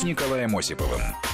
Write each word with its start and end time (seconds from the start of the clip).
с 0.00 0.02
Николаем 0.02 0.56
Осиповым. 0.56 1.29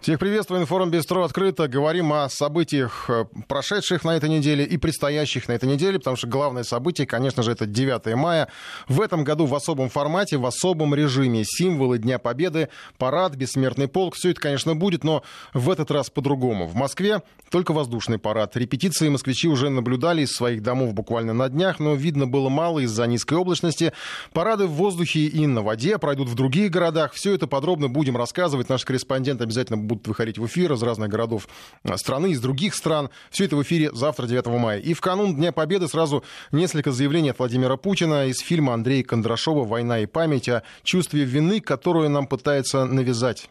Всех 0.00 0.18
приветствую. 0.18 0.62
Информ 0.62 0.90
Бестро 0.90 1.22
открыто. 1.22 1.68
Говорим 1.68 2.10
о 2.14 2.30
событиях, 2.30 3.10
э, 3.10 3.26
прошедших 3.46 4.02
на 4.02 4.16
этой 4.16 4.30
неделе 4.30 4.64
и 4.64 4.78
предстоящих 4.78 5.46
на 5.46 5.52
этой 5.52 5.68
неделе, 5.68 5.98
потому 5.98 6.16
что 6.16 6.26
главное 6.26 6.62
событие, 6.62 7.06
конечно 7.06 7.42
же, 7.42 7.52
это 7.52 7.66
9 7.66 8.14
мая. 8.16 8.48
В 8.88 9.02
этом 9.02 9.24
году 9.24 9.44
в 9.44 9.54
особом 9.54 9.90
формате, 9.90 10.38
в 10.38 10.46
особом 10.46 10.94
режиме. 10.94 11.44
Символы 11.44 11.98
Дня 11.98 12.18
Победы, 12.18 12.70
парад, 12.96 13.34
бессмертный 13.34 13.88
полк. 13.88 14.14
Все 14.14 14.30
это, 14.30 14.40
конечно, 14.40 14.74
будет, 14.74 15.04
но 15.04 15.22
в 15.52 15.68
этот 15.68 15.90
раз 15.90 16.08
по-другому. 16.08 16.66
В 16.66 16.74
Москве 16.74 17.20
только 17.50 17.74
воздушный 17.74 18.18
парад. 18.18 18.56
Репетиции 18.56 19.10
москвичи 19.10 19.48
уже 19.48 19.68
наблюдали 19.68 20.22
из 20.22 20.30
своих 20.30 20.62
домов 20.62 20.94
буквально 20.94 21.34
на 21.34 21.50
днях, 21.50 21.78
но 21.78 21.94
видно 21.94 22.26
было 22.26 22.48
мало 22.48 22.78
из-за 22.78 23.06
низкой 23.06 23.34
облачности. 23.34 23.92
Парады 24.32 24.66
в 24.66 24.70
воздухе 24.70 25.26
и 25.26 25.46
на 25.46 25.60
воде 25.60 25.98
пройдут 25.98 26.30
в 26.30 26.34
других 26.34 26.70
городах. 26.70 27.12
Все 27.12 27.34
это 27.34 27.46
подробно 27.46 27.90
будем 27.90 28.16
рассказывать. 28.16 28.70
Наш 28.70 28.86
корреспондент 28.86 29.42
обязательно 29.42 29.89
будут 29.90 30.06
выходить 30.06 30.38
в 30.38 30.46
эфир 30.46 30.72
из 30.72 30.82
разных 30.82 31.08
городов 31.08 31.48
а, 31.82 31.96
страны, 31.96 32.30
из 32.30 32.40
других 32.40 32.74
стран. 32.74 33.10
Все 33.30 33.44
это 33.44 33.56
в 33.56 33.62
эфире 33.62 33.90
завтра, 33.92 34.26
9 34.26 34.46
мая. 34.46 34.78
И 34.78 34.94
в 34.94 35.00
канун 35.00 35.34
Дня 35.34 35.52
Победы 35.52 35.88
сразу 35.88 36.22
несколько 36.52 36.92
заявлений 36.92 37.30
от 37.30 37.38
Владимира 37.38 37.76
Путина 37.76 38.26
из 38.26 38.38
фильма 38.38 38.74
Андрея 38.74 39.02
Кондрашова 39.02 39.64
«Война 39.64 40.00
и 40.00 40.06
память» 40.06 40.48
о 40.48 40.62
чувстве 40.84 41.24
вины, 41.24 41.60
которую 41.60 42.08
нам 42.08 42.26
пытается 42.26 42.84
навязать. 42.84 43.50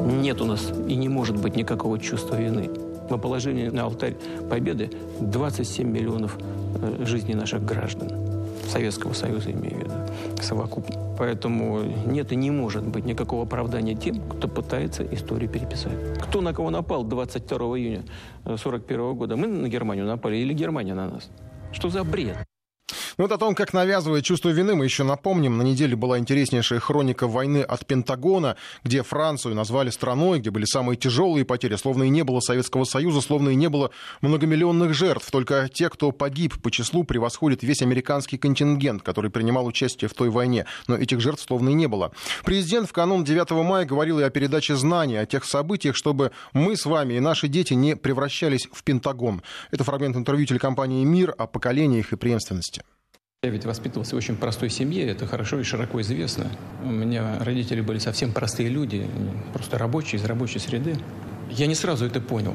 Нет 0.00 0.40
у 0.40 0.44
нас 0.44 0.72
и 0.88 0.94
не 0.96 1.08
может 1.08 1.36
быть 1.36 1.56
никакого 1.56 1.98
чувства 1.98 2.36
вины. 2.36 2.70
Мы 3.10 3.18
положили 3.18 3.68
на 3.68 3.84
алтарь 3.84 4.16
победы 4.50 4.90
27 5.20 5.88
миллионов 5.88 6.36
э, 6.38 7.04
жизней 7.04 7.34
наших 7.34 7.64
граждан. 7.64 8.33
Советского 8.68 9.12
Союза, 9.12 9.50
имею 9.52 9.76
в 9.76 9.78
виду, 9.80 10.42
совокупно. 10.42 10.96
Поэтому 11.18 11.82
нет 12.06 12.32
и 12.32 12.36
не 12.36 12.50
может 12.50 12.84
быть 12.86 13.04
никакого 13.04 13.44
оправдания 13.44 13.94
тем, 13.94 14.20
кто 14.28 14.48
пытается 14.48 15.04
историю 15.14 15.48
переписать. 15.50 16.18
Кто 16.22 16.40
на 16.40 16.52
кого 16.52 16.70
напал 16.70 17.04
22 17.04 17.58
июня 17.78 18.04
1941 18.44 19.14
года? 19.14 19.36
Мы 19.36 19.46
на 19.46 19.68
Германию 19.68 20.06
напали 20.06 20.36
или 20.36 20.52
Германия 20.52 20.94
на 20.94 21.08
нас? 21.08 21.30
Что 21.72 21.90
за 21.90 22.04
бред? 22.04 22.36
Ну 23.16 23.24
вот 23.24 23.32
о 23.32 23.38
том, 23.38 23.54
как 23.54 23.72
навязывает 23.72 24.24
чувство 24.24 24.48
вины, 24.48 24.74
мы 24.74 24.84
еще 24.84 25.04
напомним. 25.04 25.56
На 25.56 25.62
неделе 25.62 25.94
была 25.94 26.18
интереснейшая 26.18 26.80
хроника 26.80 27.28
войны 27.28 27.62
от 27.62 27.86
Пентагона, 27.86 28.56
где 28.82 29.04
Францию 29.04 29.54
назвали 29.54 29.90
страной, 29.90 30.40
где 30.40 30.50
были 30.50 30.64
самые 30.64 30.96
тяжелые 30.96 31.44
потери, 31.44 31.76
словно 31.76 32.04
и 32.04 32.08
не 32.08 32.24
было 32.24 32.40
Советского 32.40 32.82
Союза, 32.82 33.20
словно 33.20 33.50
и 33.50 33.54
не 33.54 33.68
было 33.68 33.92
многомиллионных 34.20 34.94
жертв. 34.94 35.30
Только 35.30 35.68
те, 35.72 35.90
кто 35.90 36.10
погиб 36.10 36.60
по 36.60 36.72
числу, 36.72 37.04
превосходит 37.04 37.62
весь 37.62 37.82
американский 37.82 38.36
контингент, 38.36 39.02
который 39.02 39.30
принимал 39.30 39.66
участие 39.66 40.08
в 40.08 40.14
той 40.14 40.30
войне. 40.30 40.66
Но 40.88 40.96
этих 40.96 41.20
жертв 41.20 41.44
словно 41.46 41.68
и 41.68 41.74
не 41.74 41.86
было. 41.86 42.10
Президент 42.44 42.88
в 42.88 42.92
канун 42.92 43.22
9 43.22 43.50
мая 43.50 43.84
говорил 43.84 44.18
и 44.18 44.24
о 44.24 44.30
передаче 44.30 44.74
знаний, 44.74 45.16
о 45.16 45.26
тех 45.26 45.44
событиях, 45.44 45.94
чтобы 45.94 46.32
мы 46.52 46.76
с 46.76 46.84
вами 46.84 47.14
и 47.14 47.20
наши 47.20 47.46
дети 47.46 47.74
не 47.74 47.94
превращались 47.94 48.66
в 48.72 48.82
Пентагон. 48.82 49.42
Это 49.70 49.84
фрагмент 49.84 50.16
интервью 50.16 50.46
телекомпании 50.46 51.04
«Мир» 51.04 51.32
о 51.38 51.46
поколениях 51.46 52.12
и 52.12 52.16
преемственности. 52.16 52.82
Я 53.44 53.50
ведь 53.50 53.66
воспитывался 53.66 54.14
в 54.14 54.18
очень 54.18 54.36
простой 54.36 54.70
семье, 54.70 55.06
это 55.06 55.26
хорошо 55.26 55.60
и 55.60 55.64
широко 55.64 56.00
известно. 56.00 56.50
У 56.82 56.88
меня 56.88 57.38
родители 57.40 57.82
были 57.82 57.98
совсем 57.98 58.32
простые 58.32 58.70
люди, 58.70 59.06
просто 59.52 59.76
рабочие, 59.76 60.18
из 60.18 60.24
рабочей 60.24 60.60
среды. 60.60 60.96
Я 61.50 61.66
не 61.66 61.74
сразу 61.74 62.06
это 62.06 62.22
понял, 62.22 62.54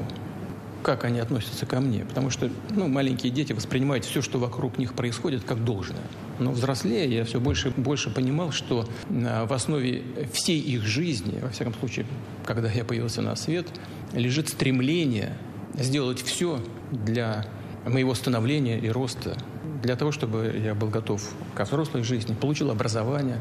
как 0.82 1.04
они 1.04 1.20
относятся 1.20 1.64
ко 1.64 1.78
мне, 1.78 2.04
потому 2.04 2.30
что 2.30 2.50
ну, 2.70 2.88
маленькие 2.88 3.30
дети 3.30 3.52
воспринимают 3.52 4.04
все, 4.04 4.20
что 4.20 4.40
вокруг 4.40 4.78
них 4.78 4.94
происходит, 4.94 5.44
как 5.44 5.64
должное. 5.64 6.02
Но 6.40 6.50
взрослея, 6.50 7.06
я 7.06 7.24
все 7.24 7.38
больше 7.38 7.68
и 7.68 7.80
больше 7.80 8.10
понимал, 8.10 8.50
что 8.50 8.88
а, 9.10 9.46
в 9.46 9.52
основе 9.52 10.02
всей 10.32 10.58
их 10.58 10.82
жизни, 10.82 11.38
во 11.40 11.50
всяком 11.50 11.74
случае, 11.74 12.04
когда 12.44 12.68
я 12.68 12.84
появился 12.84 13.22
на 13.22 13.36
свет, 13.36 13.68
лежит 14.12 14.48
стремление 14.48 15.36
сделать 15.74 16.20
все 16.20 16.60
для 16.90 17.46
моего 17.86 18.12
становления 18.14 18.76
и 18.80 18.88
роста 18.88 19.36
для 19.82 19.96
того, 19.96 20.12
чтобы 20.12 20.60
я 20.62 20.74
был 20.74 20.88
готов 20.88 21.22
к 21.54 21.64
взрослой 21.64 22.02
жизни, 22.02 22.34
получил 22.34 22.70
образование. 22.70 23.40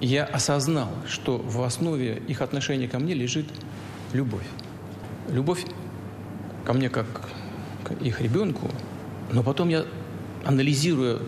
я 0.00 0.24
осознал, 0.24 0.90
что 1.06 1.38
в 1.38 1.62
основе 1.62 2.22
их 2.28 2.42
отношения 2.42 2.88
ко 2.88 2.98
мне 2.98 3.14
лежит 3.14 3.46
любовь. 4.12 4.46
Любовь 5.30 5.64
ко 6.64 6.72
мне 6.72 6.90
как 6.90 7.06
к 7.84 7.92
их 8.02 8.20
ребенку, 8.20 8.70
но 9.32 9.42
потом 9.42 9.68
я, 9.68 9.84
анализируя, 10.44 11.18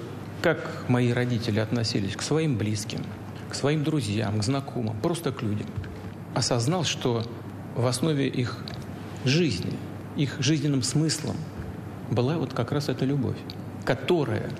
как 0.43 0.85
мои 0.89 1.13
родители 1.13 1.59
относились 1.59 2.17
к 2.17 2.23
своим 2.23 2.57
близким, 2.57 3.01
к 3.51 3.55
своим 3.55 3.85
друзьям, 3.85 4.39
к 4.39 4.43
знакомым, 4.43 4.99
просто 5.01 5.33
к 5.33 5.43
людям, 5.43 5.67
осознал, 6.35 6.85
что 6.85 7.23
в 7.75 7.87
основе 7.87 8.29
их 8.29 8.59
жизни, 9.25 9.73
их 10.17 10.37
жизненным 10.39 10.83
смыслом 10.83 11.37
была 12.11 12.37
вот 12.37 12.53
как 12.53 12.73
раз 12.73 12.89
эта 12.89 13.05
любовь 13.05 13.37
которая 13.87 14.51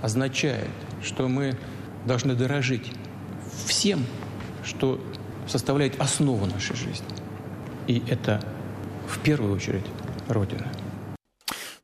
означает, 0.00 0.70
что 1.02 1.28
мы 1.28 1.56
должны 2.06 2.34
дорожить 2.34 2.90
всем, 3.66 4.06
что 4.64 5.00
составляет 5.46 6.00
основу 6.00 6.46
нашей 6.46 6.76
жизни. 6.76 7.06
И 7.86 8.02
это 8.08 8.40
в 9.08 9.18
первую 9.18 9.54
очередь 9.54 9.84
Родина. 10.28 10.66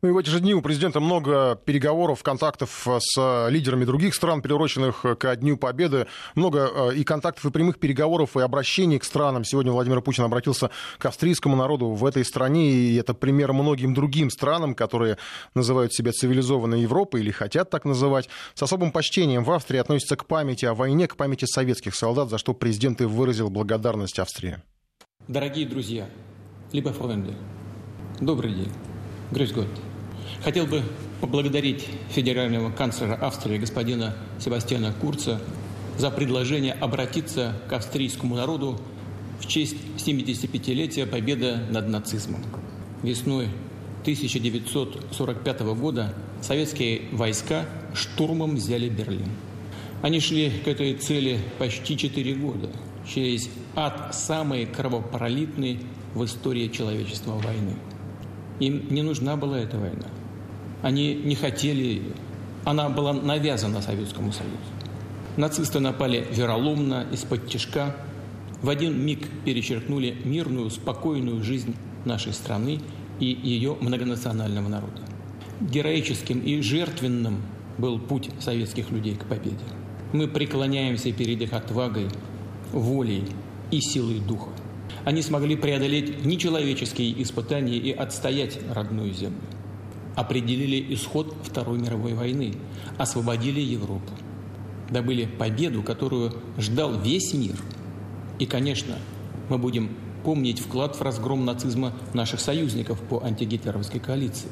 Ну 0.05 0.11
и 0.11 0.13
в 0.13 0.19
эти 0.19 0.29
же 0.29 0.41
дни 0.41 0.53
у 0.53 0.61
президента 0.61 1.01
много 1.01 1.59
переговоров, 1.65 2.23
контактов 2.23 2.87
с 2.99 3.49
лидерами 3.49 3.87
других 3.87 4.15
стран, 4.15 4.43
приуроченных 4.43 5.01
к 5.19 5.37
Дню 5.37 5.57
Победы. 5.57 6.09
Много 6.35 6.91
э, 6.91 6.97
и 6.97 7.05
контактов, 7.05 7.47
и 7.47 7.51
прямых 7.51 7.79
переговоров, 7.79 8.37
и 8.37 8.41
обращений 8.41 8.99
к 8.99 9.05
странам. 9.05 9.45
Сегодня 9.45 9.73
Владимир 9.73 10.03
Путин 10.03 10.25
обратился 10.25 10.69
к 10.99 11.07
австрийскому 11.07 11.57
народу 11.57 11.89
в 11.89 12.05
этой 12.05 12.23
стране, 12.27 12.71
и 12.71 12.97
это 12.97 13.15
пример 13.15 13.55
многим 13.55 13.95
другим 13.95 14.29
странам, 14.29 14.75
которые 14.75 15.17
называют 15.55 15.95
себя 15.95 16.13
цивилизованной 16.13 16.83
Европой 16.83 17.23
или 17.23 17.31
хотят 17.31 17.71
так 17.71 17.87
называть. 17.87 18.29
С 18.53 18.63
особым 18.63 18.93
почтением 18.93 19.43
в 19.43 19.51
Австрии 19.53 19.79
относятся 19.79 20.17
к 20.17 20.27
памяти 20.27 20.67
о 20.67 20.75
войне, 20.75 21.09
к 21.09 21.17
памяти 21.17 21.47
советских 21.47 21.95
солдат, 21.95 22.29
за 22.29 22.37
что 22.37 22.53
президент 22.53 23.01
и 23.01 23.05
выразил 23.05 23.49
благодарность 23.49 24.19
Австрии. 24.19 24.59
Дорогие 25.29 25.67
друзья, 25.67 26.11
либо 26.73 26.93
френды, 26.93 27.33
добрый 28.21 28.53
день. 28.53 28.73
Грюсь 29.31 29.53
год. 29.53 29.67
Хотел 30.45 30.67
бы 30.67 30.83
поблагодарить 31.23 31.87
федерального 32.11 32.71
канцлера 32.71 33.15
Австрии 33.15 33.57
господина 33.57 34.15
Себастьяна 34.39 34.93
Курца 34.93 35.41
за 35.97 36.11
предложение 36.11 36.75
обратиться 36.75 37.55
к 37.67 37.73
австрийскому 37.73 38.37
народу 38.37 38.79
в 39.41 39.47
честь 39.47 39.77
75-летия 39.97 41.07
победы 41.07 41.57
над 41.71 41.89
нацизмом. 41.89 42.45
Весной 43.03 43.49
1945 44.03 45.61
года 45.61 46.15
советские 46.43 47.05
войска 47.13 47.65
штурмом 47.95 48.57
взяли 48.57 48.91
Берлин. 48.91 49.31
Они 50.03 50.21
шли 50.21 50.51
к 50.51 50.69
этой 50.69 50.93
цели 50.93 51.41
почти 51.59 51.97
четыре 51.97 52.35
года, 52.35 52.69
через 53.09 53.49
ад 53.75 54.15
самой 54.15 54.67
кровопролитной 54.67 55.81
в 56.13 56.23
истории 56.23 56.69
человечества 56.69 57.33
войны. 57.33 57.77
Им 58.61 58.89
не 58.91 59.01
нужна 59.01 59.37
была 59.37 59.59
эта 59.59 59.79
война. 59.79 60.09
Они 60.85 61.15
не 61.15 61.35
хотели 61.35 61.83
ее. 61.83 62.13
Она 62.67 62.91
была 62.91 63.15
навязана 63.15 63.81
Советскому 63.81 64.33
Союзу. 64.33 64.59
Нацисты 65.39 65.81
напали 65.81 66.27
вероломно, 66.31 67.07
из-под 67.11 67.49
тяжка. 67.49 67.97
В 68.61 68.69
один 68.69 69.01
миг 69.03 69.27
перечеркнули 69.47 70.15
мирную, 70.25 70.69
спокойную 70.69 71.43
жизнь 71.43 71.75
нашей 72.05 72.35
страны 72.35 72.81
и 73.19 73.25
ее 73.25 73.79
многонационального 73.81 74.69
народа. 74.69 75.01
Героическим 75.63 76.41
и 76.41 76.61
жертвенным 76.61 77.41
был 77.79 77.99
путь 77.99 78.29
советских 78.39 78.91
людей 78.91 79.15
к 79.15 79.25
победе. 79.25 79.65
Мы 80.13 80.29
преклоняемся 80.29 81.13
перед 81.13 81.41
их 81.41 81.55
отвагой, 81.55 82.09
волей 82.73 83.25
и 83.71 83.81
силой 83.81 84.19
духа. 84.19 84.51
Они 85.07 85.23
смогли 85.23 85.57
преодолеть 85.57 86.27
нечеловеческие 86.27 87.23
испытания 87.23 87.79
и 87.79 87.91
отстоять 87.91 88.59
родную 88.71 89.15
землю 89.15 89.41
определили 90.15 90.95
исход 90.95 91.35
Второй 91.43 91.79
мировой 91.79 92.15
войны, 92.15 92.55
освободили 92.99 93.61
Европу, 93.61 94.13
добыли 94.91 95.27
победу, 95.27 95.83
которую 95.83 96.35
ждал 96.59 96.99
весь 97.01 97.35
мир. 97.35 97.57
И, 98.39 98.47
конечно, 98.47 98.97
мы 99.49 99.59
будем 99.59 99.91
помнить 100.25 100.61
вклад 100.61 100.97
в 100.97 101.03
разгром 101.03 101.45
нацизма 101.45 101.93
наших 102.15 102.41
союзников 102.41 103.01
по 103.01 103.23
антигитлеровской 103.23 104.01
коалиции. 104.01 104.49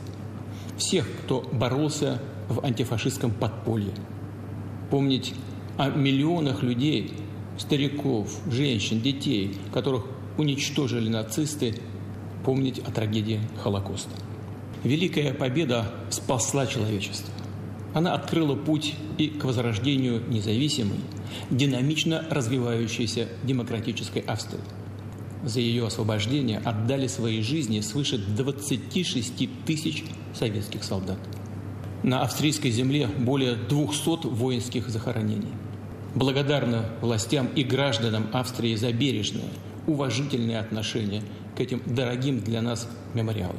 Всех, 0.76 1.08
кто 1.24 1.48
боролся 1.52 2.20
в 2.48 2.64
антифашистском 2.64 3.30
подполье. 3.30 3.94
Помнить 4.90 5.34
о 5.78 5.88
миллионах 5.88 6.62
людей, 6.62 7.14
стариков, 7.58 8.30
женщин, 8.50 9.00
детей, 9.00 9.56
которых 9.72 10.04
уничтожили 10.36 11.08
нацисты, 11.08 11.74
помнить 12.44 12.78
о 12.80 12.90
трагедии 12.90 13.40
Холокоста. 13.62 14.21
Великая 14.84 15.32
победа 15.32 15.86
спасла 16.10 16.66
человечество. 16.66 17.32
Она 17.94 18.14
открыла 18.14 18.56
путь 18.56 18.94
и 19.16 19.28
к 19.28 19.44
возрождению 19.44 20.22
независимой, 20.28 20.98
динамично 21.50 22.24
развивающейся 22.30 23.28
демократической 23.44 24.20
Австрии. 24.20 24.60
За 25.44 25.60
ее 25.60 25.86
освобождение 25.86 26.58
отдали 26.58 27.06
свои 27.06 27.42
жизни 27.42 27.80
свыше 27.80 28.18
26 28.18 29.64
тысяч 29.64 30.04
советских 30.34 30.82
солдат. 30.82 31.18
На 32.02 32.22
австрийской 32.22 32.70
земле 32.72 33.06
более 33.06 33.54
200 33.54 34.26
воинских 34.26 34.88
захоронений. 34.88 35.52
Благодарна 36.16 36.86
властям 37.00 37.48
и 37.54 37.62
гражданам 37.62 38.26
Австрии 38.32 38.74
за 38.74 38.92
бережное, 38.92 39.50
уважительное 39.86 40.60
отношение 40.60 41.22
к 41.56 41.60
этим 41.60 41.82
дорогим 41.86 42.40
для 42.40 42.62
нас 42.62 42.88
мемориалам. 43.14 43.56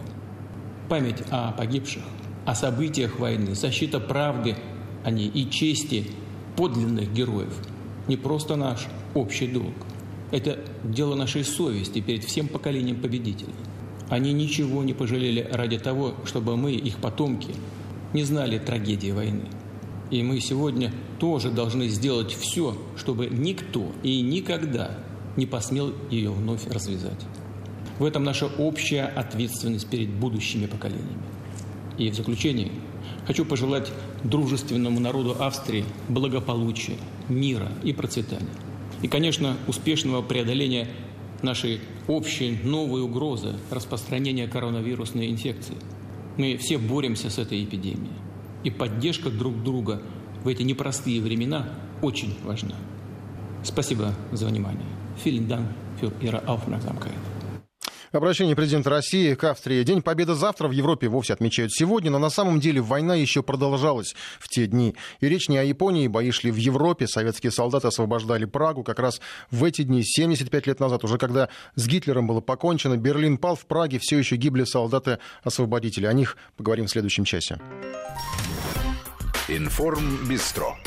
Память 0.94 1.24
о 1.32 1.52
погибших, 1.54 2.04
о 2.46 2.54
событиях 2.54 3.18
войны, 3.18 3.56
защита 3.56 4.00
правды 4.00 4.56
о 5.04 5.10
ней 5.10 5.28
и 5.28 5.50
чести 5.50 6.06
подлинных 6.56 7.12
героев 7.12 7.52
не 8.08 8.16
просто 8.16 8.56
наш 8.56 8.86
общий 9.16 9.48
долг. 9.48 9.74
Это 10.30 10.60
дело 10.84 11.16
нашей 11.16 11.46
совести 11.46 12.00
перед 12.00 12.24
всем 12.24 12.48
поколением 12.48 13.02
победителей. 13.02 13.56
Они 14.10 14.34
ничего 14.34 14.84
не 14.84 14.94
пожалели 14.94 15.50
ради 15.52 15.80
того, 15.80 16.14
чтобы 16.26 16.58
мы, 16.58 16.74
их 16.74 16.98
потомки, 16.98 17.56
не 18.14 18.24
знали 18.24 18.60
трагедии 18.60 19.10
войны. 19.10 19.46
И 20.12 20.22
мы 20.22 20.40
сегодня 20.42 20.94
тоже 21.18 21.50
должны 21.50 21.88
сделать 21.88 22.34
все, 22.34 22.78
чтобы 22.98 23.30
никто 23.32 23.92
и 24.04 24.22
никогда 24.22 24.92
не 25.38 25.48
посмел 25.48 25.92
ее 26.12 26.30
вновь 26.30 26.68
развязать. 26.68 27.26
В 28.00 28.06
этом 28.06 28.24
наша 28.24 28.48
общая 28.48 29.04
ответственность 29.04 29.88
перед 29.90 30.10
будущими 30.10 30.66
поколениями. 30.66 31.24
И 31.98 32.10
в 32.10 32.16
заключение 32.16 32.72
хочу 33.28 33.46
пожелать 33.46 33.92
дружественному 34.24 35.00
народу 35.00 35.36
Австрии 35.40 35.86
благополучия, 36.10 36.98
мира 37.30 37.72
и 37.84 37.94
процветания. 37.94 38.50
И, 39.02 39.08
конечно, 39.08 39.58
успешного 39.68 40.22
преодоления 40.22 40.88
нашей 41.42 41.82
общей 42.08 42.58
новой 42.64 43.02
угрозы 43.02 43.56
распространения 43.70 44.48
коронавирусной 44.48 45.30
инфекции. 45.30 45.76
Мы 46.38 46.58
все 46.58 46.78
боремся 46.78 47.30
с 47.30 47.38
этой 47.38 47.64
эпидемией. 47.64 48.14
И 48.64 48.72
поддержка 48.72 49.30
друг 49.30 49.62
друга 49.62 50.02
в 50.44 50.48
эти 50.48 50.64
непростые 50.64 51.22
времена 51.22 51.70
очень 52.02 52.36
важна. 52.44 52.76
Спасибо 53.64 54.14
за 54.32 54.48
внимание. 54.48 54.88
Vielen 55.24 55.48
Dank 55.48 55.68
für 56.02 56.12
Ihre 56.22 56.44
Aufmerksamkeit. 56.48 57.33
Обращение 58.14 58.56
президента 58.56 58.92
России 58.92 59.34
к 59.34 59.44
Австрии. 59.44 59.82
День 59.82 60.04
Победы 60.04 60.36
завтра 60.36 60.68
в 60.68 60.72
Европе 60.72 61.08
вовсе 61.08 61.34
отмечают 61.34 61.74
сегодня, 61.74 62.12
но 62.12 62.20
на 62.20 62.30
самом 62.30 62.60
деле 62.60 62.80
война 62.80 63.16
еще 63.16 63.42
продолжалась 63.42 64.14
в 64.40 64.50
те 64.50 64.68
дни. 64.68 64.96
И 65.20 65.28
речь 65.28 65.50
не 65.50 65.58
о 65.58 65.64
Японии, 65.64 66.08
бои 66.08 66.30
шли 66.30 66.52
в 66.52 66.56
Европе, 66.56 67.08
советские 67.08 67.52
солдаты 67.52 67.88
освобождали 67.88 68.46
Прагу 68.46 68.84
как 68.84 69.00
раз 69.00 69.20
в 69.50 69.64
эти 69.64 69.82
дни, 69.82 70.04
75 70.04 70.68
лет 70.68 70.80
назад, 70.80 71.04
уже 71.04 71.18
когда 71.18 71.50
с 71.74 71.88
Гитлером 71.88 72.28
было 72.28 72.40
покончено, 72.40 72.98
Берлин 72.98 73.40
пал, 73.40 73.56
в 73.56 73.66
Праге 73.66 73.98
все 74.00 74.20
еще 74.20 74.36
гибли 74.36 74.64
солдаты-освободители. 74.64 76.06
О 76.06 76.14
них 76.14 76.38
поговорим 76.56 76.86
в 76.86 76.92
следующем 76.92 77.26
часе. 77.26 77.60
Информ 79.48 80.28
Бистро. 80.30 80.78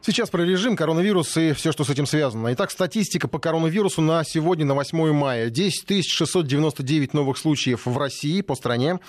Сейчас 0.00 0.30
про 0.30 0.42
режим, 0.42 0.76
коронавирус 0.76 1.36
и 1.36 1.52
все, 1.52 1.72
что 1.72 1.84
с 1.84 1.90
этим 1.90 2.06
связано. 2.06 2.54
Итак, 2.54 2.70
статистика 2.70 3.28
по 3.28 3.38
коронавирусу 3.38 4.00
на 4.00 4.24
сегодня, 4.24 4.64
на 4.64 4.72
8 4.74 5.12
мая. 5.12 5.50
10 5.50 6.08
699 6.08 7.12
новых 7.14 7.36
случаев 7.36 7.84
в 7.84 7.98
России, 7.98 8.40
по 8.40 8.54
стране. 8.54 9.00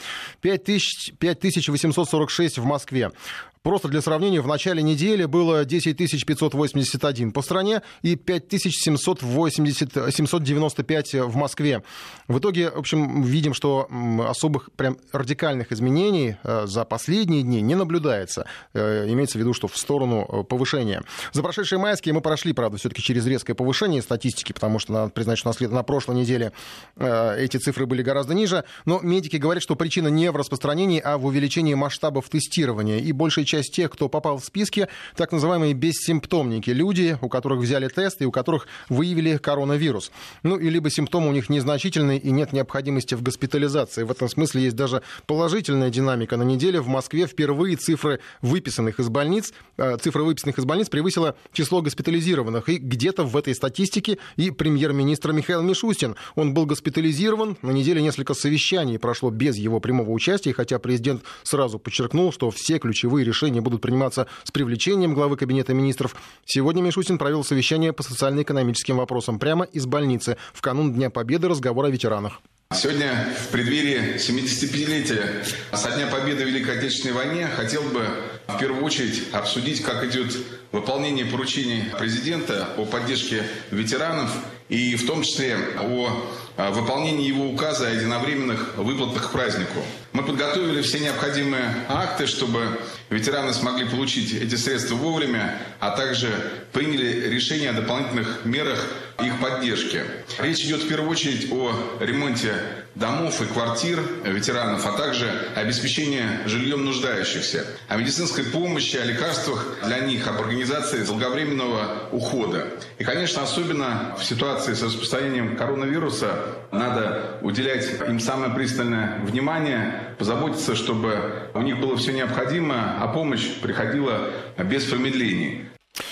5846 0.41 2.57
в 2.57 2.65
Москве. 2.65 3.11
Просто 3.61 3.89
для 3.89 4.01
сравнения, 4.01 4.39
в 4.39 4.47
начале 4.47 4.81
недели 4.81 5.25
было 5.25 5.65
10 5.65 5.97
581 5.97 7.33
по 7.33 7.41
стране 7.41 7.81
и 8.01 8.15
5 8.15 8.43
795 8.51 11.13
в 11.15 11.35
Москве. 11.35 11.83
В 12.29 12.39
итоге, 12.39 12.69
в 12.69 12.77
общем, 12.77 13.21
видим, 13.21 13.53
что 13.53 13.89
особых 14.25 14.69
прям 14.77 14.97
радикальных 15.11 15.73
изменений 15.73 16.37
э, 16.41 16.67
за 16.67 16.85
последние 16.85 17.43
дни 17.43 17.59
не 17.59 17.75
наблюдается. 17.75 18.45
Э, 18.73 19.05
имеется 19.09 19.37
в 19.37 19.41
виду, 19.41 19.53
что 19.53 19.67
в 19.67 19.75
сторону 19.75 20.25
э, 20.29 20.43
повышения. 20.45 21.03
За 21.33 21.43
прошедшие 21.43 21.79
майские 21.79 22.13
мы 22.13 22.21
прошли, 22.21 22.53
правда, 22.53 22.77
все-таки 22.77 23.01
через 23.01 23.25
резкое 23.25 23.55
повышение 23.55 24.01
статистики, 24.01 24.53
потому 24.53 24.79
что, 24.79 24.93
надо 24.93 25.11
признать, 25.11 25.37
что 25.37 25.53
на 25.67 25.83
прошлой 25.83 26.15
неделе 26.15 26.53
эти 26.97 27.57
цифры 27.57 27.85
были 27.85 28.03
гораздо 28.03 28.33
ниже. 28.33 28.63
Но 28.85 29.01
медики 29.01 29.35
говорят, 29.35 29.63
что 29.63 29.75
причина 29.75 30.07
не 30.07 30.31
в 30.31 30.37
распространении, 30.37 31.01
а 31.03 31.17
в 31.17 31.25
увеличении 31.25 31.73
масштабов 31.73 32.29
тестирования. 32.29 32.99
И 32.99 33.11
большая 33.11 33.48
часть 33.49 33.73
тех, 33.73 33.91
кто 33.91 34.07
попал 34.07 34.37
в 34.37 34.45
списки, 34.45 34.87
так 35.15 35.31
называемые 35.31 35.73
бессимптомники, 35.73 36.69
люди, 36.69 37.17
у 37.21 37.29
которых 37.29 37.59
взяли 37.59 37.87
тест 37.87 38.21
и 38.21 38.25
у 38.25 38.31
которых 38.31 38.67
выявили 38.87 39.37
коронавирус. 39.37 40.11
Ну 40.43 40.57
и 40.57 40.69
либо 40.69 40.89
симптомы 40.89 41.29
у 41.29 41.31
них 41.31 41.49
незначительные 41.49 42.19
и 42.19 42.31
нет 42.31 42.53
необходимости 42.53 43.15
в 43.15 43.23
госпитализации. 43.23 44.03
В 44.03 44.11
этом 44.11 44.29
смысле 44.29 44.63
есть 44.63 44.75
даже 44.75 45.01
положительная 45.25 45.89
динамика. 45.89 46.37
На 46.37 46.43
неделе 46.43 46.79
в 46.79 46.87
Москве 46.87 47.25
впервые 47.25 47.75
цифры 47.75 48.19
выписанных 48.41 48.99
из 48.99 49.09
больниц, 49.09 49.53
э, 49.77 49.97
цифры 49.97 50.23
выписанных 50.23 50.59
из 50.59 50.65
больниц 50.65 50.89
превысила 50.89 51.35
число 51.51 51.81
госпитализированных. 51.81 52.69
И 52.69 52.77
где-то 52.77 53.23
в 53.23 53.35
этой 53.35 53.55
статистике 53.55 54.19
и 54.37 54.51
премьер-министр 54.51 55.31
Михаил 55.31 55.61
Мишустин. 55.63 56.15
Он 56.35 56.53
был 56.53 56.65
госпитализирован. 56.65 57.57
На 57.61 57.71
неделе 57.71 58.01
несколько 58.01 58.33
совещаний 58.33 58.99
прошло 58.99 59.31
без 59.31 59.57
его 59.57 59.79
прямого 59.79 60.11
участия, 60.11 60.53
хотя 60.53 60.77
президент 60.79 61.23
сразу 61.43 61.79
подчеркнул, 61.79 62.31
что 62.31 62.51
все 62.51 62.77
ключевые 62.77 63.25
решения 63.25 63.38
будут 63.47 63.81
приниматься 63.81 64.27
с 64.43 64.51
привлечением 64.51 65.13
главы 65.13 65.37
Кабинета 65.37 65.73
министров. 65.73 66.15
Сегодня 66.45 66.81
Мишустин 66.81 67.17
провел 67.17 67.43
совещание 67.43 67.93
по 67.93 68.03
социально-экономическим 68.03 68.97
вопросам 68.97 69.39
прямо 69.39 69.65
из 69.65 69.85
больницы 69.85 70.37
в 70.53 70.61
канун 70.61 70.93
Дня 70.93 71.09
Победы 71.09 71.47
разговор 71.47 71.85
о 71.85 71.89
ветеранах. 71.89 72.41
Сегодня, 72.71 73.33
в 73.45 73.47
преддверии 73.47 74.17
75-летия 74.17 75.43
со 75.73 75.89
Дня 75.91 76.05
Победы 76.05 76.43
в 76.43 76.47
Великой 76.47 76.77
Отечественной 76.77 77.15
войне, 77.15 77.47
хотел 77.47 77.81
бы 77.81 78.05
в 78.47 78.59
первую 78.59 78.83
очередь 78.83 79.23
обсудить, 79.31 79.81
как 79.81 80.03
идет 80.03 80.37
выполнение 80.71 81.25
поручений 81.25 81.85
президента 81.97 82.69
о 82.77 82.85
поддержке 82.85 83.43
ветеранов 83.71 84.31
и 84.69 84.95
в 84.95 85.07
том 85.07 85.23
числе 85.23 85.57
о 85.79 86.31
выполнении 86.71 87.25
его 87.25 87.45
указа 87.47 87.87
о 87.87 87.89
единовременных 87.89 88.75
выплатах 88.75 89.29
к 89.29 89.31
празднику. 89.31 89.81
Мы 90.11 90.23
подготовили 90.23 90.81
все 90.81 90.99
необходимые 90.99 91.73
акты, 91.87 92.27
чтобы 92.27 92.81
ветераны 93.09 93.53
смогли 93.53 93.87
получить 93.87 94.33
эти 94.33 94.55
средства 94.55 94.95
вовремя, 94.95 95.57
а 95.79 95.91
также 95.91 96.27
приняли 96.73 97.29
решение 97.29 97.69
о 97.69 97.73
дополнительных 97.73 98.43
мерах 98.43 98.85
их 99.21 99.39
поддержки. 99.39 100.03
Речь 100.39 100.61
идет 100.61 100.83
в 100.83 100.87
первую 100.87 101.09
очередь 101.09 101.51
о 101.51 101.73
ремонте 101.99 102.53
домов 102.95 103.41
и 103.41 103.45
квартир 103.45 103.99
ветеранов, 104.23 104.85
а 104.85 104.97
также 104.97 105.29
обеспечении 105.55 106.23
жильем 106.45 106.85
нуждающихся, 106.85 107.65
о 107.87 107.97
медицинской 107.97 108.43
помощи, 108.45 108.97
о 108.97 109.05
лекарствах 109.05 109.77
для 109.85 109.99
них, 109.99 110.27
об 110.27 110.39
организации 110.41 111.03
долговременного 111.03 112.09
ухода. 112.11 112.67
И, 112.97 113.03
конечно, 113.03 113.43
особенно 113.43 114.15
в 114.19 114.23
ситуации 114.23 114.73
с 114.73 114.81
распространением 114.81 115.55
коронавируса 115.55 116.55
надо 116.71 117.39
уделять 117.41 117.87
им 118.07 118.19
самое 118.19 118.53
пристальное 118.53 119.19
внимание, 119.19 120.15
позаботиться, 120.17 120.75
чтобы 120.75 121.49
у 121.53 121.61
них 121.61 121.79
было 121.79 121.95
все 121.97 122.11
необходимое, 122.11 122.97
а 122.99 123.07
помощь 123.07 123.47
приходила 123.61 124.31
без 124.57 124.85
промедлений. 124.85 125.69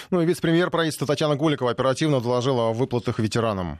Ну 0.09 0.21
и 0.21 0.25
вице-премьер 0.25 0.69
правительства 0.69 1.05
Татьяна 1.05 1.35
Голикова 1.35 1.71
оперативно 1.71 2.21
доложила 2.21 2.69
о 2.69 2.73
выплатах 2.73 3.19
ветеранам. 3.19 3.79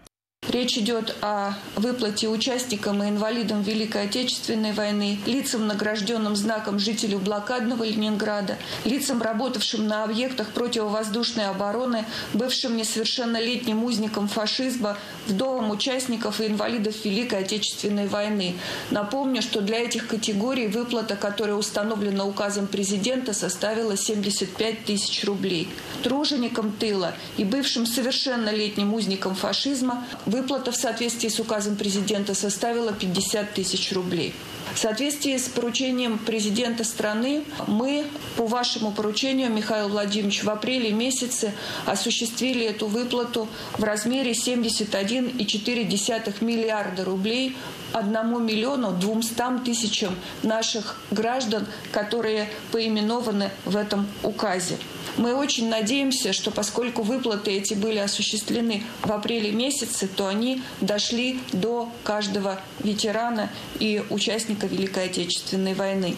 Речь 0.49 0.77
идет 0.77 1.13
о 1.21 1.55
выплате 1.75 2.29
участникам 2.29 3.03
и 3.03 3.09
инвалидам 3.09 3.63
Великой 3.63 4.03
Отечественной 4.03 4.71
войны, 4.71 5.19
лицам, 5.25 5.67
награжденным 5.67 6.37
знаком 6.37 6.79
жителю 6.79 7.19
блокадного 7.19 7.83
Ленинграда, 7.83 8.57
лицам, 8.85 9.21
работавшим 9.21 9.85
на 9.87 10.05
объектах 10.05 10.51
противовоздушной 10.51 11.49
обороны, 11.49 12.05
бывшим 12.33 12.77
несовершеннолетним 12.77 13.83
узникам 13.83 14.29
фашизма, 14.29 14.97
вдовам 15.27 15.69
участников 15.69 16.39
и 16.39 16.47
инвалидов 16.47 16.95
Великой 17.03 17.39
Отечественной 17.39 18.07
войны. 18.07 18.55
Напомню, 18.89 19.41
что 19.41 19.59
для 19.59 19.81
этих 19.81 20.07
категорий 20.07 20.67
выплата, 20.67 21.17
которая 21.17 21.57
установлена 21.57 22.23
указом 22.23 22.67
президента, 22.67 23.33
составила 23.33 23.97
75 23.97 24.85
тысяч 24.85 25.25
рублей. 25.25 25.67
Труженикам 26.03 26.71
тыла 26.71 27.15
и 27.35 27.43
бывшим 27.43 27.85
совершеннолетним 27.85 28.93
узникам 28.93 29.35
фашизма– 29.35 30.05
Выплата 30.37 30.71
в 30.71 30.75
соответствии 30.75 31.29
с 31.29 31.39
указом 31.39 31.75
президента 31.75 32.35
составила 32.35 32.93
50 32.93 33.55
тысяч 33.55 33.91
рублей. 33.91 34.35
В 34.75 34.77
соответствии 34.77 35.35
с 35.35 35.47
поручением 35.47 36.19
президента 36.19 36.83
страны 36.83 37.41
мы 37.65 38.05
по 38.35 38.45
вашему 38.45 38.91
поручению, 38.91 39.51
Михаил 39.51 39.89
Владимирович, 39.89 40.43
в 40.43 40.49
апреле 40.51 40.91
месяце 40.91 41.53
осуществили 41.87 42.63
эту 42.63 42.85
выплату 42.85 43.47
в 43.79 43.83
размере 43.83 44.33
71,4 44.33 46.43
миллиарда 46.43 47.03
рублей 47.03 47.57
одному 47.93 48.39
миллиону 48.39 48.91
двумстам 48.91 49.63
тысячам 49.63 50.15
наших 50.43 50.97
граждан, 51.11 51.65
которые 51.91 52.49
поименованы 52.71 53.49
в 53.65 53.75
этом 53.75 54.07
указе. 54.23 54.77
Мы 55.17 55.33
очень 55.33 55.69
надеемся, 55.69 56.31
что 56.31 56.51
поскольку 56.51 57.01
выплаты 57.01 57.51
эти 57.51 57.73
были 57.73 57.97
осуществлены 57.97 58.83
в 59.01 59.11
апреле 59.11 59.51
месяце, 59.51 60.07
то 60.07 60.27
они 60.27 60.61
дошли 60.79 61.39
до 61.53 61.89
каждого 62.03 62.59
ветерана 62.79 63.49
и 63.79 64.03
участника 64.09 64.67
Великой 64.67 65.05
Отечественной 65.05 65.73
войны. 65.73 66.15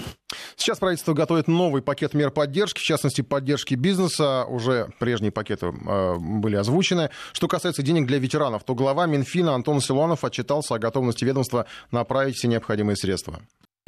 Сейчас 0.56 0.80
правительство 0.80 1.14
готовит 1.14 1.48
новый 1.48 1.82
пакет 1.82 2.14
мер 2.14 2.32
поддержки, 2.32 2.80
в 2.80 2.84
частности, 2.84 3.22
поддержки 3.22 3.76
бизнеса. 3.76 4.46
Уже 4.46 4.90
прежние 5.00 5.32
пакеты 5.32 5.68
э, 5.68 6.16
были 6.20 6.56
озвучены. 6.56 7.10
Что 7.34 7.48
касается 7.48 7.82
денег 7.82 8.06
для 8.06 8.20
ветеранов, 8.20 8.64
то 8.64 8.76
глава 8.76 9.06
Минфина 9.06 9.56
Антон 9.56 9.82
Силуанов 9.82 10.24
отчитался 10.24 10.76
о 10.76 10.80
готовности 10.80 11.26
ведомства 11.26 11.66
направить 11.92 12.36
все 12.36 12.48
необходимые 12.48 12.96
средства. 12.96 13.40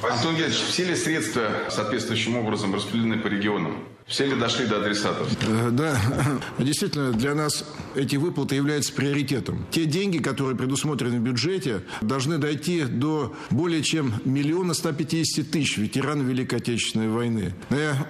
Антон 0.04 0.36
Геннадьевич, 0.36 0.64
все 0.68 0.86
ли 0.86 0.96
средства 0.96 1.44
соответствующим 1.70 2.36
образом 2.38 2.74
распределены 2.74 3.18
по 3.18 3.28
регионам? 3.28 3.78
Все 4.08 4.26
ли 4.26 4.36
дошли 4.36 4.66
до 4.66 4.82
адресатов? 4.82 5.30
Э, 5.48 5.70
да, 5.72 5.98
действительно, 6.58 7.14
для 7.14 7.34
нас 7.34 7.64
эти 7.96 8.18
выплаты 8.18 8.56
являются 8.56 8.92
приоритетом. 8.94 9.66
Те 9.72 9.86
деньги, 9.86 10.18
которые 10.18 10.58
предусмотрены 10.58 11.20
в 11.20 11.22
бюджете, 11.22 11.84
должны 12.02 12.38
дойти 12.38 12.84
до 12.84 13.34
более 13.52 13.82
чем 13.84 14.14
миллиона 14.26 14.74
150 14.74 15.50
тысяч 15.50 15.78
ветеранов 15.78 16.26
Великой 16.26 16.56
Отечественной 16.56 17.10
войны. 17.10 17.54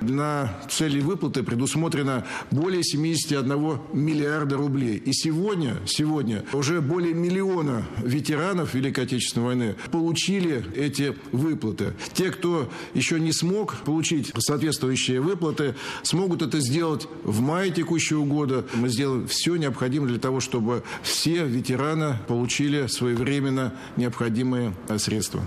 На 0.01 0.59
цели 0.69 1.01
выплаты 1.01 1.43
предусмотрено 1.43 2.25
более 2.49 2.83
71 2.83 3.79
миллиарда 3.93 4.57
рублей. 4.57 4.97
И 4.97 5.13
сегодня, 5.13 5.77
сегодня 5.85 6.43
уже 6.53 6.81
более 6.81 7.13
миллиона 7.13 7.85
ветеранов 8.03 8.73
Великой 8.73 9.03
Отечественной 9.03 9.45
войны 9.45 9.75
получили 9.91 10.65
эти 10.75 11.15
выплаты. 11.31 11.80
Те, 12.13 12.31
кто 12.31 12.69
еще 12.93 13.19
не 13.19 13.31
смог 13.31 13.75
получить 13.85 14.31
соответствующие 14.37 15.21
выплаты, 15.21 15.75
смогут 16.03 16.41
это 16.41 16.59
сделать 16.59 17.07
в 17.23 17.41
мае 17.41 17.71
текущего 17.71 18.23
года. 18.23 18.65
Мы 18.73 18.89
сделаем 18.89 19.27
все 19.27 19.55
необходимое 19.55 20.09
для 20.09 20.19
того, 20.19 20.39
чтобы 20.39 20.83
все 21.03 21.45
ветераны 21.45 22.17
получили 22.27 22.87
своевременно 22.87 23.73
необходимые 23.97 24.73
средства. 24.97 25.41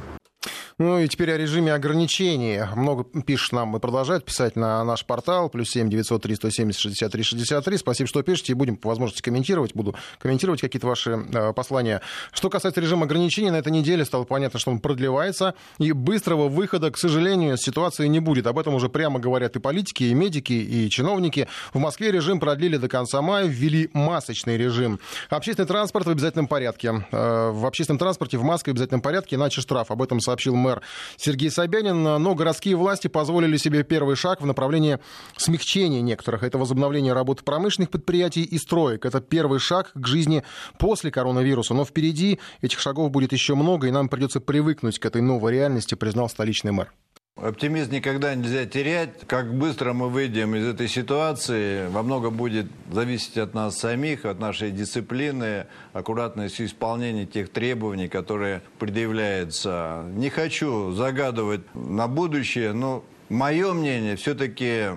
Ну 0.76 0.99
и 0.99 1.07
теперь 1.07 1.31
о 1.31 1.37
режиме 1.37 1.73
ограничений. 1.73 2.61
Много 2.75 3.04
пишет 3.04 3.52
нам 3.52 3.76
и 3.76 3.81
продолжает 3.81 4.25
писать 4.25 4.57
на 4.57 4.83
наш 4.83 5.07
портал. 5.07 5.49
Плюс 5.49 5.71
семь 5.71 5.88
девятьсот 5.88 6.23
три 6.23 6.35
сто 6.35 6.50
семьдесят 6.50 6.81
шестьдесят 6.81 7.12
три 7.12 7.23
шестьдесят 7.23 7.64
три. 7.64 7.76
Спасибо, 7.76 8.09
что 8.09 8.23
пишете. 8.23 8.52
И 8.52 8.54
будем 8.57 8.76
по 8.76 8.88
возможности 8.88 9.23
комментировать. 9.23 9.73
Буду 9.75 9.95
комментировать 10.19 10.61
какие-то 10.61 10.88
ваши 10.88 11.12
э, 11.33 11.52
послания. 11.52 12.00
Что 12.33 12.50
касается 12.50 12.81
режима 12.81 13.04
ограничений, 13.04 13.52
на 13.52 13.57
этой 13.57 13.71
неделе 13.71 14.04
стало 14.04 14.25
понятно, 14.25 14.59
что 14.59 14.73
он 14.73 14.81
продлевается. 14.81 15.54
И 15.78 15.93
быстрого 15.93 16.49
выхода, 16.49 16.90
к 16.90 16.99
сожалению, 16.99 17.57
ситуации 17.57 18.09
не 18.09 18.19
будет. 18.19 18.49
Об 18.49 18.59
этом 18.59 18.75
уже 18.75 18.88
прямо 18.88 19.21
говорят 19.21 19.54
и 19.54 19.61
политики, 19.61 20.02
и 20.04 20.14
медики, 20.14 20.54
и 20.54 20.90
чиновники. 20.90 21.47
В 21.73 21.78
Москве 21.78 22.11
режим 22.11 22.40
продлили 22.40 22.78
до 22.78 22.88
конца 22.88 23.23
мая, 23.23 23.47
ввели 23.47 23.90
масочный 23.93 24.57
режим. 24.57 24.99
Общественный 25.31 25.69
транспорт 25.69 26.07
в 26.07 26.11
обязательном 26.11 26.49
порядке. 26.49 27.07
Э, 27.12 27.50
в 27.50 27.64
общественном 27.64 28.00
транспорте 28.00 28.38
в 28.38 28.43
Москве 28.43 28.73
в 28.73 28.75
обязательном 28.75 29.02
порядке, 29.02 29.37
иначе 29.37 29.61
штраф. 29.61 29.93
Об 29.93 30.02
этом 30.02 30.19
сообщил 30.19 30.63
мэр 30.64 30.83
Сергей 31.16 31.50
Собянин. 31.50 32.02
Но 32.02 32.35
городские 32.35 32.76
власти 32.76 33.09
позволили 33.09 33.56
себе 33.56 33.85
первый 33.85 34.16
шаг 34.16 34.40
в 34.40 34.47
направлении 34.47 34.99
смягчения 35.37 36.00
некоторых. 36.00 36.42
Это 36.42 36.59
возобновление 36.59 37.12
работы 37.12 37.44
промышленных 37.44 37.90
предприятий 37.90 38.42
и 38.42 38.59
строек. 38.59 39.04
Это 39.04 39.21
первый 39.21 39.59
шаг 39.59 39.92
к 39.94 40.06
жизни 40.06 40.42
после 40.78 41.11
коронавируса. 41.11 41.75
Но 41.75 41.85
впереди 41.85 42.40
этих 42.62 42.80
шагов 42.80 43.11
будет 43.11 43.33
еще 43.33 43.54
много, 43.54 43.87
и 43.87 43.90
нам 43.90 44.09
придется 44.09 44.40
привыкнуть 44.40 44.99
к 44.99 45.06
этой 45.06 45.23
новой 45.23 45.52
реальности, 45.52 45.94
признал 45.94 46.28
столичный 46.28 46.73
мэр. 46.73 46.90
Оптимизм 47.45 47.93
никогда 47.93 48.33
нельзя 48.35 48.64
терять. 48.64 49.26
Как 49.26 49.53
быстро 49.53 49.93
мы 49.93 50.09
выйдем 50.09 50.55
из 50.55 50.67
этой 50.67 50.87
ситуации, 50.87 51.88
во 51.88 52.05
много 52.05 52.31
будет 52.31 52.69
зависеть 52.93 53.37
от 53.38 53.55
нас 53.55 53.76
самих, 53.76 54.25
от 54.25 54.38
нашей 54.38 54.71
дисциплины, 54.71 55.67
аккуратности 55.93 56.64
исполнения 56.64 57.26
тех 57.26 57.50
требований, 57.50 58.07
которые 58.09 58.62
предъявляются. 58.79 60.05
Не 60.14 60.31
хочу 60.31 60.93
загадывать 60.93 61.62
на 61.75 62.07
будущее, 62.07 62.73
но 62.73 63.05
мое 63.29 63.75
мнение, 63.75 64.14
все-таки 64.14 64.91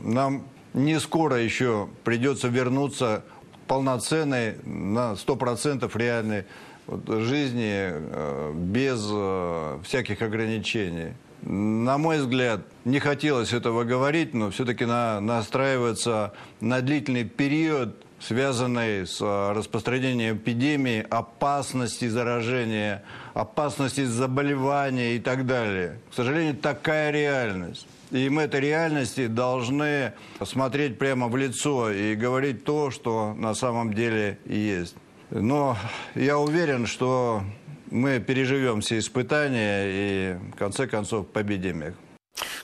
нам 0.00 0.44
не 0.72 1.00
скоро 1.00 1.36
еще 1.38 1.88
придется 2.04 2.46
вернуться 2.46 3.24
к 3.52 3.68
полноценной, 3.68 4.54
на 4.64 5.14
100% 5.14 5.90
реальной 5.98 6.44
жизни 6.86 7.90
э, 7.92 8.52
без 8.54 9.06
э, 9.10 9.80
всяких 9.82 10.22
ограничений. 10.22 11.14
На 11.42 11.96
мой 11.96 12.18
взгляд, 12.18 12.60
не 12.84 12.98
хотелось 12.98 13.52
этого 13.52 13.84
говорить, 13.84 14.34
но 14.34 14.50
все-таки 14.50 14.84
на, 14.84 15.20
настраиваться 15.20 16.34
на 16.60 16.82
длительный 16.82 17.24
период, 17.24 17.96
связанный 18.18 19.06
с 19.06 19.18
а, 19.22 19.54
распространением 19.54 20.36
эпидемии, 20.36 21.06
опасности 21.08 22.08
заражения, 22.08 23.02
опасности 23.32 24.04
заболевания 24.04 25.16
и 25.16 25.18
так 25.18 25.46
далее. 25.46 25.98
К 26.10 26.14
сожалению, 26.14 26.56
такая 26.56 27.10
реальность. 27.10 27.86
И 28.10 28.28
мы 28.28 28.42
этой 28.42 28.60
реальности 28.60 29.26
должны 29.26 30.12
смотреть 30.44 30.98
прямо 30.98 31.28
в 31.28 31.36
лицо 31.36 31.90
и 31.90 32.16
говорить 32.16 32.64
то, 32.64 32.90
что 32.90 33.34
на 33.34 33.54
самом 33.54 33.94
деле 33.94 34.38
есть. 34.44 34.96
Но 35.30 35.76
я 36.16 36.38
уверен, 36.38 36.86
что 36.86 37.44
мы 37.90 38.20
переживем 38.20 38.80
все 38.80 38.98
испытания 38.98 39.84
и, 39.86 40.36
в 40.52 40.56
конце 40.56 40.86
концов, 40.86 41.26
победим 41.28 41.82
их. 41.82 41.94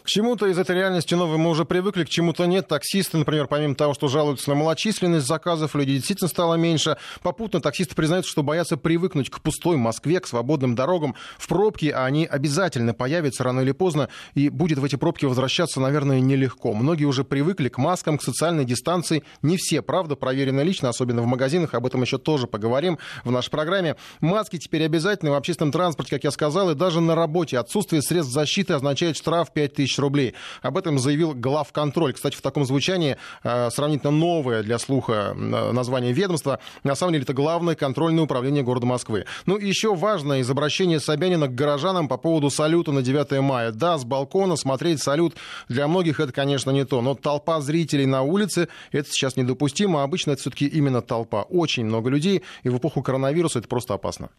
К 0.06 0.08
чему-то 0.08 0.46
из 0.46 0.56
этой 0.56 0.76
реальности 0.76 1.14
новой 1.14 1.36
мы 1.36 1.50
уже 1.50 1.64
привыкли, 1.64 2.04
к 2.04 2.08
чему-то 2.08 2.46
нет. 2.46 2.68
Таксисты, 2.68 3.18
например, 3.18 3.48
помимо 3.48 3.74
того, 3.74 3.92
что 3.92 4.06
жалуются 4.06 4.50
на 4.50 4.54
малочисленность 4.54 5.26
заказов, 5.26 5.74
людей 5.74 5.96
действительно 5.96 6.28
стало 6.28 6.54
меньше. 6.54 6.96
Попутно 7.22 7.60
таксисты 7.60 7.96
признаются, 7.96 8.30
что 8.30 8.44
боятся 8.44 8.76
привыкнуть 8.76 9.30
к 9.30 9.40
пустой 9.40 9.76
Москве, 9.76 10.20
к 10.20 10.28
свободным 10.28 10.76
дорогам. 10.76 11.16
В 11.38 11.48
пробке 11.48 11.92
они 11.92 12.24
обязательно 12.24 12.94
появятся 12.94 13.42
рано 13.42 13.60
или 13.60 13.72
поздно, 13.72 14.08
и 14.34 14.48
будет 14.48 14.78
в 14.78 14.84
эти 14.84 14.94
пробки 14.94 15.24
возвращаться, 15.24 15.80
наверное, 15.80 16.20
нелегко. 16.20 16.72
Многие 16.72 17.06
уже 17.06 17.24
привыкли 17.24 17.68
к 17.68 17.78
маскам, 17.78 18.18
к 18.18 18.22
социальной 18.22 18.64
дистанции. 18.64 19.24
Не 19.42 19.56
все, 19.56 19.82
правда, 19.82 20.14
проверены 20.14 20.60
лично, 20.60 20.88
особенно 20.88 21.22
в 21.22 21.26
магазинах. 21.26 21.74
Об 21.74 21.84
этом 21.84 22.02
еще 22.02 22.18
тоже 22.18 22.46
поговорим 22.46 22.98
в 23.24 23.32
нашей 23.32 23.50
программе. 23.50 23.96
Маски 24.20 24.58
теперь 24.58 24.84
обязательны 24.84 25.32
в 25.32 25.34
общественном 25.34 25.72
транспорте, 25.72 26.14
как 26.14 26.22
я 26.22 26.30
сказал, 26.30 26.70
и 26.70 26.76
даже 26.76 27.00
на 27.00 27.16
работе. 27.16 27.58
Отсутствие 27.58 28.02
средств 28.02 28.32
защиты 28.32 28.72
означает 28.72 29.16
штраф 29.16 29.52
5000 29.68 29.86
тысяч 29.86 29.98
рублей. 29.98 30.34
Об 30.62 30.76
этом 30.76 30.98
заявил 30.98 31.34
главконтроль. 31.34 32.12
Кстати, 32.12 32.36
в 32.36 32.42
таком 32.42 32.64
звучании 32.64 33.16
э, 33.42 33.70
сравнительно 33.70 34.10
новое 34.10 34.62
для 34.62 34.78
слуха 34.78 35.34
э, 35.34 35.72
название 35.72 36.12
ведомства. 36.12 36.58
На 36.82 36.94
самом 36.94 37.12
деле 37.12 37.22
это 37.22 37.36
Главное 37.36 37.74
контрольное 37.74 38.24
управление 38.24 38.64
города 38.64 38.86
Москвы. 38.86 39.26
Ну 39.44 39.56
и 39.56 39.68
еще 39.68 39.94
важно 39.94 40.40
из 40.40 40.50
обращения 40.50 40.98
Собянина 40.98 41.48
к 41.48 41.54
горожанам 41.54 42.08
по 42.08 42.16
поводу 42.16 42.50
салюта 42.50 42.92
на 42.92 43.02
9 43.02 43.40
мая. 43.40 43.72
Да, 43.72 43.98
с 43.98 44.04
балкона 44.04 44.56
смотреть 44.56 45.02
салют 45.02 45.34
для 45.68 45.86
многих 45.86 46.18
это, 46.18 46.32
конечно, 46.32 46.70
не 46.70 46.84
то. 46.84 47.02
Но 47.02 47.14
толпа 47.14 47.60
зрителей 47.60 48.06
на 48.06 48.22
улице 48.22 48.68
это 48.90 49.10
сейчас 49.10 49.36
недопустимо. 49.36 50.02
Обычно 50.02 50.32
это 50.32 50.40
все-таки 50.40 50.66
именно 50.66 51.02
толпа. 51.02 51.42
Очень 51.42 51.84
много 51.84 52.08
людей. 52.08 52.42
И 52.62 52.68
в 52.70 52.78
эпоху 52.78 53.02
коронавируса 53.02 53.58
это 53.58 53.68
просто 53.68 53.94
опасно. 53.94 54.30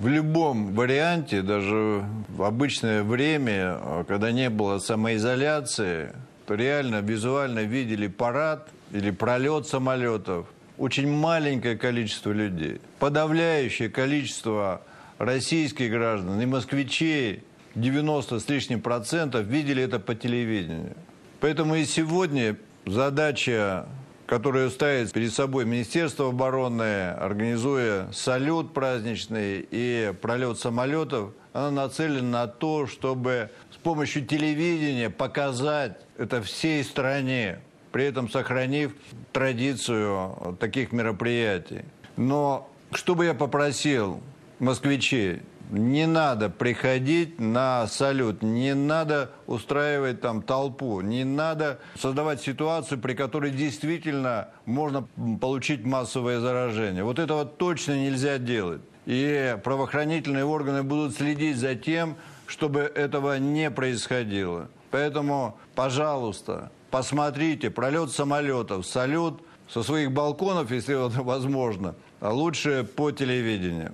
В 0.00 0.08
любом 0.08 0.72
варианте, 0.72 1.42
даже 1.42 2.02
в 2.30 2.42
обычное 2.42 3.02
время, 3.02 3.76
а, 3.78 4.04
когда 4.08 4.32
не 4.32 4.48
было 4.48 4.78
самоизоляции, 4.78 6.14
то 6.46 6.54
реально 6.54 7.02
визуально 7.02 7.64
видели 7.64 8.06
парад 8.06 8.70
или 8.92 9.10
пролет 9.10 9.66
самолетов. 9.66 10.46
Очень 10.78 11.12
маленькое 11.12 11.76
количество 11.76 12.32
людей. 12.32 12.80
Подавляющее 12.98 13.90
количество 13.90 14.80
российских 15.18 15.90
граждан 15.90 16.40
и 16.40 16.46
москвичей, 16.46 17.44
90 17.74 18.40
с 18.40 18.48
лишним 18.48 18.80
процентов, 18.80 19.44
видели 19.44 19.82
это 19.82 19.98
по 19.98 20.14
телевидению. 20.14 20.96
Поэтому 21.40 21.74
и 21.74 21.84
сегодня 21.84 22.56
задача 22.86 23.86
которую 24.30 24.70
ставит 24.70 25.12
перед 25.12 25.32
собой 25.32 25.64
Министерство 25.64 26.28
обороны, 26.28 27.08
организуя 27.10 28.06
салют 28.12 28.72
праздничный 28.72 29.66
и 29.68 30.14
пролет 30.22 30.56
самолетов, 30.56 31.32
она 31.52 31.72
нацелена 31.72 32.22
на 32.22 32.46
то, 32.46 32.86
чтобы 32.86 33.50
с 33.72 33.76
помощью 33.76 34.24
телевидения 34.24 35.10
показать 35.10 35.98
это 36.16 36.40
всей 36.42 36.84
стране, 36.84 37.58
при 37.90 38.04
этом 38.04 38.30
сохранив 38.30 38.92
традицию 39.32 40.56
таких 40.60 40.92
мероприятий. 40.92 41.84
Но 42.16 42.70
что 42.92 43.16
бы 43.16 43.24
я 43.24 43.34
попросил 43.34 44.20
москвичей, 44.60 45.42
не 45.70 46.06
надо 46.06 46.50
приходить 46.50 47.40
на 47.40 47.86
салют, 47.86 48.42
не 48.42 48.74
надо 48.74 49.30
устраивать 49.46 50.20
там 50.20 50.42
толпу, 50.42 51.00
не 51.00 51.24
надо 51.24 51.78
создавать 51.98 52.40
ситуацию, 52.40 53.00
при 53.00 53.14
которой 53.14 53.50
действительно 53.50 54.48
можно 54.66 55.06
получить 55.40 55.84
массовое 55.84 56.40
заражение. 56.40 57.04
Вот 57.04 57.18
этого 57.18 57.44
точно 57.44 57.92
нельзя 57.92 58.38
делать. 58.38 58.82
И 59.06 59.56
правоохранительные 59.64 60.44
органы 60.44 60.82
будут 60.82 61.14
следить 61.14 61.56
за 61.56 61.74
тем, 61.74 62.16
чтобы 62.46 62.80
этого 62.80 63.38
не 63.38 63.70
происходило. 63.70 64.68
Поэтому, 64.90 65.56
пожалуйста, 65.74 66.70
посмотрите 66.90 67.70
пролет 67.70 68.10
самолетов, 68.10 68.86
салют 68.86 69.42
со 69.68 69.82
своих 69.82 70.12
балконов, 70.12 70.70
если 70.70 71.06
это 71.06 71.22
возможно, 71.22 71.94
а 72.20 72.32
лучше 72.32 72.84
по 72.84 73.12
телевидению. 73.12 73.92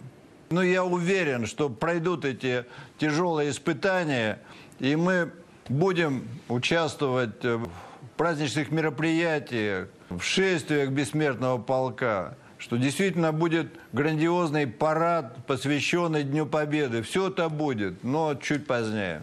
Но 0.50 0.62
я 0.62 0.84
уверен, 0.84 1.46
что 1.46 1.68
пройдут 1.68 2.24
эти 2.24 2.64
тяжелые 2.98 3.50
испытания, 3.50 4.38
и 4.78 4.94
мы 4.94 5.32
будем 5.68 6.28
участвовать 6.48 7.42
в 7.42 7.68
праздничных 8.16 8.70
мероприятиях, 8.70 9.88
в 10.08 10.20
шествиях 10.20 10.90
бессмертного 10.90 11.58
полка, 11.58 12.36
что 12.58 12.76
действительно 12.76 13.32
будет 13.32 13.72
грандиозный 13.92 14.66
парад, 14.66 15.44
посвященный 15.46 16.22
Дню 16.22 16.46
Победы. 16.46 17.02
Все 17.02 17.28
это 17.28 17.48
будет, 17.48 18.04
но 18.04 18.34
чуть 18.36 18.66
позднее. 18.66 19.22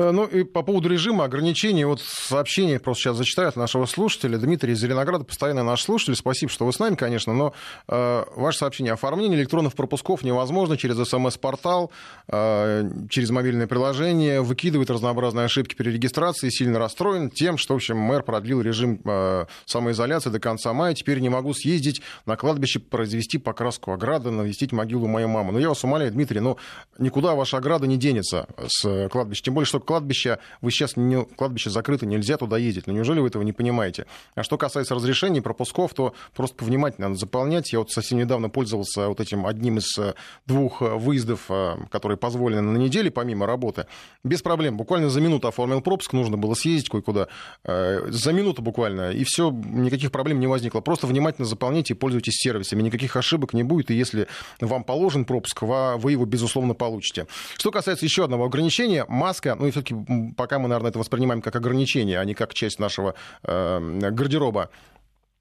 Э, 0.00 0.12
ну 0.12 0.24
и 0.24 0.44
по 0.44 0.62
поводу 0.62 0.88
режима 0.88 1.24
ограничений, 1.24 1.84
вот 1.84 2.00
сообщение 2.00 2.78
просто 2.80 3.02
сейчас 3.02 3.16
зачитаю 3.18 3.48
от 3.48 3.56
нашего 3.56 3.84
слушателя. 3.84 4.38
Дмитрий 4.38 4.72
из 4.72 4.80
Зеленограда, 4.80 5.24
постоянно 5.24 5.62
наш 5.62 5.82
слушатель. 5.82 6.14
Спасибо, 6.16 6.50
что 6.50 6.64
вы 6.64 6.72
с 6.72 6.78
нами, 6.78 6.94
конечно, 6.94 7.34
но 7.34 7.52
э, 7.86 8.24
ваше 8.34 8.58
сообщение. 8.58 8.94
Оформление 8.94 9.38
электронных 9.38 9.74
пропусков 9.74 10.22
невозможно 10.22 10.78
через 10.78 10.96
смс-портал, 11.06 11.90
э, 12.28 12.90
через 13.10 13.30
мобильное 13.30 13.66
приложение. 13.66 14.40
Выкидывает 14.40 14.90
разнообразные 14.90 15.44
ошибки 15.44 15.74
при 15.74 15.90
регистрации. 15.90 16.48
Сильно 16.48 16.78
расстроен 16.78 17.28
тем, 17.28 17.58
что, 17.58 17.74
в 17.74 17.76
общем, 17.76 17.98
мэр 17.98 18.22
продлил 18.22 18.62
режим 18.62 19.02
э, 19.04 19.44
самоизоляции 19.66 20.30
до 20.30 20.40
конца 20.40 20.72
мая. 20.72 20.94
Теперь 20.94 21.20
не 21.20 21.28
могу 21.28 21.52
съездить 21.52 22.00
на 22.24 22.36
кладбище, 22.36 22.80
произвести 22.80 23.36
покраску 23.36 23.92
ограды, 23.92 24.30
навестить 24.30 24.72
могилу 24.72 25.06
моей 25.08 25.26
мамы. 25.26 25.52
Но 25.52 25.58
я 25.58 25.68
вас 25.68 25.84
умоляю, 25.84 26.10
Дмитрий, 26.10 26.40
ну 26.40 26.56
никуда 26.98 27.34
ваша 27.34 27.58
ограда 27.58 27.86
не 27.86 27.98
денется 27.98 28.46
с 28.66 29.08
кладбища. 29.10 29.44
Тем 29.44 29.54
более, 29.54 29.66
что 29.66 29.89
кладбище, 29.90 30.38
вы 30.60 30.70
сейчас, 30.70 30.96
не, 30.96 31.24
кладбище 31.24 31.68
закрыто, 31.68 32.06
нельзя 32.06 32.36
туда 32.36 32.58
ездить. 32.58 32.86
Но 32.86 32.92
неужели 32.92 33.18
вы 33.18 33.26
этого 33.26 33.42
не 33.42 33.52
понимаете? 33.52 34.06
А 34.36 34.44
что 34.44 34.56
касается 34.56 34.94
разрешений, 34.94 35.40
пропусков, 35.40 35.94
то 35.94 36.14
просто 36.32 36.54
повнимательно 36.54 37.08
надо 37.08 37.18
заполнять. 37.18 37.72
Я 37.72 37.80
вот 37.80 37.90
совсем 37.90 38.18
недавно 38.18 38.48
пользовался 38.48 39.08
вот 39.08 39.18
этим 39.18 39.46
одним 39.46 39.78
из 39.78 39.98
э, 39.98 40.14
двух 40.46 40.80
э, 40.80 40.94
выездов, 40.94 41.46
э, 41.48 41.74
которые 41.90 42.18
позволены 42.18 42.62
на 42.62 42.76
неделе, 42.76 43.10
помимо 43.10 43.46
работы. 43.46 43.86
Без 44.22 44.42
проблем. 44.42 44.76
Буквально 44.76 45.10
за 45.10 45.20
минуту 45.20 45.48
оформил 45.48 45.80
пропуск, 45.80 46.12
нужно 46.12 46.38
было 46.38 46.54
съездить 46.54 46.88
кое-куда. 46.88 47.26
За 47.64 48.32
минуту 48.32 48.62
буквально. 48.62 49.10
И 49.10 49.24
все, 49.24 49.50
никаких 49.50 50.12
проблем 50.12 50.38
не 50.38 50.46
возникло. 50.46 50.80
Просто 50.82 51.08
внимательно 51.08 51.48
заполняйте 51.48 51.94
и 51.94 51.96
пользуйтесь 51.96 52.34
сервисами. 52.34 52.82
Никаких 52.82 53.16
ошибок 53.16 53.54
не 53.54 53.64
будет. 53.64 53.90
И 53.90 53.94
если 53.94 54.28
вам 54.60 54.84
положен 54.84 55.24
пропуск, 55.24 55.62
вы 55.62 56.12
его, 56.12 56.26
безусловно, 56.26 56.74
получите. 56.74 57.26
Что 57.58 57.72
касается 57.72 58.04
еще 58.04 58.22
одного 58.22 58.44
ограничения, 58.44 59.04
маска, 59.08 59.56
ну 59.58 59.66
и 59.66 59.79
все-таки 59.80 60.34
пока 60.36 60.58
мы, 60.58 60.68
наверное, 60.68 60.90
это 60.90 60.98
воспринимаем 60.98 61.42
как 61.42 61.56
ограничение, 61.56 62.18
а 62.18 62.24
не 62.24 62.34
как 62.34 62.54
часть 62.54 62.78
нашего 62.78 63.14
э, 63.42 64.10
гардероба. 64.10 64.70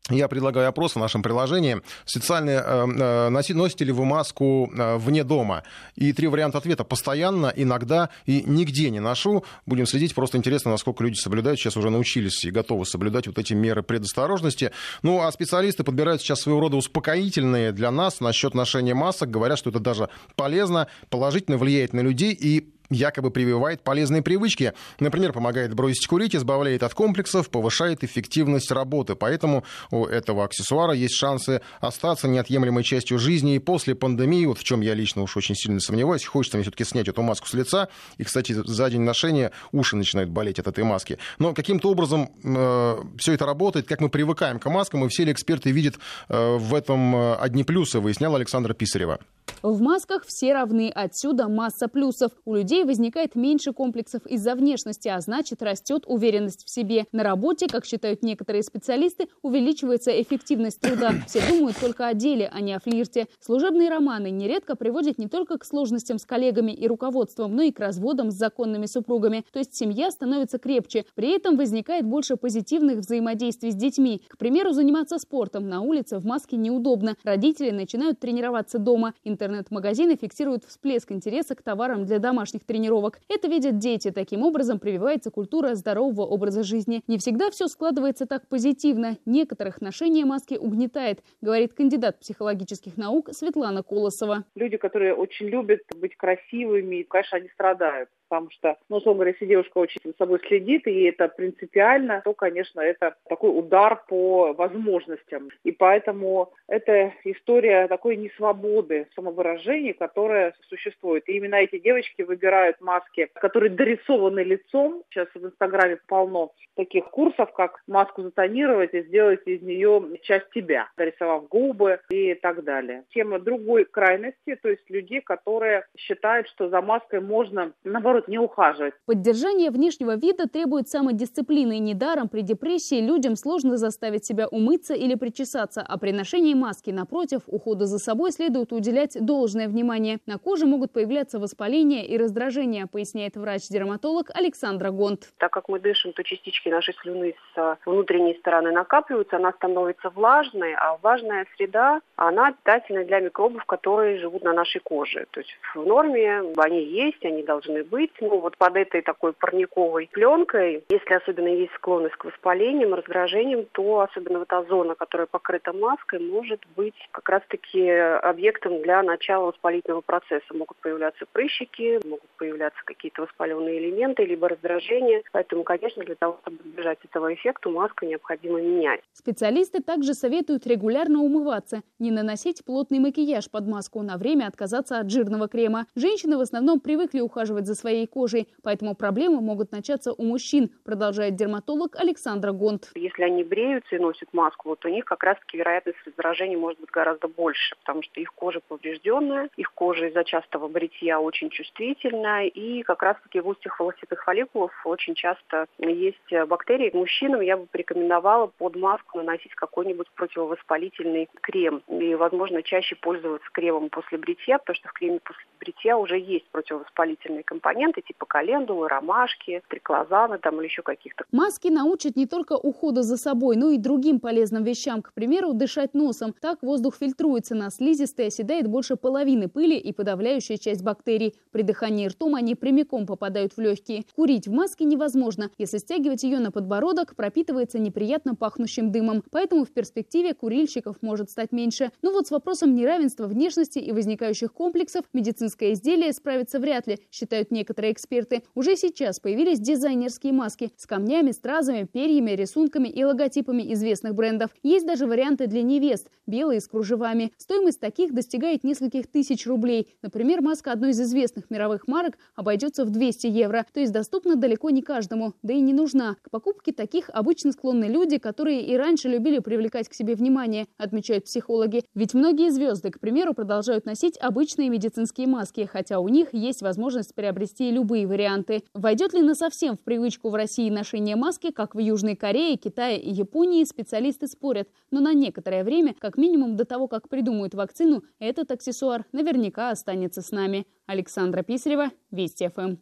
Я 0.10 0.28
предлагаю 0.28 0.68
опрос 0.68 0.96
в 0.96 1.00
нашем 1.00 1.22
приложении. 1.22 1.82
Социальные 2.06 2.64
э, 2.66 3.30
э 3.30 3.54
носите 3.54 3.86
ли 3.86 3.92
вы 3.92 4.06
маску 4.06 4.72
э, 4.76 4.98
вне 4.98 5.24
дома? 5.24 5.64
И 5.96 6.14
три 6.14 6.28
варианта 6.28 6.58
ответа. 6.58 6.84
Постоянно, 6.84 7.54
иногда 7.56 8.10
и 8.26 8.44
нигде 8.44 8.90
не 8.90 9.00
ношу. 9.00 9.44
Будем 9.68 9.86
следить. 9.86 10.16
Просто 10.16 10.38
интересно, 10.38 10.72
насколько 10.72 11.04
люди 11.04 11.16
соблюдают. 11.16 11.60
Сейчас 11.60 11.78
уже 11.78 11.92
научились 11.92 12.44
и 12.44 12.50
готовы 12.50 12.88
соблюдать 12.88 13.28
вот 13.28 13.38
эти 13.38 13.54
меры 13.54 13.84
предосторожности. 13.84 14.72
Ну, 15.04 15.22
а 15.22 15.32
специалисты 15.32 15.84
подбирают 15.84 16.22
сейчас 16.22 16.42
своего 16.42 16.62
рода 16.62 16.78
успокоительные 16.78 17.72
для 17.72 17.92
нас 17.92 18.20
насчет 18.20 18.56
ношения 18.56 18.96
масок. 18.96 19.30
Говорят, 19.30 19.60
что 19.60 19.70
это 19.70 19.80
даже 19.80 20.10
полезно, 20.36 20.88
положительно 21.10 21.58
влияет 21.58 21.94
на 21.94 22.00
людей 22.00 22.34
и 22.34 22.74
якобы 22.90 23.32
прививает 23.32 23.82
полезные 23.82 24.22
привычки. 24.22 24.74
Например, 25.00 25.34
помогает 25.34 25.74
бросить 25.74 26.08
курить, 26.08 26.36
избавляет 26.36 26.84
от 26.84 26.94
комплексов, 26.94 27.50
повышает 27.50 28.04
эффективность 28.04 28.72
работы. 28.72 29.16
Поэтому 29.16 29.64
у 29.92 30.06
этого 30.06 30.46
аксессуара 30.46 30.94
есть 30.94 31.16
шансы 31.16 31.62
остаться 31.80 32.28
неотъемлемой 32.28 32.84
частью 32.84 33.20
жизни 33.20 33.56
и 33.56 33.60
после 33.60 33.96
пандемии, 33.96 34.46
вот 34.46 34.58
в 34.58 34.64
чем 34.64 34.82
я 34.82 34.94
лично 34.94 35.22
уж 35.22 35.38
очень 35.38 35.56
сильно 35.56 35.80
сомневаюсь, 35.80 36.26
хочется 36.26 36.58
мне 36.58 36.64
все-таки 36.64 36.84
снять 36.84 37.08
эту 37.08 37.22
маску 37.22 37.48
с 37.48 37.54
лица. 37.54 37.90
И, 38.18 38.24
кстати, 38.24 38.54
за 38.54 38.90
день 38.90 39.02
ношения 39.02 39.52
уши 39.72 39.96
начинают 39.96 40.30
болеть 40.30 40.60
от 40.60 40.68
этой 40.68 40.84
маски. 40.84 41.18
Но 41.38 41.54
каким-то 41.54 41.90
образом 41.92 42.32
э, 42.44 42.98
все 43.18 43.34
это 43.34 43.46
работает, 43.46 43.88
как 43.88 44.02
мы 44.02 44.10
привыкаем 44.10 44.60
к 44.60 44.70
маскам, 44.70 45.06
и 45.06 45.10
все 45.10 45.24
ли 45.24 45.32
эксперты 45.32 45.72
видят 45.72 46.00
э, 46.30 46.58
в 46.58 46.74
этом 46.74 47.16
э, 47.16 47.36
одни 47.36 47.64
плюсы, 47.64 48.00
выясняла 48.00 48.38
Александра 48.38 48.74
Писарева. 48.74 49.20
В 49.62 49.82
масках 49.82 50.26
все 50.26 50.54
равны, 50.54 50.90
отсюда 50.94 51.50
масса 51.50 51.90
плюсов. 51.90 52.32
У 52.46 52.56
людей 52.56 52.86
возникает 52.86 53.36
меньше 53.36 53.74
комплексов 53.74 54.26
из-за 54.26 54.56
внешности, 54.56 55.10
а 55.10 55.20
значит 55.20 55.62
растет 55.62 56.04
уверенность 56.08 56.66
в 56.66 56.70
себе. 56.70 57.06
На 57.12 57.24
работе, 57.24 57.68
как 57.68 57.86
считают 57.86 58.24
некоторые 58.24 58.64
специалисты, 58.64 59.28
увеличивается 59.42 60.12
эффективность 60.22 60.80
труда. 60.80 61.14
Все 61.28 61.42
думают 61.46 61.78
только 61.78 62.08
о 62.08 62.14
деле, 62.14 62.50
а 62.54 62.62
не 62.62 62.74
о 62.74 62.80
флирте. 62.80 63.28
Служебные 63.42 63.90
романы 63.90 64.30
нередко 64.30 64.76
приводят 64.76 65.18
не 65.18 65.28
только 65.28 65.58
к 65.58 65.66
сложностям 65.66 66.20
с 66.20 66.26
коллегами 66.26 66.72
и 66.72 66.88
руководством, 66.88 67.54
но 67.56 67.64
и 67.64 67.72
к 67.72 67.80
разводам 67.80 68.32
с 68.32 68.36
законными 68.36 68.86
супругами. 68.86 69.44
То 69.52 69.60
есть 69.60 69.76
семья 69.76 70.12
становится 70.12 70.58
крепче. 70.58 71.06
При 71.16 71.36
этом 71.36 71.58
возникает 71.58 72.06
больше 72.06 72.38
позитивных 72.38 73.00
взаимодействий 73.00 73.72
с 73.72 73.76
детьми. 73.76 74.22
К 74.30 74.38
примеру, 74.38 74.72
заниматься 74.72 75.18
спортом 75.18 75.68
на 75.68 75.82
улице 75.82 76.18
в 76.18 76.26
маске 76.26 76.56
неудобно. 76.56 77.18
Родители 77.24 77.72
начинают 77.72 78.20
тренироваться 78.20 78.80
дома. 78.80 79.14
Интернет-магазины 79.40 80.18
фиксируют 80.18 80.66
всплеск 80.66 81.14
интереса 81.14 81.56
к 81.56 81.62
товарам 81.62 82.04
для 82.04 82.20
домашних 82.20 82.66
тренировок. 82.66 83.20
Это 83.30 83.48
видят 83.48 83.78
дети. 83.78 84.12
Таким 84.12 84.44
образом 84.44 84.80
прививается 84.80 85.32
культура 85.32 85.76
здорового 85.76 86.26
образа 86.26 86.62
жизни. 86.62 87.04
Не 87.08 87.18
всегда 87.20 87.50
все 87.50 87.70
складывается 87.70 88.26
так 88.26 88.50
позитивно. 88.50 89.16
Некоторых 89.26 89.80
ношение 89.80 90.26
маски 90.26 90.56
угнетает, 90.56 91.24
говорит 91.40 91.74
кандидат 91.74 92.20
психологических 92.20 92.98
наук 92.98 93.30
Светлана 93.32 93.82
Колосова. 93.82 94.44
Люди, 94.56 94.76
которые 94.76 95.16
очень 95.16 95.46
любят 95.46 95.84
быть 95.96 96.18
красивыми, 96.18 97.04
конечно, 97.04 97.38
они 97.38 97.48
страдают 97.48 98.10
потому 98.30 98.52
что, 98.52 98.78
ну, 98.90 98.98
условно 98.98 99.20
говоря, 99.20 99.32
если 99.32 99.46
девушка 99.46 99.78
очень 99.80 100.00
за 100.04 100.14
собой 100.18 100.40
следит, 100.48 100.88
и 100.88 101.04
это 101.04 101.28
принципиально, 101.28 102.22
то, 102.24 102.34
конечно, 102.34 102.80
это 102.80 103.16
такой 103.28 103.58
удар 103.58 104.04
по 104.08 104.54
возможностям. 104.54 105.50
И 105.64 105.72
поэтому 105.72 106.54
это 106.68 107.14
история 107.24 107.88
такой 107.88 108.16
несвободы 108.16 109.08
самовыражения, 109.16 109.94
которая 109.94 110.54
существует. 110.70 111.28
И 111.28 111.34
именно 111.34 111.56
эти 111.56 111.80
девочки 111.80 112.22
выбирают 112.22 112.80
маски, 112.82 113.30
которые 113.34 113.72
дорисованы 113.72 114.42
лицом. 114.42 115.04
Сейчас 115.10 115.28
в 115.34 115.46
Инстаграме 115.46 115.98
полно 116.08 116.52
таких 116.76 117.06
курсов, 117.06 117.52
как 117.54 117.82
маску 117.88 118.22
затонировать 118.22 118.94
и 118.94 119.02
сделать 119.02 119.42
из 119.46 119.62
нее 119.62 120.02
часть 120.22 120.50
тебя, 120.52 120.90
дорисовав 120.98 121.48
губы 121.48 122.00
и 122.10 122.36
так 122.36 122.64
далее. 122.64 123.04
Тема 123.10 123.40
другой 123.40 123.86
крайности, 123.86 124.56
то 124.62 124.70
есть 124.70 124.90
людей, 124.90 125.22
которые 125.22 125.86
считают, 125.98 126.48
что 126.48 126.70
за 126.70 126.82
маской 126.82 127.22
можно, 127.22 127.74
наоборот, 127.84 128.19
наоборот, 128.20 128.28
не 128.28 128.40
ухаживать. 128.40 128.94
Поддержание 129.06 129.72
внешнего 129.72 130.16
вида 130.16 130.48
требует 130.48 130.88
самодисциплины. 130.90 131.78
И 131.78 131.80
недаром 131.80 132.30
при 132.30 132.42
депрессии 132.42 133.02
людям 133.02 133.36
сложно 133.36 133.78
заставить 133.78 134.26
себя 134.26 134.48
умыться 134.48 134.94
или 134.94 135.16
причесаться. 135.16 135.84
А 135.88 135.98
при 135.98 136.12
ношении 136.12 136.54
маски, 136.54 136.92
напротив, 136.92 137.42
уходу 137.48 137.86
за 137.86 138.00
собой 138.00 138.32
следует 138.32 138.72
уделять 138.74 139.18
должное 139.20 139.68
внимание. 139.68 140.20
На 140.26 140.38
коже 140.38 140.66
могут 140.66 140.92
появляться 140.92 141.40
воспаления 141.40 142.06
и 142.06 142.18
раздражения, 142.18 142.88
поясняет 142.88 143.36
врач-дерматолог 143.36 144.30
Александра 144.34 144.92
Гонт. 144.92 145.32
Так 145.38 145.52
как 145.52 145.70
мы 145.70 145.80
дышим, 145.80 146.14
то 146.14 146.24
частички 146.24 146.70
нашей 146.70 146.94
слюны 147.02 147.36
с 147.56 147.78
внутренней 147.86 148.36
стороны 148.40 148.72
накапливаются, 148.72 149.38
она 149.38 149.52
становится 149.54 150.10
влажной, 150.10 150.74
а 150.74 150.98
влажная 151.02 151.46
среда, 151.56 152.02
она 152.16 152.52
питательна 152.52 153.06
для 153.06 153.20
микробов, 153.20 153.66
которые 153.66 154.20
живут 154.20 154.44
на 154.44 154.54
нашей 154.54 154.82
коже. 154.82 155.26
То 155.32 155.40
есть 155.40 155.52
в 155.76 155.86
норме 155.86 156.44
они 156.58 156.84
есть, 156.84 157.24
они 157.26 157.44
должны 157.44 157.84
быть, 157.84 158.09
быть. 158.10 158.22
Ну, 158.22 158.40
вот 158.40 158.58
под 158.58 158.76
этой 158.76 159.02
такой 159.02 159.34
парниковой 159.34 160.10
пленкой, 160.12 160.84
если 160.90 161.14
особенно 161.14 161.48
есть 161.48 161.74
склонность 161.74 162.16
к 162.16 162.26
воспалениям, 162.26 162.94
раздражениям, 162.94 163.66
то 163.72 164.02
особенно 164.02 164.40
вот 164.40 164.48
та 164.48 164.64
зона, 164.64 164.96
которая 164.96 165.28
покрыта 165.28 165.74
маской, 165.74 166.20
может 166.20 166.62
быть 166.76 166.96
как 167.12 167.30
раз-таки 167.30 167.90
объектом 167.90 168.82
для 168.82 169.04
начала 169.04 169.48
воспалительного 169.48 170.02
процесса. 170.02 170.54
Могут 170.54 170.78
появляться 170.78 171.26
прыщики, 171.32 172.00
могут 172.06 172.30
появляться 172.38 172.80
какие-то 172.86 173.24
воспаленные 173.24 173.80
элементы, 173.80 174.26
либо 174.26 174.50
раздражения. 174.50 175.24
Поэтому, 175.32 175.64
конечно, 175.64 176.04
для 176.04 176.16
того, 176.16 176.40
чтобы 176.42 176.58
избежать 176.66 177.00
этого 177.04 177.34
эффекта, 177.34 177.70
маску 177.70 178.06
необходимо 178.06 178.62
менять. 178.62 179.02
Специалисты 179.14 179.82
также 179.82 180.14
советуют 180.14 180.68
регулярно 180.68 181.20
умываться, 181.20 181.82
не 182.00 182.12
наносить 182.12 182.64
плотный 182.66 183.00
макияж 183.00 183.50
под 183.50 183.68
маску, 183.68 184.02
на 184.02 184.18
время 184.18 184.48
отказаться 184.48 185.00
от 185.00 185.10
жирного 185.10 185.48
крема. 185.48 185.86
Женщины 185.96 186.38
в 186.38 186.42
основном 186.42 186.80
привыкли 186.80 187.20
ухаживать 187.20 187.66
за 187.66 187.76
своей 187.76 187.99
кожей, 188.08 188.48
поэтому 188.64 188.96
проблемы 188.96 189.42
могут 189.42 189.72
начаться 189.72 190.14
у 190.14 190.24
мужчин, 190.24 190.70
продолжает 190.84 191.36
дерматолог 191.36 191.96
Александра 191.96 192.52
Гонт. 192.52 192.92
Если 192.96 193.24
они 193.24 193.44
бреются 193.44 193.96
и 193.96 194.00
носят 194.00 194.30
маску, 194.34 194.70
вот 194.70 194.84
у 194.86 194.90
них 194.90 195.06
как 195.06 195.24
раз-таки 195.24 195.58
вероятность 195.58 196.00
раздражения 196.06 196.58
может 196.58 196.80
быть 196.80 196.90
гораздо 196.92 197.28
больше, 197.28 197.76
потому 197.80 198.04
что 198.04 198.20
их 198.20 198.34
кожа 198.34 198.60
поврежденная, 198.68 199.50
их 199.58 199.72
кожа 199.74 200.08
из-за 200.08 200.24
частого 200.24 200.68
бритья 200.68 201.20
очень 201.20 201.50
чувствительная, 201.50 202.48
и 202.48 202.84
как 202.84 203.04
раз-таки 203.04 203.40
в 203.40 203.48
устьях 203.48 203.80
волосистых 203.80 204.24
фолликулов 204.24 204.72
очень 204.86 205.16
часто 205.16 205.66
есть 205.78 206.48
бактерии. 206.48 206.92
Мужчинам 206.94 207.42
я 207.42 207.58
бы 207.58 207.66
порекомендовала 207.66 208.48
под 208.48 208.76
маску 208.76 209.18
наносить 209.18 209.54
какой-нибудь 209.56 210.08
противовоспалительный 210.16 211.30
крем. 211.42 211.82
И, 211.88 212.16
возможно, 212.16 212.64
чаще 212.64 212.96
пользоваться 212.96 213.48
кремом 213.52 213.90
после 213.90 214.18
бритья, 214.18 214.58
потому 214.58 214.76
что 214.76 214.90
в 214.90 214.94
креме 214.94 215.20
после 215.24 215.44
бритья 215.60 215.98
уже 215.98 216.18
есть 216.20 216.46
противовоспалительные 216.52 217.44
компоненты 217.90 218.02
типа 218.02 218.26
календулы, 218.26 218.88
ромашки, 218.88 219.62
триклозаны 219.70 220.38
там 220.40 220.60
или 220.60 220.66
еще 220.66 220.82
каких-то. 220.82 221.26
Маски 221.32 221.70
научат 221.70 222.16
не 222.16 222.26
только 222.26 222.54
уходу 222.54 223.02
за 223.02 223.18
собой, 223.18 223.56
но 223.56 223.70
и 223.70 223.78
другим 223.78 224.20
полезным 224.20 224.64
вещам. 224.64 225.02
К 225.02 225.14
примеру, 225.14 225.54
дышать 225.54 225.94
носом. 225.94 226.34
Так 226.40 226.62
воздух 226.62 226.96
фильтруется 226.96 227.56
на 227.56 227.70
слизистой, 227.70 228.28
оседает 228.28 228.68
больше 228.68 228.96
половины 228.96 229.48
пыли 229.48 229.78
и 229.78 229.94
подавляющая 229.94 230.58
часть 230.58 230.84
бактерий. 230.84 231.36
При 231.52 231.64
дыхании 231.64 232.08
ртом 232.08 232.36
они 232.36 232.56
прямиком 232.56 233.06
попадают 233.06 233.54
в 233.54 233.62
легкие. 233.62 234.04
Курить 234.16 234.48
в 234.48 234.52
маске 234.52 234.86
невозможно. 234.86 235.50
Если 235.58 235.78
стягивать 235.78 236.24
ее 236.24 236.40
на 236.40 236.52
подбородок, 236.52 237.16
пропитывается 237.16 237.80
неприятно 237.80 238.36
пахнущим 238.36 238.92
дымом. 238.92 239.24
Поэтому 239.32 239.66
в 239.66 239.72
перспективе 239.72 240.34
курильщиков 240.34 240.98
может 241.02 241.30
стать 241.30 241.52
меньше. 241.52 241.92
Но 242.02 242.12
вот 242.12 242.28
с 242.28 242.32
вопросом 242.32 242.76
неравенства 242.76 243.26
внешности 243.28 243.80
и 243.80 243.92
возникающих 243.92 244.54
комплексов 244.54 245.06
медицинское 245.14 245.74
изделие 245.74 246.14
справится 246.14 246.60
вряд 246.60 246.88
ли, 246.88 247.00
считают 247.12 247.52
некоторые 247.52 247.79
эксперты. 247.88 248.44
Уже 248.56 248.76
сейчас 248.76 249.20
появились 249.20 249.60
дизайнерские 249.60 250.34
маски 250.34 250.72
с 250.76 250.86
камнями, 250.86 251.32
стразами, 251.32 251.86
перьями, 251.86 252.32
рисунками 252.32 252.88
и 252.88 253.04
логотипами 253.04 253.74
известных 253.74 254.16
брендов. 254.16 254.52
Есть 254.64 254.86
даже 254.86 255.06
варианты 255.06 255.48
для 255.48 255.62
невест, 255.62 256.10
белые 256.28 256.62
с 256.62 256.68
кружевами. 256.68 257.32
Стоимость 257.38 257.80
таких 257.80 258.14
достигает 258.14 258.64
нескольких 258.64 259.08
тысяч 259.08 259.46
рублей. 259.48 259.94
Например, 260.02 260.42
маска 260.42 260.72
одной 260.72 260.92
из 260.92 261.02
известных 261.02 261.50
мировых 261.50 261.88
марок 261.88 262.18
обойдется 262.36 262.86
в 262.86 262.90
200 262.90 263.28
евро, 263.28 263.66
то 263.74 263.80
есть 263.80 263.92
доступна 263.92 264.36
далеко 264.36 264.70
не 264.70 264.82
каждому, 264.82 265.34
да 265.42 265.54
и 265.54 265.62
не 265.62 265.74
нужна. 265.74 266.16
К 266.22 266.30
покупке 266.30 266.72
таких 266.72 267.10
обычно 267.14 267.52
склонны 267.52 267.86
люди, 267.86 268.18
которые 268.18 268.62
и 268.66 268.76
раньше 268.78 269.10
любили 269.10 269.40
привлекать 269.40 269.90
к 269.90 269.94
себе 269.94 270.16
внимание, 270.16 270.68
отмечают 270.78 271.26
психологи. 271.26 271.84
Ведь 271.96 272.14
многие 272.14 272.52
звезды, 272.52 272.92
к 272.92 273.00
примеру, 273.00 273.34
продолжают 273.34 273.86
носить 273.86 274.18
обычные 274.20 274.70
медицинские 274.70 275.28
маски, 275.28 275.68
хотя 275.72 276.00
у 276.00 276.08
них 276.08 276.34
есть 276.34 276.62
возможность 276.62 277.14
приобрести 277.16 277.59
любые 277.64 278.08
варианты. 278.08 278.64
Войдет 278.74 279.14
ли 279.14 279.22
на 279.22 279.36
совсем 279.36 279.76
в 279.76 279.82
привычку 279.82 280.30
в 280.30 280.36
России 280.36 280.70
ношение 280.70 281.16
маски, 281.16 281.52
как 281.52 281.76
в 281.76 281.80
Южной 281.80 282.16
Корее, 282.16 282.58
Китае 282.58 283.00
и 283.00 283.12
Японии, 283.12 283.64
специалисты 283.64 284.28
спорят. 284.28 284.70
Но 284.92 285.00
на 285.00 285.14
некоторое 285.14 285.64
время, 285.64 285.96
как 286.00 286.18
минимум 286.18 286.56
до 286.56 286.66
того, 286.66 286.88
как 286.88 287.10
придумают 287.10 287.54
вакцину, 287.54 288.04
этот 288.20 288.52
аксессуар 288.52 289.06
наверняка 289.12 289.72
останется 289.72 290.22
с 290.22 290.32
нами. 290.32 290.66
Александра 290.86 291.44
Писарева, 291.44 291.92
Вести 292.12 292.48
ФМ. 292.48 292.78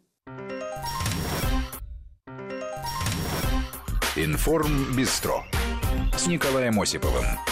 Информ 4.16 4.96
Бистро 4.96 5.44
с 6.16 6.26
Николаем 6.26 6.80
Осиповым. 6.80 7.47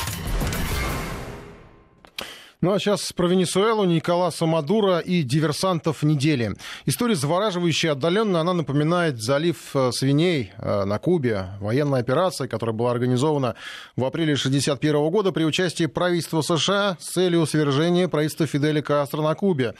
Ну 2.62 2.72
а 2.72 2.78
сейчас 2.78 3.12
про 3.12 3.26
Венесуэлу, 3.26 3.84
Николаса 3.84 4.46
Мадура 4.46 5.00
и 5.00 5.22
диверсантов 5.22 6.02
недели. 6.02 6.54
История 6.86 7.14
завораживающая, 7.14 7.92
отдаленно 7.92 8.40
она 8.40 8.54
напоминает 8.54 9.20
залив 9.20 9.58
э, 9.74 9.90
свиней 9.92 10.52
э, 10.56 10.84
на 10.84 10.98
Кубе. 10.98 11.50
Военная 11.60 12.00
операция, 12.00 12.48
которая 12.48 12.74
была 12.74 12.92
организована 12.92 13.56
в 13.94 14.06
апреле 14.06 14.32
1961 14.32 15.10
года 15.10 15.32
при 15.32 15.44
участии 15.44 15.84
правительства 15.84 16.40
США 16.40 16.96
с 16.98 17.12
целью 17.12 17.44
свержения 17.44 18.08
правительства 18.08 18.46
Фиделя 18.46 18.80
Кастро 18.80 19.20
на 19.20 19.34
Кубе. 19.34 19.74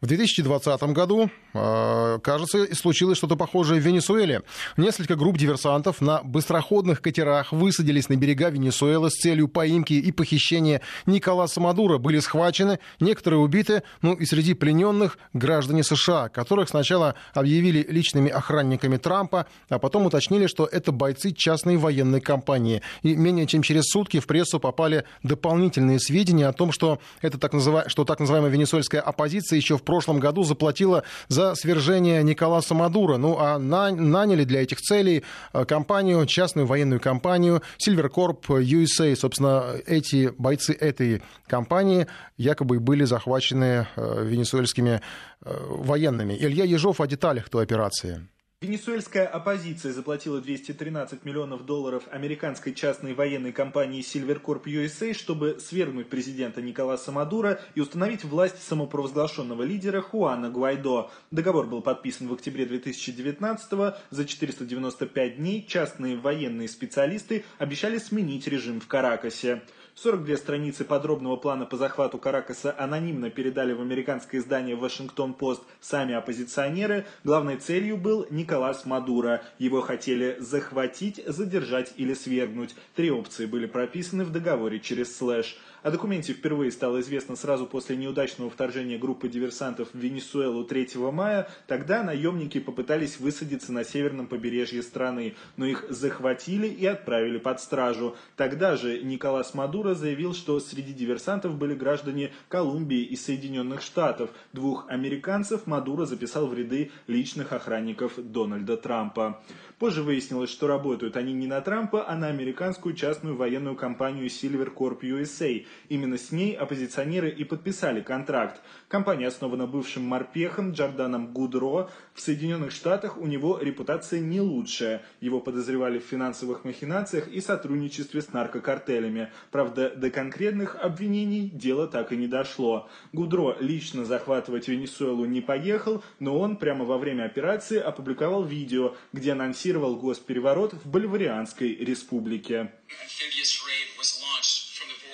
В 0.00 0.06
2020 0.06 0.82
году, 0.94 1.30
э, 1.52 2.18
кажется, 2.22 2.74
случилось 2.74 3.18
что-то 3.18 3.36
похожее 3.36 3.78
в 3.78 3.84
Венесуэле. 3.84 4.40
Несколько 4.78 5.16
групп 5.16 5.36
диверсантов 5.36 6.00
на 6.00 6.22
быстроходных 6.22 7.02
катерах 7.02 7.52
высадились 7.52 8.08
на 8.08 8.16
берега 8.16 8.48
Венесуэлы 8.48 9.10
с 9.10 9.16
целью 9.16 9.48
поимки 9.48 9.92
и 9.92 10.10
похищения 10.12 10.80
Николаса 11.04 11.60
Мадура. 11.60 11.98
Были 11.98 12.21
схвачены, 12.22 12.78
некоторые 13.00 13.40
убиты, 13.40 13.82
ну 14.00 14.14
и 14.14 14.24
среди 14.24 14.54
плененных 14.54 15.18
граждане 15.34 15.84
США, 15.84 16.28
которых 16.28 16.68
сначала 16.68 17.14
объявили 17.34 17.86
личными 17.88 18.30
охранниками 18.30 18.96
Трампа, 18.96 19.46
а 19.68 19.78
потом 19.78 20.06
уточнили, 20.06 20.46
что 20.46 20.64
это 20.64 20.92
бойцы 20.92 21.32
частной 21.32 21.76
военной 21.76 22.20
компании. 22.20 22.82
И 23.02 23.14
менее 23.14 23.46
чем 23.46 23.62
через 23.62 23.84
сутки 23.84 24.20
в 24.20 24.26
прессу 24.26 24.60
попали 24.60 25.04
дополнительные 25.22 25.98
сведения 26.00 26.46
о 26.46 26.52
том, 26.52 26.72
что, 26.72 27.00
это 27.20 27.38
так, 27.38 27.52
называ... 27.52 27.84
что 27.88 28.04
так 28.04 28.20
называемая 28.20 28.50
венесуэльская 28.50 29.00
оппозиция 29.00 29.56
еще 29.56 29.76
в 29.76 29.82
прошлом 29.82 30.20
году 30.20 30.44
заплатила 30.44 31.02
за 31.28 31.54
свержение 31.54 32.22
Николаса 32.22 32.74
Мадура. 32.74 33.16
Ну 33.16 33.36
а 33.38 33.58
на... 33.58 33.90
наняли 33.90 34.44
для 34.44 34.62
этих 34.62 34.80
целей 34.80 35.24
э, 35.52 35.64
компанию, 35.64 36.24
частную 36.26 36.66
военную 36.66 37.00
компанию 37.00 37.62
Silvercorp 37.84 38.46
USA. 38.46 39.14
Собственно, 39.16 39.74
эти 39.86 40.32
бойцы 40.38 40.72
этой 40.72 41.22
компании 41.46 42.06
якобы 42.36 42.80
были 42.80 43.04
захвачены 43.04 43.86
э, 43.96 44.24
венесуэльскими 44.24 45.00
э, 45.44 45.66
военными. 45.68 46.34
Илья 46.34 46.64
Ежов 46.64 47.00
о 47.00 47.06
деталях 47.06 47.48
той 47.48 47.62
операции. 47.62 48.26
Венесуэльская 48.62 49.26
оппозиция 49.26 49.92
заплатила 49.92 50.40
213 50.40 51.24
миллионов 51.24 51.66
долларов 51.66 52.04
американской 52.12 52.72
частной 52.72 53.12
военной 53.12 53.50
компании 53.50 54.04
Silvercorp 54.04 54.66
USA, 54.66 55.14
чтобы 55.14 55.58
свергнуть 55.58 56.08
президента 56.08 56.62
Николаса 56.62 57.10
Мадура 57.10 57.60
и 57.74 57.80
установить 57.80 58.22
власть 58.22 58.62
самопровозглашенного 58.62 59.64
лидера 59.64 60.00
Хуана 60.00 60.48
Гуайдо. 60.48 61.10
Договор 61.32 61.66
был 61.66 61.82
подписан 61.82 62.28
в 62.28 62.34
октябре 62.34 62.64
2019 62.64 63.72
-го. 63.72 63.96
За 64.10 64.24
495 64.24 65.38
дней 65.38 65.66
частные 65.66 66.16
военные 66.16 66.68
специалисты 66.68 67.44
обещали 67.58 67.98
сменить 67.98 68.46
режим 68.46 68.80
в 68.80 68.86
Каракасе. 68.86 69.62
42 69.94 70.36
страницы 70.38 70.84
подробного 70.84 71.36
плана 71.36 71.66
по 71.66 71.76
захвату 71.76 72.16
Каракаса 72.16 72.74
анонимно 72.78 73.28
передали 73.28 73.74
в 73.74 73.82
американское 73.82 74.40
издание 74.40 74.74
«Вашингтон-Пост» 74.74 75.62
сами 75.82 76.14
оппозиционеры. 76.14 77.04
Главной 77.24 77.58
целью 77.58 77.98
был 77.98 78.26
Николас 78.30 78.86
Мадуро. 78.86 79.42
Его 79.58 79.82
хотели 79.82 80.38
захватить, 80.40 81.22
задержать 81.26 81.92
или 81.98 82.14
свергнуть. 82.14 82.74
Три 82.94 83.10
опции 83.10 83.44
были 83.44 83.66
прописаны 83.66 84.24
в 84.24 84.32
договоре 84.32 84.80
через 84.80 85.14
слэш. 85.14 85.58
О 85.82 85.90
документе 85.90 86.32
впервые 86.32 86.70
стало 86.70 87.00
известно 87.00 87.34
сразу 87.34 87.66
после 87.66 87.96
неудачного 87.96 88.48
вторжения 88.48 88.98
группы 88.98 89.28
диверсантов 89.28 89.88
в 89.92 89.98
Венесуэлу 89.98 90.62
3 90.62 90.90
мая. 91.10 91.48
Тогда 91.66 92.04
наемники 92.04 92.60
попытались 92.60 93.18
высадиться 93.18 93.72
на 93.72 93.82
северном 93.82 94.28
побережье 94.28 94.80
страны, 94.84 95.34
но 95.56 95.66
их 95.66 95.84
захватили 95.88 96.68
и 96.68 96.86
отправили 96.86 97.38
под 97.38 97.60
стражу. 97.60 98.14
Тогда 98.36 98.76
же 98.76 99.02
Николас 99.02 99.54
Мадуро 99.54 99.94
заявил, 99.94 100.34
что 100.34 100.60
среди 100.60 100.92
диверсантов 100.92 101.56
были 101.56 101.74
граждане 101.74 102.30
Колумбии 102.48 103.02
и 103.02 103.16
Соединенных 103.16 103.82
Штатов. 103.82 104.30
Двух 104.52 104.88
американцев 104.88 105.66
Мадуро 105.66 106.06
записал 106.06 106.46
в 106.46 106.54
ряды 106.54 106.92
личных 107.08 107.52
охранников 107.52 108.12
Дональда 108.18 108.76
Трампа. 108.76 109.42
Позже 109.80 110.04
выяснилось, 110.04 110.50
что 110.50 110.68
работают 110.68 111.16
они 111.16 111.32
не 111.32 111.48
на 111.48 111.60
Трампа, 111.60 112.08
а 112.08 112.14
на 112.14 112.28
американскую 112.28 112.94
частную 112.94 113.34
военную 113.34 113.74
компанию 113.74 114.26
Silver 114.26 114.72
Corp 114.72 115.00
USA. 115.00 115.66
Именно 115.88 116.18
с 116.18 116.32
ней 116.32 116.54
оппозиционеры 116.54 117.30
и 117.30 117.44
подписали 117.44 118.00
контракт. 118.00 118.60
Компания 118.88 119.26
основана 119.26 119.66
бывшим 119.66 120.04
морпехом 120.04 120.72
Джорданом 120.72 121.32
Гудро. 121.32 121.90
В 122.14 122.20
Соединенных 122.20 122.70
Штатах 122.70 123.18
у 123.18 123.26
него 123.26 123.58
репутация 123.58 124.20
не 124.20 124.40
лучшая. 124.40 125.02
Его 125.20 125.40
подозревали 125.40 125.98
в 125.98 126.04
финансовых 126.04 126.64
махинациях 126.64 127.28
и 127.28 127.40
сотрудничестве 127.40 128.22
с 128.22 128.32
наркокартелями. 128.32 129.30
Правда, 129.50 129.90
до 129.90 130.10
конкретных 130.10 130.76
обвинений 130.76 131.50
дело 131.50 131.86
так 131.86 132.12
и 132.12 132.16
не 132.16 132.26
дошло. 132.26 132.88
Гудро 133.12 133.56
лично 133.60 134.04
захватывать 134.04 134.68
Венесуэлу 134.68 135.24
не 135.24 135.40
поехал, 135.40 136.02
но 136.18 136.38
он 136.38 136.56
прямо 136.56 136.84
во 136.84 136.98
время 136.98 137.24
операции 137.24 137.78
опубликовал 137.78 138.44
видео, 138.44 138.94
где 139.12 139.32
анонсировал 139.32 139.96
госпереворот 139.96 140.74
в 140.74 140.88
Боливарианской 140.88 141.74
республике. 141.74 142.72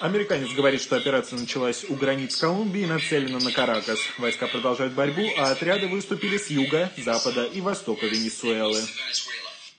Американец 0.01 0.55
говорит, 0.55 0.81
что 0.81 0.95
операция 0.97 1.39
началась 1.39 1.85
у 1.89 1.95
границ 1.95 2.37
Колумбии 2.37 2.83
и 2.83 2.87
нацелена 2.87 3.41
на 3.41 3.51
Каракас. 3.51 3.99
Войска 4.19 4.47
продолжают 4.47 4.93
борьбу, 4.93 5.23
а 5.37 5.51
отряды 5.51 5.89
выступили 5.89 6.39
с 6.39 6.51
юга, 6.51 6.93
запада 6.99 7.45
и 7.45 7.61
востока 7.61 8.07
Венесуэлы. 8.07 8.81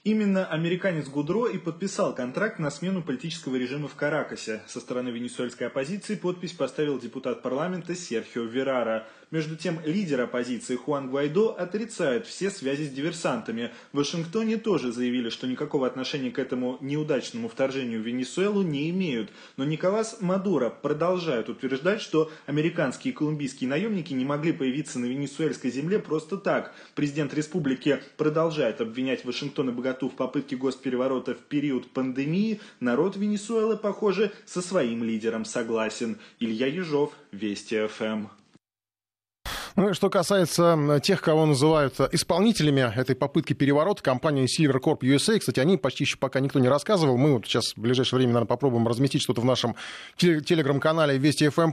Именно 0.04 0.46
американец 0.46 1.08
Гудро 1.08 1.48
и 1.48 1.58
подписал 1.58 2.14
контракт 2.16 2.60
на 2.60 2.70
смену 2.70 3.02
политического 3.02 3.56
режима 3.56 3.88
в 3.88 3.96
Каракасе. 3.96 4.62
Со 4.68 4.82
стороны 4.82 5.10
венесуэльской 5.10 5.68
оппозиции 5.68 6.16
подпись 6.16 6.52
поставил 6.52 7.00
депутат 7.00 7.42
парламента 7.42 7.96
Серхио 7.96 8.44
Верара. 8.44 9.08
Между 9.32 9.56
тем, 9.56 9.80
лидер 9.86 10.22
оппозиции 10.22 10.76
Хуан 10.76 11.12
Гуайдо 11.12 11.50
отрицает 11.50 12.26
все 12.26 12.50
связи 12.50 12.86
с 12.86 12.90
диверсантами. 12.90 13.72
В 13.94 13.98
Вашингтоне 13.98 14.58
тоже 14.58 14.92
заявили, 14.92 15.30
что 15.30 15.46
никакого 15.46 15.86
отношения 15.86 16.32
к 16.32 16.40
этому 16.40 16.78
неудачному 16.82 17.48
вторжению 17.48 18.02
в 18.02 18.08
Венесуэлу 18.08 18.64
не 18.64 18.90
имеют. 18.90 19.30
Но 19.56 19.66
Николас 19.66 20.18
Мадуро 20.20 20.72
продолжает 20.72 21.48
утверждать, 21.48 22.02
что 22.02 22.32
американские 22.48 23.14
и 23.14 23.16
колумбийские 23.16 23.70
наемники 23.70 24.14
не 24.14 24.26
могли 24.26 24.52
появиться 24.52 24.98
на 24.98 25.06
венесуэльской 25.06 25.70
земле 25.70 26.00
просто 26.00 26.38
так. 26.38 26.74
Президент 26.96 27.32
республики 27.36 28.02
продолжает 28.18 28.82
обвинять 28.82 29.26
Вашингтон 29.26 29.70
и 29.70 29.74
Богату 29.74 30.10
в 30.10 30.16
попытке 30.16 30.56
госпереворота 30.56 31.36
в 31.36 31.40
период 31.40 31.92
пандемии. 31.92 32.62
Народ 32.80 33.16
Венесуэлы, 33.16 33.78
похоже, 33.78 34.32
со 34.48 34.64
своим 34.64 35.04
лидером 35.04 35.46
согласен. 35.46 36.18
Илья 36.40 36.66
Ежов, 36.66 37.14
Вести 37.32 37.86
ФМ. 37.86 38.39
Ну 39.76 39.90
и 39.90 39.94
что 39.94 40.10
касается 40.10 41.00
тех, 41.04 41.22
кого 41.22 41.46
называют 41.46 42.00
исполнителями 42.12 42.92
этой 42.96 43.16
попытки 43.16 43.54
переворота, 43.54 44.02
компания 44.04 44.46
Silver 44.46 44.80
Corp 44.82 45.00
USA, 45.02 45.40
кстати, 45.40 45.60
они 45.60 45.78
почти 45.78 46.04
еще 46.04 46.18
пока 46.18 46.40
никто 46.40 46.60
не 46.60 46.68
рассказывал. 46.68 47.18
Мы 47.18 47.34
вот 47.34 47.46
сейчас 47.46 47.74
в 47.76 47.82
ближайшее 47.82 48.18
время, 48.18 48.34
наверное, 48.34 48.48
попробуем 48.48 48.88
разместить 48.88 49.22
что-то 49.22 49.42
в 49.42 49.46
нашем 49.46 49.76
телеграм-канале 50.18 51.18
Вести 51.18 51.46
FM+, 51.48 51.72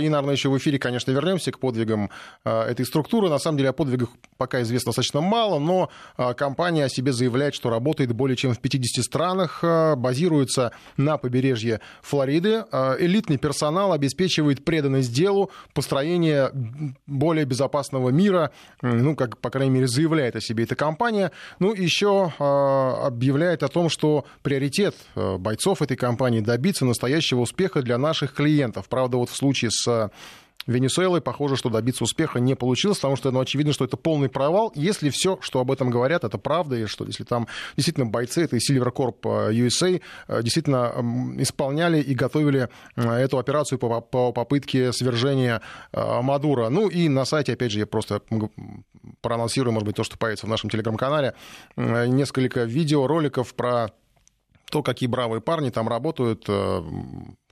и, 0.00 0.08
наверное, 0.08 0.34
еще 0.34 0.48
в 0.48 0.58
эфире, 0.58 0.78
конечно, 0.78 1.10
вернемся 1.10 1.52
к 1.52 1.58
подвигам 1.58 2.10
этой 2.44 2.86
структуры. 2.86 3.28
На 3.28 3.38
самом 3.38 3.58
деле 3.58 3.70
о 3.70 3.72
подвигах 3.72 4.08
пока 4.36 4.62
известно 4.62 4.90
достаточно 4.90 5.20
мало, 5.20 5.58
но 5.58 5.90
компания 6.36 6.84
о 6.84 6.88
себе 6.88 7.12
заявляет, 7.12 7.54
что 7.54 7.70
работает 7.70 8.12
более 8.12 8.36
чем 8.36 8.54
в 8.54 8.60
50 8.60 9.04
странах, 9.04 9.62
базируется 9.96 10.72
на 10.96 11.18
побережье 11.18 11.80
Флориды. 12.02 12.64
Элитный 12.98 13.38
персонал 13.38 13.92
обеспечивает 13.92 14.64
преданность 14.64 15.12
делу, 15.12 15.50
построение 15.72 16.50
более 17.06 17.33
более 17.34 17.46
безопасного 17.46 18.10
мира, 18.10 18.52
ну, 18.80 19.16
как, 19.16 19.38
по 19.38 19.50
крайней 19.50 19.72
мере, 19.74 19.88
заявляет 19.88 20.36
о 20.36 20.40
себе 20.40 20.62
эта 20.62 20.76
компания. 20.76 21.32
Ну, 21.58 21.74
еще 21.74 22.32
э, 22.38 22.44
объявляет 22.44 23.64
о 23.64 23.68
том, 23.68 23.88
что 23.88 24.24
приоритет 24.42 24.94
э, 25.16 25.36
бойцов 25.36 25.82
этой 25.82 25.96
компании 25.96 26.38
добиться 26.38 26.84
настоящего 26.84 27.40
успеха 27.40 27.82
для 27.82 27.98
наших 27.98 28.34
клиентов. 28.34 28.88
Правда, 28.88 29.16
вот 29.16 29.30
в 29.30 29.36
случае 29.36 29.72
с 29.72 30.10
Венесуэлой, 30.66 31.20
похоже, 31.20 31.56
что 31.56 31.68
добиться 31.68 32.04
успеха 32.04 32.40
не 32.40 32.54
получилось, 32.54 32.98
потому 32.98 33.16
что 33.16 33.30
ну, 33.30 33.40
очевидно, 33.40 33.72
что 33.72 33.84
это 33.84 33.96
полный 33.96 34.28
провал. 34.28 34.72
Если 34.74 35.10
все, 35.10 35.38
что 35.42 35.60
об 35.60 35.70
этом 35.70 35.90
говорят, 35.90 36.24
это 36.24 36.38
правда, 36.38 36.76
и 36.76 36.86
что 36.86 37.04
если 37.04 37.24
там 37.24 37.48
действительно 37.76 38.06
бойцы 38.06 38.42
этой 38.44 38.60
Silver 38.60 38.92
Corp 38.92 39.20
USA 39.52 40.00
э, 40.28 40.42
действительно 40.42 40.94
исполняли 41.38 42.00
и 42.00 42.14
готовили 42.14 42.68
э, 42.96 43.12
эту 43.12 43.38
операцию 43.38 43.78
по, 43.78 44.00
по 44.00 44.32
попытке 44.32 44.92
свержения 44.92 45.60
э, 45.92 46.20
Мадура. 46.22 46.70
Ну 46.70 46.88
и 46.88 47.08
на 47.08 47.24
сайте, 47.24 47.52
опять 47.52 47.72
же, 47.72 47.80
я 47.80 47.86
просто 47.86 48.22
проанонсирую, 49.20 49.72
может 49.72 49.86
быть, 49.86 49.96
то, 49.96 50.04
что 50.04 50.16
появится 50.16 50.46
в 50.46 50.48
нашем 50.48 50.70
телеграм-канале, 50.70 51.34
несколько 51.76 52.64
видеороликов 52.64 53.54
про 53.54 53.90
то, 54.70 54.82
какие 54.82 55.08
бравые 55.08 55.40
парни 55.40 55.70
там 55.70 55.88
работают, 55.88 56.48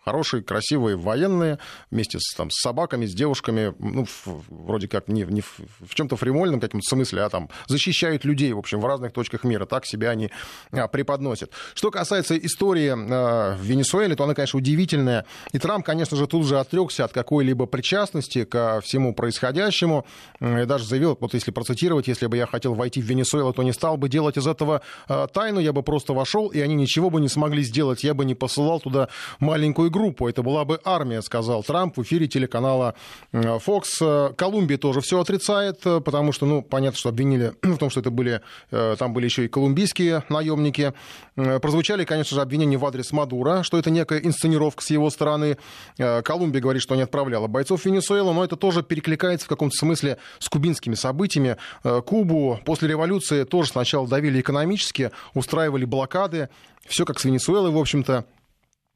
хорошие, 0.05 0.43
красивые 0.43 0.97
военные, 0.97 1.59
вместе 1.91 2.19
с, 2.21 2.35
там, 2.35 2.51
с 2.51 2.61
собаками, 2.61 3.07
с 3.07 3.15
девушками, 3.15 3.75
ну, 3.79 4.05
в, 4.05 4.45
вроде 4.49 4.88
как 4.88 5.09
не, 5.09 5.23
не 5.23 5.41
в, 5.41 5.61
в 5.81 5.95
чем-то 5.95 6.17
фримольном 6.17 6.61
каком-то 6.61 6.88
смысле, 6.88 7.23
а 7.23 7.29
там 7.29 7.49
защищают 7.67 8.25
людей, 8.25 8.53
в 8.53 8.59
общем, 8.59 8.81
в 8.81 8.87
разных 8.87 9.12
точках 9.12 9.45
мира. 9.45 9.67
Так 9.67 9.87
себя 9.87 10.11
они 10.11 10.31
а, 10.71 10.88
преподносят. 10.88 11.51
Что 11.75 11.91
касается 11.91 12.37
истории 12.37 12.93
а, 12.95 13.57
в 13.57 13.62
Венесуэле, 13.62 14.15
то 14.15 14.25
она, 14.25 14.35
конечно, 14.35 14.59
удивительная. 14.59 15.25
И 15.53 15.59
Трамп, 15.59 15.85
конечно 15.85 16.17
же, 16.17 16.27
тут 16.27 16.47
же 16.47 16.59
отрекся 16.59 17.05
от 17.05 17.12
какой-либо 17.12 17.67
причастности 17.67 18.45
ко 18.45 18.81
всему 18.83 19.15
происходящему. 19.15 20.07
И 20.41 20.65
даже 20.65 20.85
заявил, 20.85 21.17
вот 21.21 21.35
если 21.35 21.51
процитировать, 21.51 22.09
если 22.09 22.27
бы 22.27 22.37
я 22.37 22.47
хотел 22.47 22.75
войти 22.75 23.01
в 23.01 23.05
Венесуэлу, 23.05 23.53
то 23.53 23.62
не 23.62 23.73
стал 23.73 23.97
бы 23.97 24.09
делать 24.09 24.37
из 24.37 24.47
этого 24.47 24.83
а, 25.09 25.27
тайну, 25.27 25.61
я 25.61 25.73
бы 25.73 25.83
просто 25.83 26.12
вошел, 26.12 26.49
и 26.49 26.61
они 26.61 26.75
ничего 26.75 27.11
бы 27.11 27.21
не 27.21 27.29
смогли 27.29 27.62
сделать. 27.62 28.05
Я 28.05 28.15
бы 28.15 28.25
не 28.25 28.35
посылал 28.35 28.81
туда 28.81 29.09
маленькую 29.38 29.91
группу, 29.93 30.29
это 30.29 30.43
была 30.43 30.65
бы 30.65 30.81
армия, 30.85 31.23
сказал 31.23 31.63
Трамп 31.63 31.97
в 31.97 32.03
эфире 32.03 32.27
телеканала 32.27 32.95
Fox. 33.33 34.35
Колумбия 34.35 34.79
тоже 34.79 35.01
все 35.01 35.21
отрицает, 35.21 35.81
потому 35.83 36.33
что, 36.33 36.47
ну, 36.47 36.63
понятно, 36.63 36.99
что 36.99 37.11
обвинили 37.11 37.53
в 37.63 37.79
том, 37.79 37.91
что 37.91 38.01
это 38.01 38.11
были, 38.11 38.41
э, 38.71 38.97
там 38.99 39.13
были 39.13 39.27
еще 39.27 39.45
и 39.45 39.49
колумбийские 39.49 40.25
наемники. 40.29 40.93
Прозвучали, 41.35 42.05
конечно 42.05 42.35
же, 42.35 42.43
обвинения 42.43 42.77
в 42.77 42.85
адрес 42.85 43.13
Мадура, 43.13 43.63
что 43.63 43.79
это 43.79 43.91
некая 43.91 44.19
инсценировка 44.19 44.83
с 44.83 44.91
его 44.91 45.11
стороны. 45.11 45.59
Э, 45.99 46.23
Колумбия 46.23 46.61
говорит, 46.61 46.83
что 46.83 46.95
не 46.95 47.03
отправляла 47.03 47.47
бойцов 47.47 47.83
в 47.83 47.87
Венесуэлу, 47.87 48.33
но 48.33 48.45
это 48.45 48.57
тоже 48.57 48.83
перекликается 48.83 49.47
в 49.47 49.49
каком-то 49.49 49.77
смысле 49.77 50.19
с 50.39 50.49
кубинскими 50.49 50.95
событиями. 50.95 51.57
Э, 51.85 52.01
Кубу 52.05 52.59
после 52.65 52.89
революции 52.89 53.45
тоже 53.45 53.71
сначала 53.71 54.09
давили 54.09 54.41
экономически, 54.41 55.11
устраивали 55.35 55.85
блокады, 55.85 56.49
все 56.87 57.05
как 57.05 57.21
с 57.21 57.25
Венесуэлой, 57.25 57.71
в 57.71 57.79
общем-то. 57.79 58.27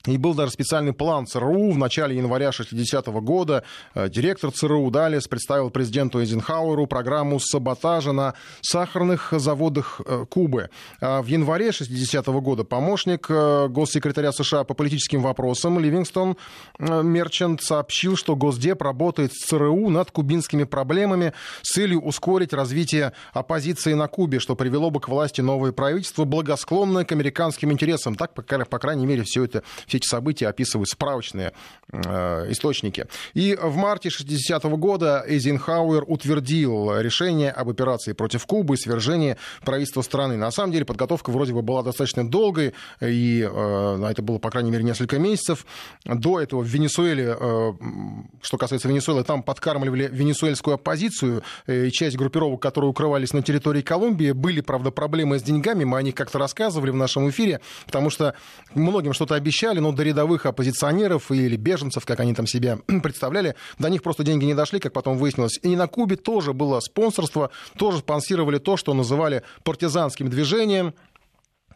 И 0.07 0.19
был 0.19 0.35
даже 0.35 0.53
специальный 0.53 0.93
план 0.93 1.27
ЦРУ 1.27 1.73
в 1.73 1.79
начале 1.79 2.17
января 2.17 2.51
60-го 2.51 3.21
года. 3.21 3.65
Э, 3.95 4.09
директор 4.09 4.53
ЦРУ 4.53 4.91
Далес 4.91 5.27
представил 5.27 5.71
президенту 5.71 6.21
Эйзенхауэру 6.21 6.87
программу 6.87 7.41
саботажа 7.41 8.13
на 8.13 8.35
сахарных 8.61 9.33
заводах 9.33 10.01
э, 10.07 10.25
Кубы. 10.31 10.71
А 11.01 11.23
в 11.23 11.27
январе 11.27 11.71
60-го 11.71 12.41
года 12.41 12.63
помощник 12.63 13.27
э, 13.29 13.67
госсекретаря 13.69 14.31
США 14.31 14.63
по 14.63 14.75
политическим 14.75 15.23
вопросам 15.23 15.79
Ливингстон 15.81 16.37
Мерчант 16.79 17.63
сообщил, 17.63 18.17
что 18.17 18.37
Госдеп 18.37 18.83
работает 18.83 19.33
с 19.33 19.47
ЦРУ 19.47 19.89
над 19.89 20.11
кубинскими 20.13 20.65
проблемами 20.65 21.33
с 21.63 21.73
целью 21.73 22.01
ускорить 22.01 22.53
развитие 22.53 23.13
оппозиции 23.33 23.95
на 23.95 24.07
Кубе, 24.07 24.39
что 24.39 24.55
привело 24.55 24.91
бы 24.91 25.01
к 25.01 25.09
власти 25.09 25.41
новое 25.41 25.73
правительство, 25.73 26.25
благосклонное 26.25 27.05
к 27.05 27.13
американским 27.13 27.73
интересам. 27.73 28.15
Так, 28.15 28.35
по 28.35 28.79
крайней 28.79 29.07
мере, 29.07 29.25
все 29.25 29.45
это 29.45 29.63
все 29.87 29.96
эти 29.97 30.07
события 30.07 30.49
описывают 30.49 30.89
справочные 30.89 31.53
э, 31.93 32.51
источники. 32.51 33.07
И 33.35 33.57
в 33.61 33.77
марте 33.77 34.09
60-го 34.09 34.77
года 34.77 35.25
Эйзенхауэр 35.27 36.05
утвердил 36.07 36.99
решение 37.01 37.51
об 37.51 37.69
операции 37.69 38.13
против 38.13 38.47
Кубы 38.47 38.75
и 38.75 38.77
свержении 38.77 39.37
правительства 39.65 40.03
страны. 40.03 40.37
На 40.37 40.51
самом 40.51 40.73
деле 40.73 40.85
подготовка 40.85 41.31
вроде 41.31 41.53
бы 41.53 41.63
была 41.63 41.83
достаточно 41.83 42.29
долгой, 42.29 42.75
и 43.01 43.49
э, 43.51 44.07
это 44.09 44.23
было, 44.23 44.39
по 44.39 44.51
крайней 44.51 44.71
мере, 44.71 44.85
несколько 44.85 45.19
месяцев. 45.19 45.67
До 46.05 46.41
этого 46.41 46.63
в 46.63 46.67
Венесуэле, 46.67 47.37
э, 47.39 47.73
что 48.43 48.59
касается 48.59 48.89
Венесуэлы, 48.89 49.25
там 49.25 49.43
подкармливали 49.43 50.09
венесуэльскую 50.13 50.75
оппозицию, 50.75 51.43
и 51.67 51.91
часть 51.91 52.17
группировок, 52.17 52.61
которые 52.61 52.91
укрывались 52.91 53.33
на 53.33 53.43
территории 53.43 53.83
Колумбии, 53.83 54.33
были, 54.33 54.61
правда, 54.61 54.91
проблемы 54.91 55.39
с 55.39 55.43
деньгами, 55.43 55.85
мы 55.85 55.99
о 55.99 56.03
них 56.03 56.15
как-то 56.15 56.39
рассказывали 56.39 56.91
в 56.91 56.97
нашем 56.97 57.29
эфире, 57.31 57.61
потому 57.87 58.11
что 58.11 58.35
многим 58.75 59.13
что-то 59.13 59.35
обещали, 59.35 59.79
но 59.87 59.93
до 59.93 60.03
рядовых 60.03 60.47
оппозиционеров 60.47 61.31
или 61.31 61.57
беженцев, 61.57 62.05
как 62.05 62.19
они 62.21 62.35
там 62.35 62.47
себя 62.47 62.79
представляли, 63.03 63.55
до 63.79 63.89
них 63.89 64.03
просто 64.03 64.25
деньги 64.25 64.45
не 64.45 64.55
дошли, 64.55 64.81
как 64.81 64.93
потом 64.93 65.17
выяснилось. 65.17 65.61
И 65.63 65.77
на 65.77 65.87
Кубе 65.87 66.17
тоже 66.17 66.53
было 66.53 66.81
спонсорство, 66.81 67.51
тоже 67.79 67.99
спонсировали 67.99 68.59
то, 68.59 68.77
что 68.77 68.95
называли 68.95 69.43
партизанским 69.63 70.29
движением. 70.29 70.95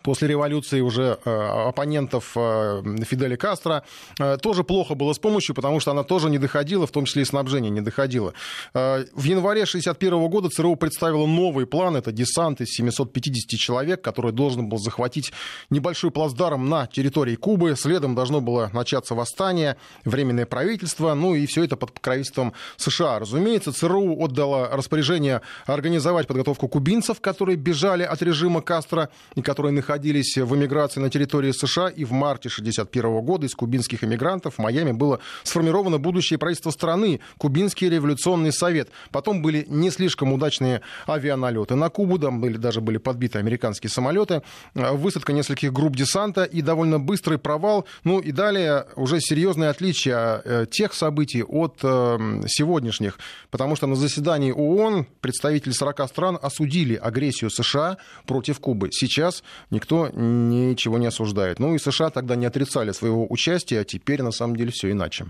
После 0.03 0.29
революции 0.29 0.81
уже 0.81 1.19
э, 1.25 1.31
оппонентов 1.69 2.33
э, 2.37 2.83
Фиделя 3.05 3.37
Кастро, 3.37 3.85
э, 4.19 4.39
тоже 4.39 4.65
плохо 4.65 4.95
было 4.95 5.13
с 5.13 5.19
помощью, 5.19 5.55
потому 5.55 5.81
что 5.81 5.91
она 5.91 6.03
тоже 6.05 6.31
не 6.31 6.39
доходила, 6.39 6.87
в 6.87 6.91
том 6.91 7.05
числе 7.05 7.23
и 7.23 7.25
снабжение 7.25 7.71
не 7.71 7.81
доходило. 7.81 8.33
В 8.73 9.23
январе 9.23 9.63
1961 9.63 10.29
года 10.29 10.49
ЦРУ 10.49 10.77
представила 10.77 11.27
новый 11.27 11.67
план, 11.67 11.97
это 11.97 12.13
десант 12.13 12.61
из 12.61 12.69
750 12.69 13.59
человек, 13.59 14.03
который 14.03 14.33
должен 14.33 14.69
был 14.69 14.79
захватить 14.79 15.33
небольшой 15.71 16.11
плацдарм 16.11 16.69
на 16.69 16.87
территории 16.87 17.37
Кубы, 17.37 17.75
следом 17.77 18.15
должно 18.15 18.41
было 18.41 18.71
начаться 18.73 19.15
восстание, 19.15 19.77
временное 20.05 20.47
правительство, 20.47 21.15
ну 21.15 21.35
и 21.35 21.47
все 21.47 21.65
это 21.65 21.77
под 21.77 21.93
покровительством 21.93 22.55
США. 22.77 23.19
Разумеется, 23.19 23.73
ЦРУ 23.73 24.25
отдала 24.25 24.69
распоряжение 24.71 25.43
организовать 25.67 26.27
подготовку 26.27 26.69
кубинцев, 26.69 27.21
которые 27.21 27.57
бежали 27.57 28.03
от 28.03 28.23
режима 28.23 28.63
Кастро 28.63 29.11
и 29.35 29.43
которые 29.43 29.73
находились 29.73 29.90
находились 29.91 30.37
в 30.37 30.55
эмиграции 30.55 31.01
на 31.01 31.11
территории 31.11 31.51
США, 31.51 31.89
и 31.89 32.05
в 32.05 32.13
марте 32.13 32.49
1961 32.49 33.25
года 33.25 33.47
из 33.47 33.55
кубинских 33.57 34.05
эмигрантов 34.05 34.55
в 34.55 34.59
Майами 34.59 34.93
было 34.93 35.19
сформировано 35.43 35.99
будущее 35.99 36.39
правительство 36.39 36.71
страны, 36.71 37.19
Кубинский 37.39 37.89
революционный 37.89 38.53
совет. 38.53 38.89
Потом 39.11 39.43
были 39.43 39.67
не 39.69 39.91
слишком 39.91 40.33
удачные 40.33 40.83
авианалеты 41.09 41.75
на 41.75 41.89
Кубу, 41.89 42.21
там 42.21 42.41
были, 42.41 42.57
даже 42.57 42.81
были 42.81 42.99
подбиты 42.99 43.41
американские 43.41 43.91
самолеты, 43.91 44.43
высадка 44.75 45.33
нескольких 45.33 45.73
групп 45.73 45.97
десанта 45.97 46.45
и 46.45 46.63
довольно 46.63 47.01
быстрый 47.01 47.39
провал. 47.39 47.85
Ну 48.05 48.21
и 48.21 48.31
далее 48.31 48.87
уже 48.95 49.21
серьезные 49.21 49.71
отличия 49.71 50.41
э, 50.45 50.67
тех 50.71 50.95
событий 50.95 51.43
от 51.43 51.81
э, 51.83 52.43
сегодняшних, 52.47 53.19
потому 53.51 53.75
что 53.75 53.89
на 53.89 53.97
заседании 53.97 54.53
ООН 54.53 55.09
представители 55.21 55.73
40 55.73 56.09
стран 56.09 56.39
осудили 56.41 56.95
агрессию 56.95 57.51
США 57.51 57.97
против 58.27 58.61
Кубы. 58.61 58.91
Сейчас 58.93 59.43
никто 59.81 60.11
ничего 60.15 60.99
не 60.99 61.07
осуждает. 61.07 61.59
Ну 61.59 61.75
и 61.75 61.79
США 61.79 62.11
тогда 62.11 62.37
не 62.37 62.47
отрицали 62.47 62.93
своего 62.93 63.27
участия, 63.31 63.81
а 63.81 63.85
теперь 63.85 64.23
на 64.23 64.31
самом 64.31 64.57
деле 64.57 64.71
все 64.71 64.91
иначе. 64.91 65.27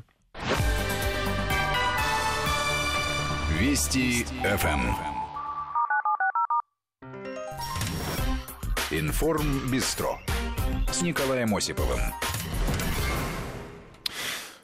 Вести 3.58 4.24
ФМ. 4.42 4.94
Информ 8.90 9.70
Бистро 9.70 10.18
с 10.90 11.02
Николаем 11.02 11.54
Осиповым. 11.54 12.00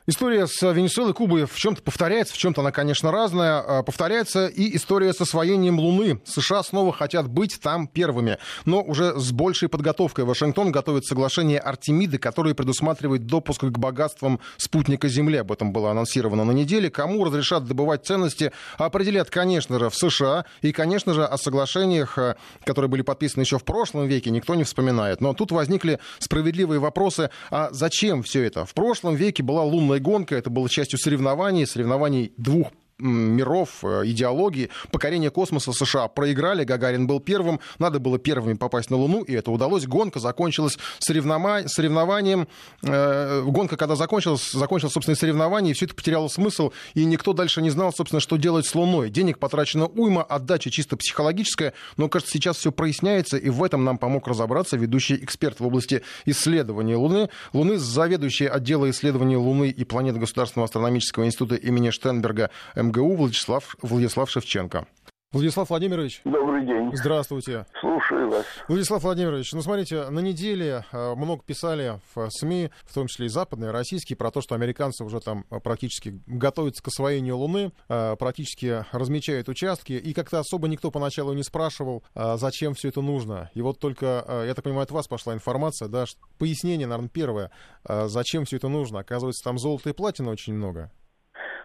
История 0.09 0.47
с 0.47 0.63
Венесуэлой 0.63 1.11
и 1.11 1.15
Кубой 1.15 1.47
в 1.47 1.57
чем-то 1.57 1.83
повторяется, 1.83 2.33
в 2.33 2.37
чем-то 2.37 2.61
она, 2.61 2.71
конечно, 2.71 3.11
разная. 3.11 3.59
А, 3.59 3.83
повторяется 3.83 4.47
и 4.47 4.77
история 4.77 5.13
с 5.13 5.21
освоением 5.21 5.81
Луны. 5.81 6.21
США 6.25 6.63
снова 6.63 6.93
хотят 6.93 7.27
быть 7.27 7.59
там 7.61 7.89
первыми, 7.89 8.39
но 8.67 8.85
уже 8.85 9.19
с 9.19 9.33
большей 9.33 9.69
подготовкой. 9.69 10.25
Вашингтон 10.25 10.71
готовит 10.71 11.07
соглашение 11.07 11.59
Артемиды, 11.59 12.19
которое 12.19 12.55
предусматривает 12.55 13.27
допуск 13.27 13.63
к 13.63 13.79
богатствам 13.79 14.39
спутника 14.59 15.09
Земли. 15.09 15.39
Об 15.39 15.51
этом 15.51 15.73
было 15.73 15.91
анонсировано 15.91 16.45
на 16.45 16.53
неделе. 16.53 16.89
Кому 16.89 17.25
разрешат 17.25 17.65
добывать 17.65 18.07
ценности, 18.07 18.53
определят, 18.79 19.29
конечно 19.29 19.81
же, 19.81 19.91
в 19.91 19.97
США. 19.97 20.45
И, 20.63 20.71
конечно 20.71 21.15
же, 21.15 21.25
о 21.25 21.37
соглашениях, 21.37 22.17
а, 22.17 22.37
которые 22.63 22.89
были 22.89 23.03
подписаны 23.03 23.43
еще 23.43 23.59
в 23.59 23.65
прошлом 23.65 24.07
веке, 24.07 24.31
никто 24.31 24.55
не 24.55 24.63
вспоминает. 24.63 25.21
Но 25.21 25.35
тут 25.35 25.51
возникли 25.51 25.99
справедливые 26.21 26.79
вопросы, 26.79 27.31
а 27.51 27.71
зачем 27.73 28.23
все 28.23 28.45
это? 28.45 28.65
В 28.65 28.73
прошлом 28.73 29.17
веке 29.17 29.43
была 29.43 29.65
лунная 29.65 29.96
гонка, 30.01 30.37
это 30.37 30.51
было 30.51 30.69
частью 30.69 30.99
соревнований, 30.99 31.67
соревнований 31.67 32.33
двух 32.37 32.73
миров, 32.99 33.83
э, 33.83 34.03
идеологии, 34.07 34.71
покорение 34.91 35.31
космоса 35.31 35.73
США 35.73 36.09
проиграли, 36.09 36.65
Гагарин 36.65 37.07
был 37.07 37.21
первым, 37.21 37.61
надо 37.79 37.99
было 37.99 38.19
первыми 38.19 38.55
попасть 38.55 38.91
на 38.91 38.97
Луну, 38.97 39.23
и 39.23 39.35
это 39.35 39.51
удалось. 39.51 39.87
Гонка 39.87 40.19
закончилась 40.19 40.79
соревнова... 40.99 41.63
соревнованием. 41.67 42.49
Э, 42.83 43.43
гонка, 43.43 43.77
когда 43.77 43.97
закончилась, 43.97 44.51
закончилось, 44.53 44.95
собственно, 44.95 45.17
соревнование, 45.17 45.73
и 45.73 45.75
все 45.75 45.85
это 45.87 45.95
потеряло 45.95 46.29
смысл, 46.29 46.73
и 46.95 47.05
никто 47.05 47.33
дальше 47.33 47.61
не 47.61 47.71
знал, 47.71 47.93
собственно, 47.93 48.21
что 48.21 48.37
делать 48.37 48.67
с 48.67 48.75
Луной. 48.75 49.11
Денег 49.11 49.39
потрачено 49.39 49.87
уйма, 49.87 50.23
отдача 50.23 50.71
чисто 50.71 50.97
психологическая, 50.97 51.75
но, 51.97 52.09
кажется, 52.09 52.33
сейчас 52.33 52.57
все 52.57 52.73
проясняется, 52.73 53.37
и 53.37 53.51
в 53.51 53.63
этом 53.63 53.85
нам 53.85 53.99
помог 53.99 54.27
разобраться 54.27 54.77
ведущий 54.77 55.17
эксперт 55.17 55.61
в 55.61 55.67
области 55.67 56.03
исследования 56.25 56.97
Луны. 56.97 57.29
Луны, 57.53 57.77
заведующий 57.77 58.47
отдела 58.47 58.89
исследований 58.91 59.37
Луны 59.37 59.69
и 59.69 59.85
планеты 59.85 60.19
Государственного 60.19 60.65
астрономического 60.65 61.27
института 61.27 61.57
имени 61.57 61.91
Штенберга 61.91 62.51
МГУ 62.87 63.17
Владислав, 63.17 63.77
Владислав 63.83 64.31
Шевченко. 64.31 64.87
Владислав 65.33 65.69
Владимирович. 65.69 66.23
Добрый 66.25 66.65
день. 66.65 66.91
Здравствуйте. 66.95 67.67
Слушаю 67.81 68.31
вас. 68.31 68.47
Владислав 68.69 69.03
Владимирович, 69.03 69.53
ну 69.53 69.61
смотрите, 69.61 70.09
на 70.09 70.21
неделе 70.21 70.85
э, 70.93 71.15
много 71.15 71.43
писали 71.43 72.01
в 72.15 72.31
СМИ, 72.31 72.71
в 72.85 72.95
том 72.95 73.09
числе 73.09 73.27
и 73.27 73.29
западные, 73.29 73.73
российские, 73.73 74.17
про 74.17 74.31
то, 74.31 74.41
что 74.41 74.55
американцы 74.55 75.05
уже 75.05 75.21
там 75.21 75.45
э, 75.51 75.59
практически 75.59 76.23
готовятся 76.27 76.83
к 76.83 76.89
освоению 76.89 77.37
Луны, 77.39 77.73
практически 77.89 78.87
размечают 78.93 79.49
участки, 79.49 79.93
и 79.93 80.15
как-то 80.15 80.39
особо 80.39 80.69
никто 80.69 80.91
поначалу 80.91 81.33
не 81.33 81.43
спрашивал, 81.43 82.05
зачем 82.15 82.75
все 82.75 82.89
это 82.89 83.03
нужно. 83.03 83.51
И 83.53 83.63
вот 83.63 83.79
только, 83.81 84.45
я 84.47 84.55
так 84.55 84.65
понимаю, 84.65 84.85
от 84.85 84.93
вас 84.93 85.09
пошла 85.09 85.35
информация, 85.35 85.89
да, 85.89 86.05
пояснение, 86.39 86.87
наверное, 86.87 87.11
первое, 87.11 87.51
зачем 87.85 88.45
все 88.45 88.57
это 88.57 88.69
нужно. 88.69 89.01
Оказывается, 89.01 89.45
там 89.45 89.59
золота 89.59 89.91
и 89.91 89.93
платина 89.93 90.31
очень 90.31 90.55
много. 90.55 90.93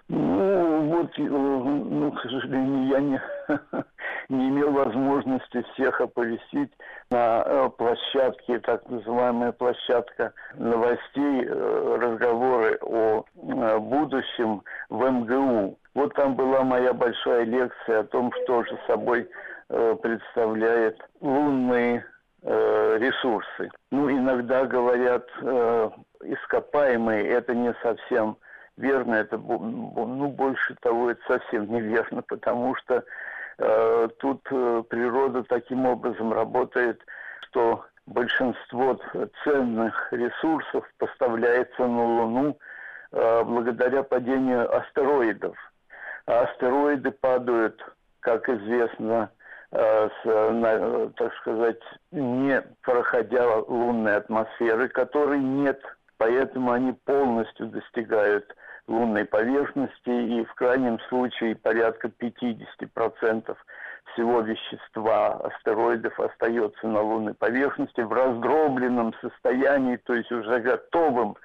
Ну, 0.07 0.81
вот, 0.87 1.11
э, 1.17 1.21
ну, 1.21 2.11
к 2.11 2.21
сожалению, 2.21 2.87
я 2.87 2.99
не, 2.99 3.21
не 4.29 4.49
имел 4.49 4.71
возможности 4.71 5.63
всех 5.73 6.01
оповестить 6.01 6.71
на 7.09 7.43
э, 7.45 7.69
площадке, 7.77 8.59
так 8.59 8.87
называемая 8.89 9.51
площадка 9.51 10.33
новостей, 10.55 11.45
э, 11.45 11.97
разговоры 12.01 12.77
о 12.81 13.23
будущем 13.79 14.63
в 14.89 15.09
МГУ. 15.09 15.77
Вот 15.93 16.13
там 16.15 16.35
была 16.35 16.63
моя 16.63 16.93
большая 16.93 17.43
лекция 17.43 18.01
о 18.01 18.05
том, 18.05 18.31
что 18.43 18.63
же 18.63 18.77
собой 18.87 19.29
представляет 19.67 20.99
лунные 21.21 22.05
ресурсы. 22.43 23.69
Ну, 23.89 24.11
иногда 24.11 24.65
говорят, 24.65 25.25
ископаемые 26.23 27.25
это 27.27 27.55
не 27.55 27.73
совсем 27.81 28.37
верно, 28.81 29.15
это 29.15 29.37
ну, 29.37 30.27
больше 30.27 30.75
того, 30.81 31.11
это 31.11 31.21
совсем 31.27 31.71
неверно, 31.71 32.21
потому 32.23 32.75
что 32.75 33.03
э, 33.57 34.09
тут 34.19 34.41
э, 34.51 34.83
природа 34.89 35.43
таким 35.43 35.85
образом 35.85 36.33
работает, 36.33 37.01
что 37.49 37.85
большинство 38.07 38.99
ценных 39.43 40.11
ресурсов 40.11 40.85
поставляется 40.97 41.85
на 41.85 42.03
Луну 42.03 42.57
э, 43.11 43.43
благодаря 43.43 44.03
падению 44.03 44.75
астероидов. 44.75 45.55
А 46.25 46.41
астероиды 46.43 47.11
падают, 47.11 47.81
как 48.19 48.49
известно, 48.49 49.29
э, 49.71 50.09
с, 50.09 50.25
на, 50.25 51.09
так 51.11 51.33
сказать, 51.35 51.81
не 52.11 52.61
проходя 52.81 53.57
лунной 53.67 54.17
атмосферы, 54.17 54.87
которой 54.89 55.39
нет, 55.39 55.81
поэтому 56.17 56.71
они 56.71 56.93
полностью 57.05 57.67
достигают 57.67 58.55
лунной 58.91 59.25
поверхности, 59.25 60.10
и 60.10 60.45
в 60.45 60.54
крайнем 60.54 60.99
случае 61.10 61.56
порядка 61.56 62.10
50% 62.10 63.56
всего 64.13 64.41
вещества 64.41 65.34
астероидов 65.38 66.19
остается 66.19 66.88
на 66.88 67.01
лунной 67.01 67.34
поверхности 67.34 68.01
в 68.01 68.12
раздробленном 68.12 69.13
состоянии, 69.21 69.95
то 69.97 70.13
есть 70.13 70.32
уже 70.32 70.60
готовым 70.60 71.36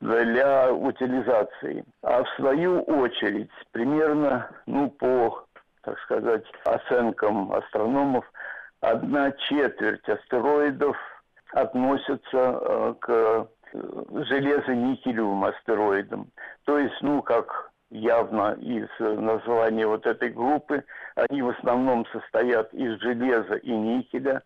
для 0.00 0.72
утилизации. 0.72 1.84
А 2.02 2.22
в 2.22 2.28
свою 2.36 2.82
очередь, 2.82 3.50
примерно, 3.72 4.50
ну, 4.66 4.90
по, 4.90 5.44
так 5.82 5.98
сказать, 6.00 6.44
оценкам 6.64 7.52
астрономов, 7.52 8.24
одна 8.80 9.32
четверть 9.32 10.08
астероидов 10.08 10.96
относятся 11.52 12.20
э, 12.32 12.94
к 13.00 13.48
железо-никелевым 13.72 15.44
астероидом. 15.44 16.30
То 16.64 16.78
есть, 16.78 16.96
ну, 17.02 17.22
как 17.22 17.70
явно 17.90 18.56
из 18.60 18.88
названия 18.98 19.86
вот 19.86 20.06
этой 20.06 20.30
группы, 20.30 20.84
они 21.16 21.42
в 21.42 21.50
основном 21.50 22.06
состоят 22.06 22.72
из 22.72 22.98
железа 23.00 23.56
и 23.56 23.70
никеля, 23.70 24.42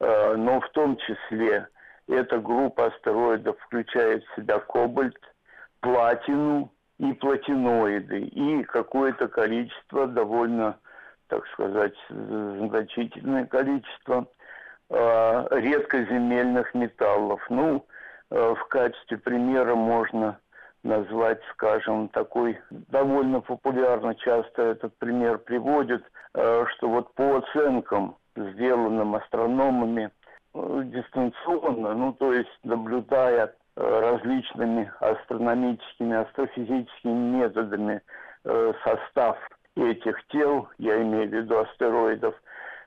э, 0.00 0.34
но 0.36 0.60
в 0.60 0.68
том 0.70 0.96
числе 0.98 1.68
эта 2.08 2.38
группа 2.38 2.86
астероидов 2.86 3.58
включает 3.60 4.24
в 4.24 4.36
себя 4.36 4.58
кобальт, 4.60 5.18
платину 5.80 6.72
и 6.98 7.12
платиноиды, 7.12 8.20
и 8.20 8.62
какое-то 8.64 9.28
количество, 9.28 10.06
довольно, 10.06 10.78
так 11.28 11.46
сказать, 11.48 11.96
значительное 12.08 13.46
количество 13.46 14.26
э, 14.90 15.46
редкоземельных 15.50 16.72
металлов. 16.74 17.44
Ну, 17.50 17.84
Э, 17.84 17.93
в 18.34 18.64
качестве 18.68 19.16
примера 19.18 19.74
можно 19.74 20.38
назвать, 20.82 21.40
скажем, 21.52 22.08
такой 22.08 22.58
довольно 22.70 23.40
популярно 23.40 24.14
часто 24.16 24.62
этот 24.62 24.96
пример 24.98 25.38
приводит, 25.38 26.02
э, 26.34 26.66
что 26.74 26.88
вот 26.88 27.14
по 27.14 27.38
оценкам, 27.38 28.16
сделанным 28.36 29.14
астрономами, 29.14 30.10
дистанционно, 30.52 31.94
ну 31.94 32.12
то 32.12 32.32
есть 32.32 32.58
наблюдая 32.64 33.54
различными 33.76 34.92
астрономическими, 35.00 36.16
астрофизическими 36.16 37.12
методами 37.12 38.02
состав 38.84 39.36
этих 39.76 40.16
тел, 40.28 40.68
я 40.78 41.02
имею 41.02 41.28
в 41.28 41.32
виду 41.32 41.58
астероидов, 41.58 42.34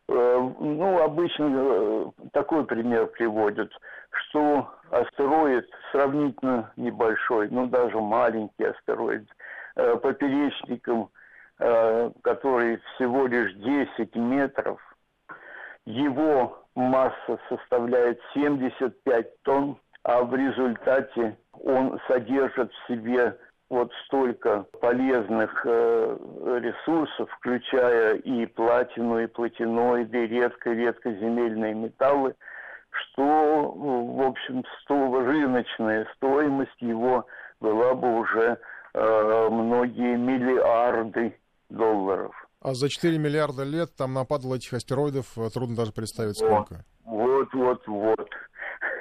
ну, 0.08 1.02
обычно 1.02 2.14
такой 2.32 2.66
пример 2.66 3.08
приводят, 3.08 3.72
что 4.12 4.70
астероид 4.90 5.70
сравнительно 5.92 6.72
небольшой, 6.78 7.50
ну, 7.50 7.68
даже 7.68 8.00
маленький 8.00 8.64
астероид, 8.64 9.28
поперечником 9.76 11.10
Э, 11.60 12.12
который 12.22 12.78
всего 12.94 13.26
лишь 13.26 13.52
10 13.56 14.16
метров, 14.16 14.80
его 15.86 16.64
масса 16.76 17.40
составляет 17.50 18.22
75 18.36 19.42
тонн, 19.42 19.80
а 20.04 20.22
в 20.22 20.36
результате 20.36 21.36
он 21.54 22.00
содержит 22.08 22.72
в 22.72 22.88
себе 22.88 23.36
вот 23.70 23.92
столько 24.06 24.66
полезных 24.80 25.62
э, 25.66 26.18
ресурсов, 26.62 27.30
включая 27.38 28.16
и 28.16 28.46
платину, 28.46 29.20
и 29.20 29.28
платиноиды, 29.28 30.26
и 30.26 30.28
редко-редкоземельные 30.28 31.74
металлы, 31.74 32.36
что, 32.92 33.74
в 33.76 34.22
общем, 34.22 34.64
сто, 34.82 35.20
рыночная 35.20 36.08
стоимость 36.16 36.80
его 36.80 37.26
была 37.60 37.94
бы 37.94 38.20
уже 38.20 38.58
э, 38.94 39.50
многие 39.52 40.16
миллиарды 40.16 41.38
долларов. 41.70 42.34
А 42.62 42.74
за 42.74 42.90
4 42.90 43.18
миллиарда 43.18 43.64
лет 43.64 43.96
там 43.96 44.14
нападало 44.14 44.56
этих 44.56 44.74
астероидов, 44.74 45.38
э, 45.38 45.50
трудно 45.54 45.76
даже 45.76 45.92
представить 45.92 46.38
сколько. 46.38 46.86
Вот, 47.04 47.54
вот, 47.54 47.88
вот. 47.88 48.30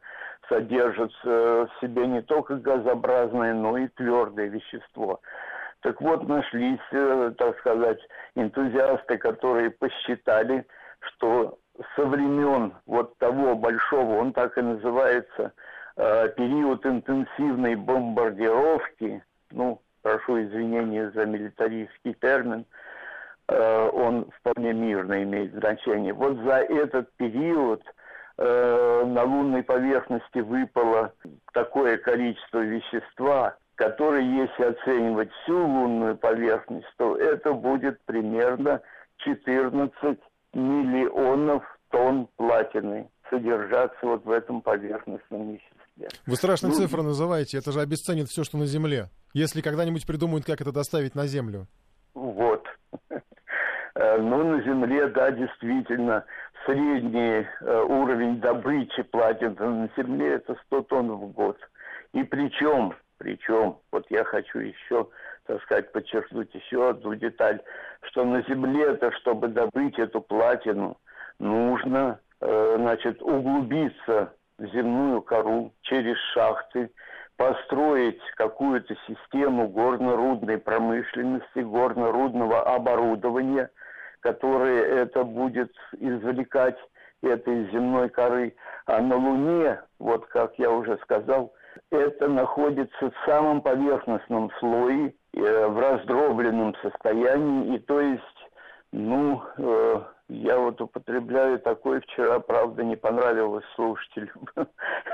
содержат 0.48 1.12
в 1.24 1.70
себе 1.80 2.06
не 2.06 2.20
только 2.20 2.56
газообразное, 2.56 3.54
но 3.54 3.78
и 3.78 3.86
твердое 3.88 4.48
вещество. 4.48 5.20
Так 5.80 6.00
вот, 6.02 6.28
нашлись, 6.28 6.80
так 7.38 7.58
сказать, 7.60 8.00
энтузиасты, 8.34 9.16
которые 9.16 9.70
посчитали, 9.70 10.66
что 11.00 11.58
со 11.96 12.04
времен 12.04 12.74
вот 12.86 13.16
того 13.18 13.54
большого, 13.54 14.18
он 14.18 14.32
так 14.32 14.56
и 14.58 14.62
называется, 14.62 15.52
Э, 15.96 16.28
период 16.36 16.86
интенсивной 16.86 17.74
бомбардировки, 17.74 19.22
ну, 19.50 19.80
прошу 20.00 20.42
извинения 20.42 21.10
за 21.10 21.26
милитаристский 21.26 22.14
термин, 22.14 22.64
э, 23.48 23.88
он 23.92 24.30
вполне 24.38 24.72
мирно 24.72 25.22
имеет 25.22 25.52
значение. 25.52 26.14
Вот 26.14 26.38
за 26.38 26.60
этот 26.60 27.12
период 27.16 27.82
э, 28.38 29.04
на 29.04 29.24
лунной 29.24 29.62
поверхности 29.62 30.38
выпало 30.38 31.12
такое 31.52 31.98
количество 31.98 32.60
вещества, 32.60 33.56
которое, 33.74 34.22
если 34.22 34.64
оценивать 34.64 35.30
всю 35.42 35.58
лунную 35.58 36.16
поверхность, 36.16 36.90
то 36.96 37.16
это 37.16 37.52
будет 37.52 38.00
примерно 38.06 38.80
14 39.18 40.18
миллионов 40.54 41.62
тонн 41.90 42.28
платины 42.36 43.08
содержаться 43.30 43.98
вот 44.02 44.24
в 44.24 44.30
этом 44.30 44.60
поверхностном 44.60 45.52
веществе. 45.52 46.08
Вы 46.26 46.36
страшные 46.36 46.70
ну, 46.70 46.76
цифры 46.76 47.02
называете, 47.02 47.58
это 47.58 47.72
же 47.72 47.80
обесценит 47.80 48.28
все, 48.28 48.44
что 48.44 48.58
на 48.58 48.66
Земле. 48.66 49.08
Если 49.32 49.62
когда-нибудь 49.62 50.06
придумают, 50.06 50.44
как 50.44 50.60
это 50.60 50.72
доставить 50.72 51.14
на 51.14 51.26
Землю. 51.26 51.66
Вот. 52.14 52.66
Э, 53.94 54.18
ну, 54.18 54.42
на 54.42 54.62
Земле, 54.62 55.08
да, 55.08 55.30
действительно, 55.30 56.24
средний 56.66 57.46
э, 57.60 57.82
уровень 57.82 58.40
добычи 58.40 59.02
платины 59.02 59.54
на 59.58 59.90
Земле 59.96 60.34
это 60.34 60.56
100 60.66 60.82
тонн 60.82 61.12
в 61.12 61.32
год. 61.32 61.58
И 62.12 62.22
причем, 62.22 62.94
причем, 63.18 63.76
вот 63.90 64.06
я 64.10 64.24
хочу 64.24 64.58
еще, 64.58 65.08
так 65.46 65.62
сказать, 65.62 65.92
подчеркнуть 65.92 66.54
еще 66.54 66.90
одну 66.90 67.14
деталь, 67.14 67.60
что 68.02 68.24
на 68.24 68.42
Земле-то, 68.42 69.12
чтобы 69.12 69.48
добыть 69.48 69.98
эту 69.98 70.20
платину, 70.20 70.98
нужно, 71.38 72.20
э, 72.40 72.76
значит, 72.78 73.20
углубиться 73.22 74.32
земную 74.58 75.22
кору 75.22 75.72
через 75.82 76.16
шахты, 76.34 76.90
построить 77.36 78.20
какую-то 78.36 78.94
систему 79.06 79.68
горно-рудной 79.68 80.58
промышленности, 80.58 81.58
горно-рудного 81.58 82.62
оборудования, 82.62 83.70
которое 84.20 84.84
это 84.84 85.24
будет 85.24 85.72
извлекать 85.98 86.78
этой 87.22 87.70
земной 87.70 88.08
коры. 88.10 88.54
А 88.86 89.00
на 89.00 89.16
Луне, 89.16 89.80
вот 89.98 90.26
как 90.26 90.58
я 90.58 90.70
уже 90.70 90.98
сказал, 90.98 91.52
это 91.90 92.28
находится 92.28 93.10
в 93.10 93.14
самом 93.26 93.60
поверхностном 93.60 94.50
слое, 94.58 95.14
в 95.40 95.78
раздробленном 95.78 96.74
состоянии, 96.82 97.76
и 97.76 97.78
то 97.78 98.00
есть, 98.00 98.50
ну, 98.92 99.42
э, 99.56 100.02
я 100.28 100.58
вот 100.58 100.80
употребляю 100.80 101.58
такое 101.58 102.00
вчера, 102.00 102.38
правда, 102.40 102.82
не 102.82 102.96
понравилось 102.96 103.64
слушателям 103.74 104.46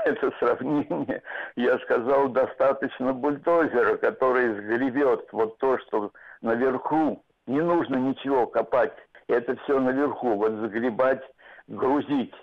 это 0.05 0.31
сравнение. 0.39 1.21
Я 1.55 1.77
сказал, 1.79 2.29
достаточно 2.29 3.13
бульдозера, 3.13 3.97
который 3.97 4.53
сгребет 4.55 5.27
вот 5.31 5.57
то, 5.57 5.77
что 5.79 6.11
наверху. 6.41 7.23
Не 7.47 7.61
нужно 7.61 7.95
ничего 7.95 8.45
копать. 8.47 8.93
Это 9.27 9.55
все 9.63 9.79
наверху. 9.79 10.35
Вот 10.35 10.51
загребать, 10.53 11.23
грузить 11.67 12.33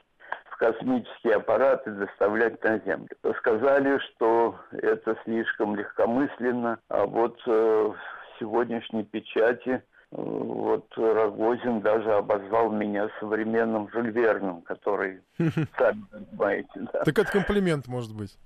в 0.56 0.58
космические 0.58 1.34
аппараты, 1.34 1.90
доставлять 1.92 2.62
на 2.64 2.78
Землю. 2.78 3.08
Сказали, 3.38 3.98
что 3.98 4.56
это 4.72 5.16
слишком 5.24 5.76
легкомысленно, 5.76 6.78
а 6.88 7.04
вот 7.04 7.38
э, 7.46 7.50
в 7.50 7.96
сегодняшней 8.40 9.04
печати– 9.04 9.82
вот 10.12 10.86
Рогозин 10.96 11.80
даже 11.80 12.12
обозвал 12.12 12.70
меня 12.70 13.10
современным 13.20 13.90
Жюльверном, 13.90 14.62
который, 14.62 15.20
сами 15.38 16.04
понимаете, 16.10 16.70
да. 16.92 17.02
Так 17.04 17.18
это 17.18 17.30
комплимент, 17.30 17.86
может 17.88 18.14
быть. 18.14 18.38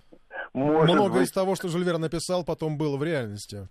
Может 0.55 0.95
Много 0.95 1.15
быть. 1.19 1.29
из 1.29 1.33
того, 1.33 1.55
что 1.55 1.69
Жюльвер 1.69 1.99
написал, 1.99 2.45
потом 2.45 2.79
было 2.79 2.97
в 2.97 3.05
реальности. 3.05 3.69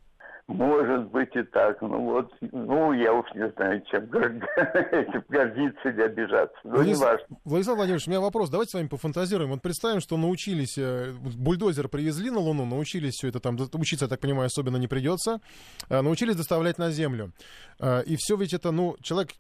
Может 0.50 1.12
быть 1.12 1.30
и 1.36 1.44
так. 1.44 1.80
Ну 1.80 2.06
вот, 2.06 2.34
ну 2.42 2.92
я 2.92 3.14
уж 3.14 3.28
не 3.36 3.48
знаю, 3.52 3.84
чем 3.92 4.08
гордиться 4.08 5.90
или 5.90 6.02
обижаться. 6.02 6.58
Но 6.64 6.78
Владис... 6.78 6.98
не 6.98 7.06
важно. 7.06 7.38
Владислав 7.46 7.78
Владимирович, 7.78 8.08
у 8.08 8.10
меня 8.10 8.20
вопрос. 8.20 8.50
Давайте 8.50 8.72
с 8.72 8.74
вами 8.74 8.88
пофантазируем. 8.88 9.52
Вот 9.52 9.62
представим, 9.62 10.00
что 10.02 10.18
научились, 10.18 10.76
э, 10.80 11.14
бульдозер 11.14 11.88
привезли 11.88 12.32
на 12.32 12.40
Луну, 12.40 12.66
научились 12.66 13.14
все 13.14 13.28
это 13.28 13.40
там, 13.40 13.58
учиться, 13.74 14.06
я 14.06 14.10
так 14.10 14.22
понимаю, 14.22 14.48
особенно 14.48 14.78
не 14.78 14.88
придется, 14.88 15.40
э, 15.88 16.02
научились 16.02 16.36
доставлять 16.36 16.80
на 16.80 16.90
Землю. 16.90 17.32
Э, 17.80 18.02
и 18.02 18.16
все 18.18 18.36
ведь 18.36 18.56
это, 18.56 18.72
ну, 18.72 18.96
человек, 19.04 19.34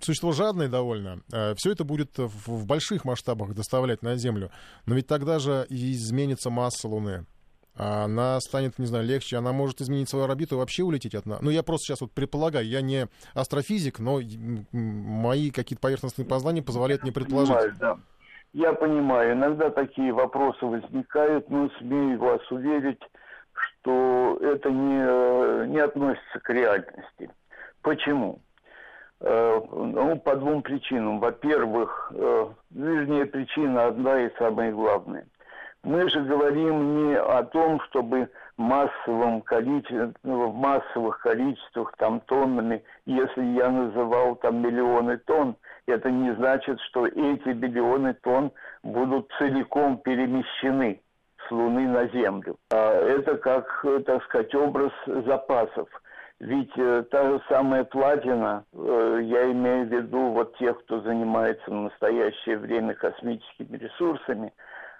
существо 0.00 0.30
жадное 0.30 0.68
довольно, 0.68 1.22
все 1.56 1.72
это 1.72 1.82
будет 1.82 2.18
в 2.18 2.66
больших 2.66 3.04
масштабах 3.04 3.52
доставлять 3.52 4.02
на 4.02 4.14
Землю. 4.14 4.52
Но 4.86 4.94
ведь 4.94 5.08
тогда 5.08 5.40
же 5.40 5.66
изменится 5.70 6.50
масса 6.50 6.86
Луны 6.86 7.26
она 7.76 8.40
станет, 8.40 8.78
не 8.78 8.86
знаю, 8.86 9.04
легче, 9.04 9.36
она 9.36 9.52
может 9.52 9.80
изменить 9.80 10.08
свою 10.08 10.24
орбиту 10.24 10.56
и 10.56 10.58
вообще 10.58 10.82
улететь 10.82 11.14
от 11.14 11.26
нас. 11.26 11.40
Ну, 11.40 11.50
я 11.50 11.62
просто 11.62 11.86
сейчас 11.86 12.00
вот 12.00 12.12
предполагаю, 12.12 12.66
я 12.66 12.80
не 12.80 13.08
астрофизик, 13.34 13.98
но 13.98 14.20
мои 14.72 15.50
какие-то 15.50 15.82
поверхностные 15.82 16.26
познания 16.26 16.62
позволяют 16.62 17.02
мне 17.02 17.12
предположить. 17.12 17.54
Понимаю, 17.54 17.76
да. 17.78 17.98
Я 18.52 18.72
понимаю, 18.72 19.34
иногда 19.34 19.70
такие 19.70 20.12
вопросы 20.12 20.64
возникают, 20.64 21.50
но 21.50 21.68
смею 21.78 22.18
вас 22.18 22.40
уверить, 22.50 23.02
что 23.52 24.38
это 24.40 24.70
не, 24.70 25.68
не 25.68 25.78
относится 25.78 26.40
к 26.40 26.48
реальности. 26.50 27.30
Почему? 27.82 28.40
Э, 29.20 29.60
ну, 29.70 30.18
по 30.18 30.36
двум 30.36 30.62
причинам. 30.62 31.20
Во-первых, 31.20 32.12
э, 32.14 32.46
вернее, 32.70 33.26
причина 33.26 33.86
одна 33.86 34.20
и 34.20 34.30
самая 34.38 34.72
главная. 34.72 35.26
Мы 35.86 36.10
же 36.10 36.20
говорим 36.22 37.10
не 37.10 37.14
о 37.16 37.44
том, 37.44 37.80
чтобы 37.82 38.28
массовом 38.56 39.40
количестве, 39.40 40.14
ну, 40.24 40.48
в 40.48 40.54
массовых 40.56 41.20
количествах, 41.20 41.94
там, 41.96 42.18
тоннами, 42.26 42.82
если 43.04 43.44
я 43.56 43.70
называл 43.70 44.34
там 44.34 44.62
миллионы 44.62 45.18
тонн, 45.18 45.54
это 45.86 46.10
не 46.10 46.34
значит, 46.34 46.80
что 46.88 47.06
эти 47.06 47.50
миллионы 47.50 48.14
тонн 48.14 48.50
будут 48.82 49.30
целиком 49.38 49.98
перемещены 49.98 51.00
с 51.46 51.52
Луны 51.52 51.86
на 51.86 52.08
Землю. 52.08 52.56
А 52.72 52.92
это 52.92 53.36
как, 53.36 53.86
так 54.06 54.24
сказать, 54.24 54.52
образ 54.56 54.90
запасов. 55.06 55.88
Ведь 56.40 56.76
э, 56.76 57.04
та 57.10 57.30
же 57.30 57.40
самая 57.48 57.84
платина, 57.84 58.64
э, 58.74 59.20
я 59.22 59.50
имею 59.52 59.86
в 59.86 59.92
виду 59.92 60.32
вот 60.32 60.58
тех, 60.58 60.78
кто 60.80 61.00
занимается 61.00 61.70
в 61.70 61.74
настоящее 61.74 62.58
время 62.58 62.92
космическими 62.92 63.76
ресурсами, 63.78 64.52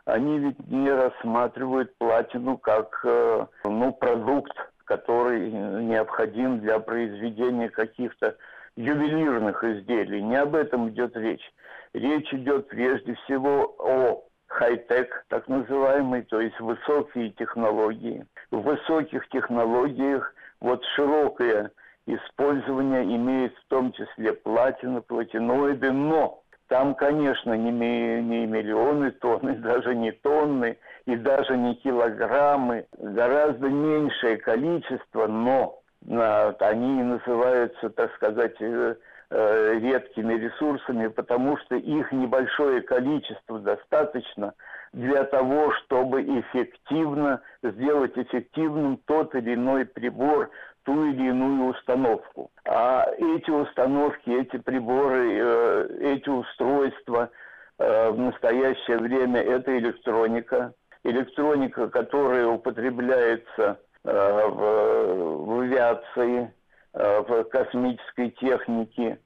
они 0.06 0.38
ведь 0.38 0.68
не 0.68 0.90
рассматривают 0.90 1.96
платину 1.98 2.56
как 2.58 3.00
э, 3.04 3.46
ну, 3.64 3.92
продукт, 3.92 4.56
который 4.84 5.50
необходим 5.50 6.60
для 6.60 6.78
произведения 6.78 7.68
каких-то 7.68 8.36
ювелирных 8.76 9.62
изделий. 9.64 10.22
Не 10.22 10.36
об 10.36 10.54
этом 10.54 10.88
идет 10.90 11.16
речь. 11.16 11.52
Речь 11.92 12.32
идет 12.32 12.68
прежде 12.68 13.14
всего 13.14 13.74
о 13.78 14.24
хай-тек, 14.46 15.24
так 15.28 15.48
называемый, 15.48 16.22
то 16.22 16.40
есть 16.40 16.58
высокие 16.60 17.30
технологии. 17.30 18.24
В 18.52 18.60
высоких 18.60 19.28
технологиях 19.30 20.32
вот 20.60 20.84
широкое 20.94 21.72
использование 22.06 23.02
имеет 23.02 23.56
в 23.56 23.66
том 23.68 23.92
числе 23.92 24.34
платина, 24.34 25.00
платиноиды, 25.00 25.90
но 25.90 26.44
там, 26.68 26.94
конечно, 26.94 27.52
не, 27.52 27.70
не 27.70 28.46
миллионы 28.46 29.12
тонн, 29.12 29.60
даже 29.62 29.94
не 29.94 30.12
тонны, 30.12 30.76
и 31.06 31.16
даже 31.16 31.56
не 31.56 31.74
килограммы, 31.76 32.86
гораздо 32.98 33.68
меньшее 33.68 34.36
количество, 34.38 35.26
но 35.26 35.80
они 36.60 37.02
называются, 37.02 37.90
так 37.90 38.12
сказать, 38.14 38.56
э, 38.60 38.96
э, 39.30 39.78
редкими 39.80 40.34
ресурсами, 40.34 41.08
потому 41.08 41.56
что 41.58 41.76
их 41.76 42.12
небольшое 42.12 42.82
количество 42.82 43.58
достаточно 43.58 44.54
для 44.92 45.24
того, 45.24 45.72
чтобы 45.72 46.22
эффективно 46.22 47.40
сделать 47.62 48.16
эффективным 48.16 48.98
тот 49.06 49.34
или 49.34 49.54
иной 49.54 49.84
прибор, 49.84 50.50
ту 50.86 51.04
или 51.04 51.28
иную 51.28 51.70
установку. 51.70 52.50
А 52.64 53.06
эти 53.18 53.50
установки, 53.50 54.30
эти 54.30 54.56
приборы, 54.56 55.38
э, 55.38 55.88
эти 56.00 56.28
устройства 56.28 57.30
в 57.78 58.16
настоящее 58.16 58.96
время 58.96 59.42
это 59.42 59.76
электроника. 59.76 60.72
Электроника, 61.04 61.90
которая 61.90 62.46
употребляется 62.46 63.78
Э, 64.08 64.48
в, 64.48 65.60
авиации, 65.62 66.54
э, 66.92 67.20
в 67.22 67.44
космической 67.44 68.30
технике, 68.30 69.18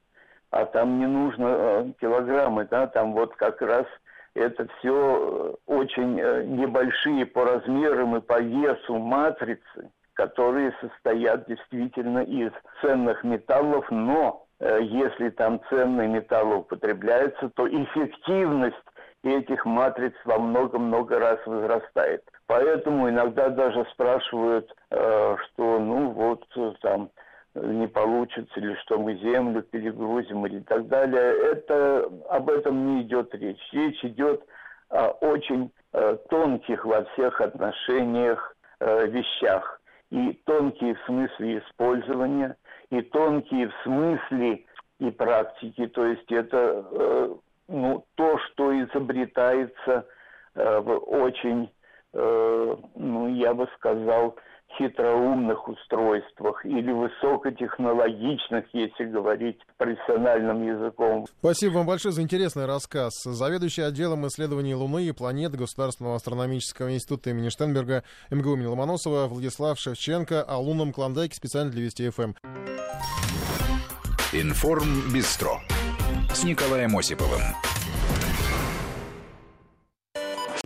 а 0.49 0.65
там 0.65 0.97
не 0.97 1.05
нужно 1.05 1.45
э, 1.45 1.91
килограммы, 2.01 2.65
да, 2.65 2.87
там 2.87 3.13
вот 3.13 3.35
как 3.35 3.61
раз 3.61 3.85
это 4.33 4.67
все 4.79 5.55
очень 5.67 6.15
небольшие 6.15 7.27
по 7.27 7.45
размерам 7.45 8.15
и 8.15 8.21
по 8.21 8.41
весу 8.41 8.97
матрицы, 8.97 9.91
которые 10.21 10.71
состоят 10.81 11.47
действительно 11.47 12.19
из 12.19 12.51
ценных 12.81 13.23
металлов, 13.23 13.89
но 13.89 14.45
если 14.59 15.29
там 15.29 15.59
ценные 15.69 16.07
металлы 16.07 16.57
употребляются, 16.57 17.49
то 17.55 17.67
эффективность 17.67 18.75
этих 19.23 19.65
матриц 19.65 20.13
во 20.25 20.37
много-много 20.37 21.17
раз 21.17 21.39
возрастает. 21.47 22.23
Поэтому 22.45 23.09
иногда 23.09 23.49
даже 23.49 23.85
спрашивают, 23.93 24.71
э, 24.91 25.35
что 25.43 25.79
ну 25.79 26.09
вот 26.11 26.45
там 26.81 27.09
не 27.55 27.87
получится 27.87 28.59
ли, 28.59 28.75
что 28.83 28.99
мы 28.99 29.15
землю 29.15 29.63
перегрузим 29.63 30.45
или 30.45 30.59
так 30.59 30.87
далее. 30.87 31.33
Это, 31.53 32.09
об 32.29 32.49
этом 32.49 32.85
не 32.85 33.01
идет 33.03 33.33
речь. 33.33 33.61
Речь 33.71 34.03
идет 34.03 34.43
о 34.89 35.09
очень 35.21 35.71
э, 35.93 36.17
тонких 36.29 36.85
во 36.85 37.03
всех 37.05 37.41
отношениях 37.41 38.55
э, 38.79 39.07
вещах. 39.07 39.80
И 40.11 40.33
тонкие 40.45 40.95
в 40.95 41.05
смысле 41.05 41.59
использования, 41.59 42.55
и 42.89 43.01
тонкие 43.01 43.69
в 43.69 43.73
смысле 43.83 44.65
и 44.99 45.09
практики. 45.11 45.87
То 45.87 46.05
есть 46.05 46.31
это 46.31 47.39
ну, 47.71 48.05
то, 48.15 48.37
что 48.39 48.77
изобретается 48.83 50.05
э, 50.55 50.79
в 50.79 50.97
очень, 51.07 51.71
э, 52.13 52.75
ну, 52.95 53.33
я 53.33 53.53
бы 53.53 53.67
сказал, 53.75 54.35
хитроумных 54.77 55.67
устройствах 55.67 56.65
или 56.65 56.91
высокотехнологичных, 56.91 58.65
если 58.73 59.05
говорить 59.05 59.59
профессиональным 59.77 60.63
языком. 60.63 61.25
Спасибо 61.39 61.73
вам 61.73 61.87
большое 61.87 62.13
за 62.13 62.21
интересный 62.21 62.65
рассказ. 62.65 63.13
Заведующий 63.23 63.81
отделом 63.81 64.27
исследований 64.27 64.75
Луны 64.75 65.05
и 65.05 65.11
планет 65.11 65.55
Государственного 65.55 66.15
астрономического 66.15 66.93
института 66.93 67.31
имени 67.31 67.49
Штенберга 67.49 68.03
МГУ 68.29 68.55
имени 68.55 68.67
Ломоносова 68.67 69.27
Владислав 69.27 69.79
Шевченко 69.79 70.41
о 70.43 70.57
лунном 70.57 70.93
клондайке 70.93 71.35
специально 71.35 71.71
для 71.71 71.83
Вести 71.83 72.09
ФМ. 72.09 72.33
Информ 74.33 75.13
Бистро 75.13 75.59
с 76.33 76.43
Николаем 76.43 76.97
Осиповым 76.97 77.41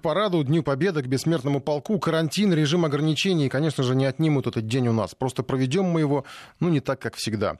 параду, 0.06 0.44
Дню 0.44 0.62
Победы, 0.62 1.02
к 1.02 1.08
Бессмертному 1.08 1.60
полку, 1.60 1.98
карантин, 1.98 2.54
режим 2.54 2.86
ограничений, 2.86 3.50
конечно 3.50 3.84
же, 3.84 3.96
не 3.96 4.06
отнимут 4.06 4.46
этот 4.46 4.68
день 4.68 4.88
у 4.88 4.94
нас. 4.94 5.16
Просто 5.16 5.42
проведем 5.42 5.86
мы 5.86 6.02
его, 6.02 6.26
ну, 6.60 6.70
не 6.70 6.80
так, 6.80 7.00
как 7.00 7.16
всегда. 7.16 7.58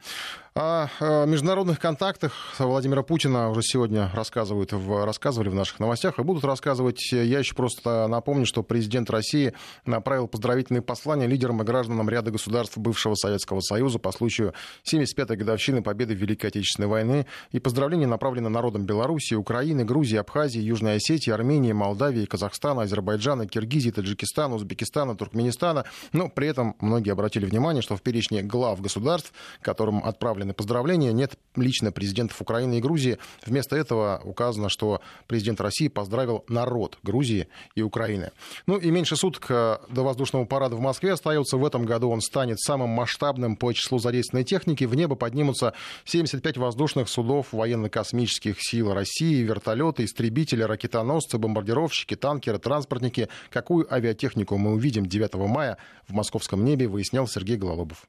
О 0.58 0.88
международных 1.26 1.82
контактах 1.82 2.32
Владимира 2.60 3.04
Путина 3.04 3.50
уже 3.50 3.62
сегодня 3.62 4.10
рассказывают, 4.14 4.72
рассказывали 4.72 5.50
в 5.50 5.54
наших 5.54 5.82
новостях 5.82 6.18
и 6.18 6.24
будут 6.24 6.46
рассказывать. 6.46 7.12
Я 7.12 7.40
еще 7.40 7.54
просто 7.56 8.08
напомню, 8.08 8.46
что 8.46 8.64
президент 8.64 9.10
России 9.10 9.52
направил 9.86 10.30
поздравительные 10.30 10.82
послания 10.82 11.28
лидерам 11.28 11.62
и 11.62 11.66
гражданам 11.66 12.10
ряда 12.10 12.32
государств 12.32 12.78
бывшего 12.78 13.16
Советского 13.16 13.60
Союза 13.60 14.00
по 14.00 14.14
случаю 14.14 14.54
75-й 14.90 15.36
годовщины 15.36 15.84
победы 15.84 16.16
в 16.16 16.20
Великой 16.20 16.46
Отечественной 16.52 16.88
войны. 16.88 17.26
И 17.52 17.60
поздравления 17.60 18.08
направлены 18.08 18.48
народам 18.48 18.86
Беларуси, 18.86 19.34
Украины, 19.34 19.84
Грузии, 19.84 20.16
Абхазии, 20.16 20.62
Южной 20.62 20.96
Осетии, 20.96 21.32
Армении, 21.32 21.74
Молдавии, 21.74 22.24
Казахстана, 22.24 22.84
Азербайджана, 22.84 23.46
Киргизии, 23.46 23.90
Таджикистана, 23.90 24.56
Узбекистана, 24.56 25.18
Туркменистана. 25.18 25.84
Но 26.14 26.30
при 26.30 26.48
этом 26.48 26.78
многие 26.80 27.12
обратили 27.12 27.46
внимание, 27.46 27.82
что 27.82 27.98
в 27.98 28.02
перечне 28.02 28.42
глав 28.42 28.80
государств, 28.80 29.34
которым 29.60 30.02
отправлен 30.02 30.45
направлены 30.46 30.54
поздравления. 30.54 31.14
Нет 31.14 31.38
лично 31.56 31.92
президентов 31.92 32.42
Украины 32.42 32.78
и 32.78 32.82
Грузии. 32.82 33.18
Вместо 33.46 33.76
этого 33.76 34.22
указано, 34.24 34.70
что 34.70 35.02
президент 35.28 35.62
России 35.62 35.88
поздравил 35.88 36.44
народ 36.48 36.98
Грузии 37.04 37.48
и 37.76 37.82
Украины. 37.82 38.32
Ну 38.68 38.78
и 38.78 38.92
меньше 38.92 39.16
суток 39.16 39.46
э, 39.50 39.78
до 39.90 40.04
воздушного 40.04 40.46
парада 40.46 40.76
в 40.76 40.80
Москве 40.80 41.14
остается. 41.14 41.58
В 41.58 41.66
этом 41.66 41.86
году 41.86 42.10
он 42.10 42.22
станет 42.22 42.60
самым 42.60 42.90
масштабным 42.90 43.56
по 43.56 43.74
числу 43.74 44.00
задействованной 44.00 44.46
техники. 44.46 44.86
В 44.86 44.96
небо 44.96 45.16
поднимутся 45.16 45.74
75 46.06 46.58
воздушных 46.58 47.10
судов 47.10 47.48
военно-космических 47.52 48.58
сил 48.60 48.94
России, 48.94 49.44
вертолеты, 49.44 50.06
истребители, 50.06 50.64
ракетоносцы, 50.64 51.38
бомбардировщики, 51.38 52.16
танкеры, 52.16 52.60
транспортники. 52.60 53.30
Какую 53.50 53.92
авиатехнику 53.94 54.58
мы 54.58 54.74
увидим 54.74 55.06
9 55.06 55.34
мая 55.36 55.78
в 56.08 56.14
московском 56.14 56.64
небе, 56.64 56.88
выяснял 56.88 57.28
Сергей 57.28 57.58
Гололобов. 57.58 58.06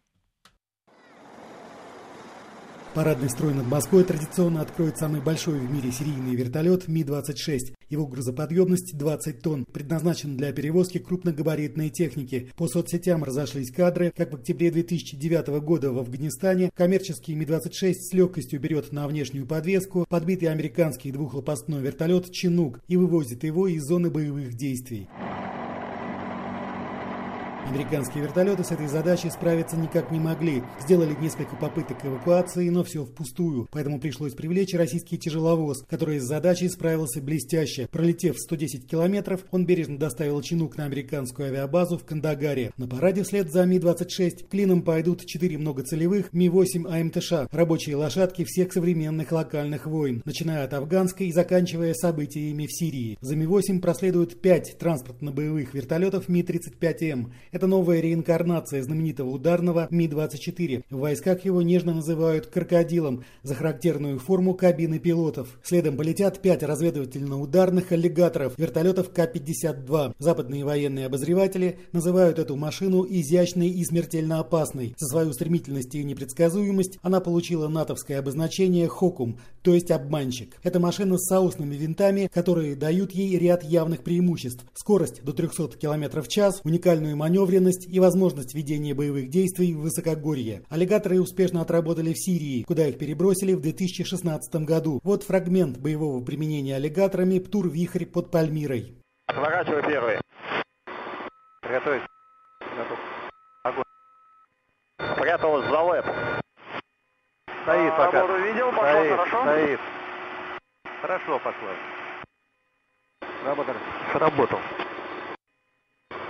Парадный 2.96 3.28
строй 3.28 3.52
над 3.52 3.66
Москвой 3.66 4.04
традиционно 4.04 4.62
откроет 4.62 4.96
самый 4.96 5.20
большой 5.20 5.58
в 5.58 5.70
мире 5.70 5.92
серийный 5.92 6.34
вертолет 6.34 6.88
Ми-26. 6.88 7.74
Его 7.90 8.06
грузоподъемность 8.06 8.96
20 8.96 9.42
тонн, 9.42 9.66
предназначен 9.66 10.38
для 10.38 10.50
перевозки 10.50 10.96
крупногабаритной 10.96 11.90
техники. 11.90 12.50
По 12.56 12.68
соцсетям 12.68 13.22
разошлись 13.22 13.70
кадры, 13.70 14.14
как 14.16 14.32
в 14.32 14.36
октябре 14.36 14.70
2009 14.70 15.48
года 15.62 15.92
в 15.92 15.98
Афганистане 15.98 16.70
коммерческий 16.74 17.34
Ми-26 17.34 17.92
с 17.92 18.14
легкостью 18.14 18.60
берет 18.60 18.90
на 18.92 19.06
внешнюю 19.06 19.46
подвеску 19.46 20.06
подбитый 20.08 20.48
американский 20.48 21.12
двухлопастной 21.12 21.82
вертолет 21.82 22.32
«Чинук» 22.32 22.80
и 22.88 22.96
вывозит 22.96 23.44
его 23.44 23.68
из 23.68 23.84
зоны 23.84 24.08
боевых 24.08 24.54
действий. 24.54 25.10
Американские 27.68 28.22
вертолеты 28.22 28.62
с 28.62 28.70
этой 28.70 28.86
задачей 28.86 29.28
справиться 29.28 29.76
никак 29.76 30.12
не 30.12 30.20
могли. 30.20 30.62
Сделали 30.80 31.16
несколько 31.20 31.56
попыток 31.56 31.98
эвакуации, 32.04 32.68
но 32.68 32.84
все 32.84 33.04
впустую. 33.04 33.66
Поэтому 33.72 33.98
пришлось 33.98 34.34
привлечь 34.34 34.72
российский 34.74 35.18
тяжеловоз, 35.18 35.82
который 35.90 36.20
с 36.20 36.24
задачей 36.24 36.68
справился 36.68 37.20
блестяще. 37.20 37.88
Пролетев 37.90 38.38
110 38.38 38.86
километров, 38.86 39.44
он 39.50 39.66
бережно 39.66 39.98
доставил 39.98 40.40
чинук 40.42 40.76
на 40.76 40.84
американскую 40.84 41.48
авиабазу 41.48 41.98
в 41.98 42.04
Кандагаре. 42.04 42.70
На 42.76 42.86
параде 42.86 43.24
вслед 43.24 43.50
за 43.50 43.64
Ми-26 43.66 44.48
клином 44.48 44.82
пойдут 44.82 45.26
четыре 45.26 45.58
многоцелевых 45.58 46.32
Ми-8 46.32 46.86
АМТШ, 46.88 47.50
рабочие 47.50 47.96
лошадки 47.96 48.44
всех 48.44 48.72
современных 48.72 49.32
локальных 49.32 49.86
войн, 49.86 50.22
начиная 50.24 50.64
от 50.64 50.72
афганской 50.72 51.26
и 51.26 51.32
заканчивая 51.32 51.94
событиями 51.94 52.66
в 52.66 52.72
Сирии. 52.72 53.18
За 53.20 53.34
Ми-8 53.34 53.80
проследуют 53.80 54.40
пять 54.40 54.76
транспортно-боевых 54.78 55.74
вертолетов 55.74 56.28
Ми-35М. 56.28 57.32
Это 57.56 57.66
новая 57.66 58.00
реинкарнация 58.00 58.82
знаменитого 58.82 59.30
ударного 59.30 59.86
Ми-24. 59.88 60.84
В 60.90 60.98
войсках 60.98 61.46
его 61.46 61.62
нежно 61.62 61.94
называют 61.94 62.48
«крокодилом» 62.48 63.24
за 63.42 63.54
характерную 63.54 64.18
форму 64.18 64.52
кабины 64.52 64.98
пилотов. 64.98 65.58
Следом 65.62 65.96
полетят 65.96 66.42
пять 66.42 66.62
разведывательно-ударных 66.62 67.92
аллигаторов, 67.92 68.58
вертолетов 68.58 69.08
К-52. 69.10 70.16
Западные 70.18 70.66
военные 70.66 71.06
обозреватели 71.06 71.78
называют 71.92 72.38
эту 72.38 72.56
машину 72.56 73.06
изящной 73.08 73.68
и 73.68 73.82
смертельно 73.86 74.38
опасной. 74.40 74.94
За 74.98 75.06
свою 75.06 75.32
стремительность 75.32 75.94
и 75.94 76.04
непредсказуемость 76.04 76.98
она 77.00 77.20
получила 77.20 77.68
натовское 77.68 78.18
обозначение 78.18 78.86
«Хокум», 78.86 79.38
то 79.62 79.72
есть 79.72 79.90
обманщик. 79.90 80.58
Это 80.62 80.78
машина 80.78 81.16
с 81.16 81.26
соусными 81.26 81.74
винтами, 81.74 82.28
которые 82.30 82.76
дают 82.76 83.12
ей 83.12 83.38
ряд 83.38 83.64
явных 83.64 84.02
преимуществ. 84.02 84.66
Скорость 84.74 85.24
до 85.24 85.32
300 85.32 85.78
км 85.78 86.20
в 86.20 86.28
час, 86.28 86.60
уникальную 86.62 87.16
маневренность 87.46 87.86
и 87.88 88.00
возможность 88.00 88.54
ведения 88.54 88.94
боевых 88.94 89.28
действий 89.28 89.74
в 89.74 89.80
высокогорье. 89.80 90.62
Аллигаторы 90.68 91.20
успешно 91.20 91.60
отработали 91.62 92.12
в 92.12 92.18
Сирии, 92.18 92.64
куда 92.64 92.86
их 92.86 92.98
перебросили 92.98 93.54
в 93.54 93.60
2016 93.60 94.54
году. 94.66 95.00
Вот 95.02 95.22
фрагмент 95.22 95.78
боевого 95.78 96.24
применения 96.24 96.76
аллигаторами 96.76 97.38
«Птур-Вихрь» 97.38 98.06
под 98.06 98.30
Пальмирой. 98.30 98.96
Отворачивай 99.26 99.82
первый. 99.82 100.20
Приготовить. 101.62 102.02
Готов. 102.60 102.98
Огонь. 103.64 105.14
Спряталась 105.16 105.68
за 105.68 105.80
лэп. 105.80 106.04
Стоит 107.62 107.92
а, 107.92 107.96
пока. 107.96 108.20
Работу 108.22 108.42
видел, 108.44 108.70
пошло 108.70 108.90
стоит, 108.90 109.10
хорошо? 109.10 109.42
Стоит. 109.42 109.80
Хорошо 111.02 111.38
пошло. 111.38 111.68
Работали. 113.44 113.78
Сработал. 114.12 114.58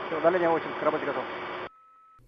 Все, 0.06 0.18
удаление 0.18 0.48
80, 0.48 0.78
к 0.78 0.82
работе 0.84 1.04
готов. 1.06 1.45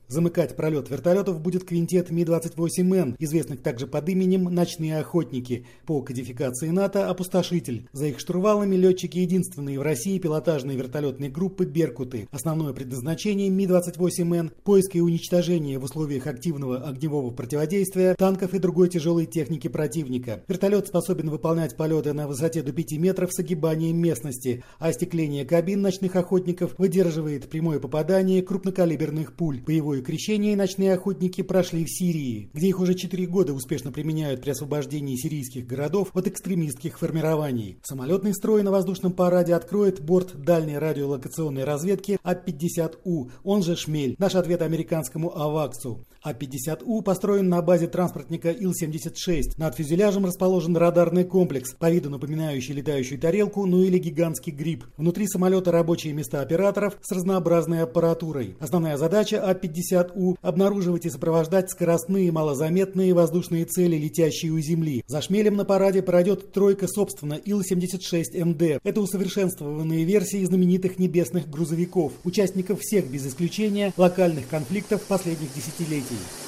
Замыкать 0.09 0.57
пролет 0.57 0.89
вертолетов 0.89 1.39
будет 1.43 1.65
квинтет 1.65 2.11
Ми-28Н, 2.11 3.17
известных 3.19 3.61
также 3.61 3.87
под 3.87 4.09
именем 4.09 4.45
«Ночные 4.45 4.99
охотники». 4.99 5.67
По 5.85 6.01
кодификации 6.01 6.71
НАТО 6.71 7.11
«Опустошитель». 7.11 7.87
За 7.93 8.07
их 8.07 8.19
штурвалами 8.19 8.75
летчики 8.75 9.19
единственные 9.19 9.79
в 9.79 9.83
России 9.83 10.19
пилотажные 10.19 10.79
вертолетные 10.79 11.29
группы 11.29 11.67
«Беркуты». 11.67 12.27
Основное 12.31 12.73
предназначение 12.73 13.51
Ми-28Н– 13.51 14.51
поиск 14.65 14.97
и 14.97 15.03
уничтожение 15.03 15.79
в 15.79 15.85
условиях 15.85 16.27
активного 16.27 16.79
огневого 16.79 17.31
противодействия 17.31 18.15
танков 18.15 18.55
и 18.55 18.59
другой 18.59 18.89
тяжелой 18.89 19.27
техники 19.27 19.69
противника. 19.69 20.43
Вертолет 20.49 20.89
способен 20.89 21.29
выполнять 21.29 21.77
полеты 21.77 22.15
на 22.15 22.27
высоте 22.27 22.63
до 22.63 22.73
5 22.73 22.93
метров 22.93 23.31
с 23.31 23.41
огибанием 23.41 23.99
местности, 23.99 24.65
а 24.79 24.89
остекление 24.89 25.45
кабин 25.45 25.83
ночных 25.83 26.17
охотников 26.17 26.79
выдерживает 26.79 27.51
прямое 27.51 27.79
попадание 27.79 28.41
крупнокалиберных 28.43 29.35
пуль. 29.35 29.61
Боевой 29.61 29.98
Боевое 29.99 30.17
крещение 30.17 30.57
ночные 30.57 30.95
охотники 30.95 31.43
прошли 31.43 31.85
в 31.85 31.91
Сирии, 31.91 32.51
где 32.55 32.69
их 32.69 32.79
уже 32.79 32.95
четыре 32.95 33.27
года 33.27 33.53
успешно 33.53 33.91
применяют 33.91 34.41
при 34.41 34.51
освобождении 34.51 35.17
сирийских 35.17 35.67
городов 35.67 36.11
от 36.15 36.29
экстремистских 36.29 37.01
формирований. 37.01 37.79
Самолетный 37.83 38.33
строй 38.33 38.63
на 38.63 38.71
воздушном 38.71 39.13
параде 39.13 39.55
откроет 39.55 40.01
борт 40.01 40.41
дальней 40.41 40.79
радиолокационной 40.79 41.65
разведки 41.65 42.19
А-50У, 42.23 43.31
он 43.43 43.65
же 43.65 43.75
«Шмель», 43.75 44.15
наш 44.19 44.37
ответ 44.37 44.63
американскому 44.63 45.37
«Аваксу». 45.37 46.07
А-50У 46.29 47.03
построен 47.03 47.49
на 47.49 47.63
базе 47.63 47.87
транспортника 47.87 48.51
Ил-76. 48.51 49.55
Над 49.57 49.75
фюзеляжем 49.75 50.27
расположен 50.27 50.77
радарный 50.77 51.25
комплекс, 51.25 51.75
по 51.75 51.91
виду 51.91 52.11
напоминающий 52.11 52.75
летающую 52.75 53.19
тарелку, 53.19 53.65
ну 53.65 53.83
или 53.83 53.99
гигантский 53.99 54.53
гриб. 54.53 54.85
Внутри 54.99 55.27
самолета 55.27 55.73
рабочие 55.73 56.13
места 56.13 56.43
операторов 56.43 56.99
с 57.01 57.11
разнообразной 57.13 57.83
аппаратурой. 57.83 58.57
Основная 58.61 58.99
задача 58.99 59.43
А-50У– 59.43 60.37
обнаруживать 60.43 61.07
и 61.07 61.11
сопровождать 61.11 61.71
скоростные 61.71 62.31
малозаметные 62.31 63.15
воздушные 63.15 63.65
цели, 63.65 63.97
летящие 63.97 64.53
у 64.53 64.59
Земли. 64.61 65.03
За 65.07 65.23
шмелем 65.23 65.57
на 65.57 65.65
параде 65.65 66.03
пройдет 66.03 66.53
тройка, 66.53 66.87
собственно, 66.89 67.35
Ил-76МД. 67.35 68.81
Это 68.83 69.01
усовершенствованные 69.01 70.05
версии 70.05 70.45
знаменитых 70.45 70.99
небесных 70.99 71.49
грузовиков, 71.49 72.13
участников 72.25 72.81
всех 72.81 73.11
без 73.11 73.27
исключения 73.27 73.95
локальных 73.97 74.49
конфликтов 74.49 75.03
последних 75.03 75.55
десятилетий. 75.55 76.18
Ooh. 76.19 76.48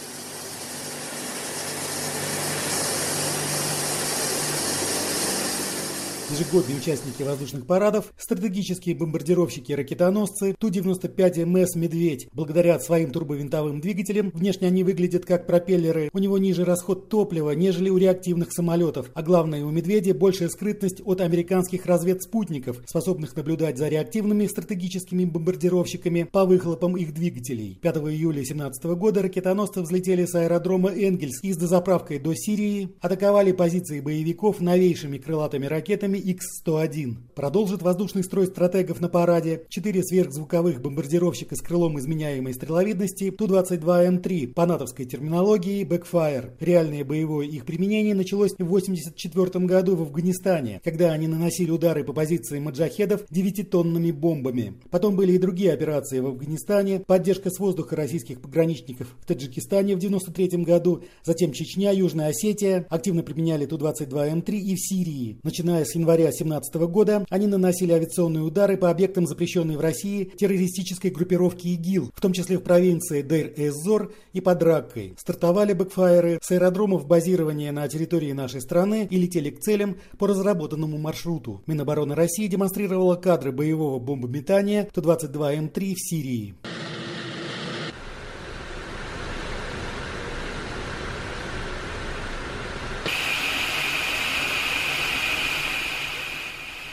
Ежегодные 6.41 6.79
участники 6.79 7.23
воздушных 7.23 7.67
парадов, 7.67 8.15
стратегические 8.17 8.95
бомбардировщики 8.95 9.73
и 9.73 9.75
ракетоносцы 9.75 10.55
Ту-95МС 10.59 11.67
«Медведь». 11.75 12.29
Благодаря 12.33 12.81
своим 12.81 13.11
турбовинтовым 13.11 13.83
двигателям 13.83 14.31
внешне 14.31 14.69
они 14.69 14.83
выглядят 14.83 15.27
как 15.27 15.47
пропеллеры. 15.47 16.09
У 16.15 16.19
него 16.19 16.39
ниже 16.39 16.65
расход 16.65 17.11
топлива, 17.11 17.51
нежели 17.51 17.91
у 17.91 17.99
реактивных 17.99 18.55
самолетов. 18.55 19.11
А 19.13 19.23
главное, 19.23 19.63
у 19.67 19.71
«Медведя» 19.71 20.15
большая 20.15 20.49
скрытность 20.49 21.03
от 21.05 21.21
американских 21.21 21.85
разведспутников, 21.85 22.81
способных 22.87 23.37
наблюдать 23.37 23.77
за 23.77 23.89
реактивными 23.89 24.47
стратегическими 24.47 25.27
бомбардировщиками 25.27 26.23
по 26.23 26.47
выхлопам 26.47 26.97
их 26.97 27.13
двигателей. 27.13 27.79
5 27.83 27.97
июля 27.97 28.37
2017 28.37 28.85
года 28.97 29.21
ракетоносцы 29.21 29.83
взлетели 29.83 30.25
с 30.25 30.35
аэродрома 30.35 30.89
Энгельс 30.89 31.45
и 31.45 31.53
с 31.53 31.59
дозаправкой 31.59 32.19
до 32.19 32.33
Сирии 32.35 32.97
атаковали 33.03 33.53
позиции 33.53 34.01
боевиков 34.01 34.63
новейшими 34.63 35.19
крылатыми 35.19 35.67
ракетами 35.67 36.30
X-101. 36.31 37.17
Продолжит 37.35 37.83
воздушный 37.83 38.23
строй 38.23 38.47
стратегов 38.47 39.01
на 39.01 39.09
параде. 39.09 39.65
Четыре 39.69 40.05
сверхзвуковых 40.05 40.81
бомбардировщика 40.81 41.57
с 41.57 41.61
крылом 41.61 41.99
изменяемой 41.99 42.55
стреловидности 42.55 43.33
Ту-22М3 43.33 44.53
по 44.53 44.65
натовской 44.65 45.07
терминологии 45.07 45.85
Backfire. 45.85 46.53
Реальное 46.61 47.05
боевое 47.05 47.47
их 47.47 47.65
применение 47.65 48.15
началось 48.15 48.53
в 48.53 48.63
1984 48.63 49.67
году 49.67 49.97
в 49.97 50.03
Афганистане, 50.03 50.81
когда 50.85 51.11
они 51.11 51.27
наносили 51.27 51.73
удары 51.73 52.05
по 52.05 52.13
позициям 52.13 52.65
маджахедов 52.65 53.25
девятитонными 53.29 54.13
бомбами. 54.13 54.75
Потом 54.91 55.17
были 55.17 55.33
и 55.33 55.39
другие 55.39 55.73
операции 55.73 56.21
в 56.21 56.27
Афганистане, 56.27 57.01
поддержка 57.01 57.51
с 57.51 57.59
воздуха 57.59 57.97
российских 57.97 58.41
пограничников 58.41 59.09
в 59.21 59.27
Таджикистане 59.27 59.95
в 59.95 59.99
1993 59.99 60.63
году, 60.63 61.03
затем 61.25 61.51
Чечня, 61.53 61.91
Южная 61.91 62.29
Осетия 62.29 62.87
активно 62.89 63.25
применяли 63.25 63.67
Ту-22М3 63.67 64.55
и 64.55 64.75
в 64.77 64.79
Сирии. 64.79 65.39
Начиная 65.43 65.85
с 65.85 65.97
января 65.97 66.20
января 66.21 66.31
2017 66.31 66.75
года 66.91 67.25
они 67.31 67.47
наносили 67.47 67.93
авиационные 67.93 68.43
удары 68.43 68.77
по 68.77 68.91
объектам 68.91 69.27
запрещенной 69.27 69.77
в 69.77 69.81
России 69.81 70.25
террористической 70.25 71.11
группировки 71.11 71.69
ИГИЛ, 71.69 72.11
в 72.15 72.21
том 72.21 72.33
числе 72.33 72.59
в 72.59 72.63
провинции 72.63 73.23
Дейр-эз-Зор 73.23 74.13
и 74.33 74.41
под 74.41 74.63
Раккой. 74.63 75.15
Стартовали 75.19 75.73
бэкфайеры 75.73 76.39
с 76.43 76.51
аэродромов 76.51 77.07
базирования 77.07 77.73
на 77.73 77.89
территории 77.89 78.33
нашей 78.33 78.61
страны 78.61 79.07
и 79.11 79.17
летели 79.17 79.51
к 79.51 79.61
целям 79.61 79.97
по 80.19 80.27
разработанному 80.27 80.99
маршруту. 80.99 81.63
Минобороны 81.67 82.15
России 82.15 82.47
демонстрировала 82.47 83.17
кадры 83.17 83.53
боевого 83.53 83.99
бомбометания 83.99 84.89
Ту-22М3 84.93 85.95
в 85.95 86.01
Сирии. 86.01 86.55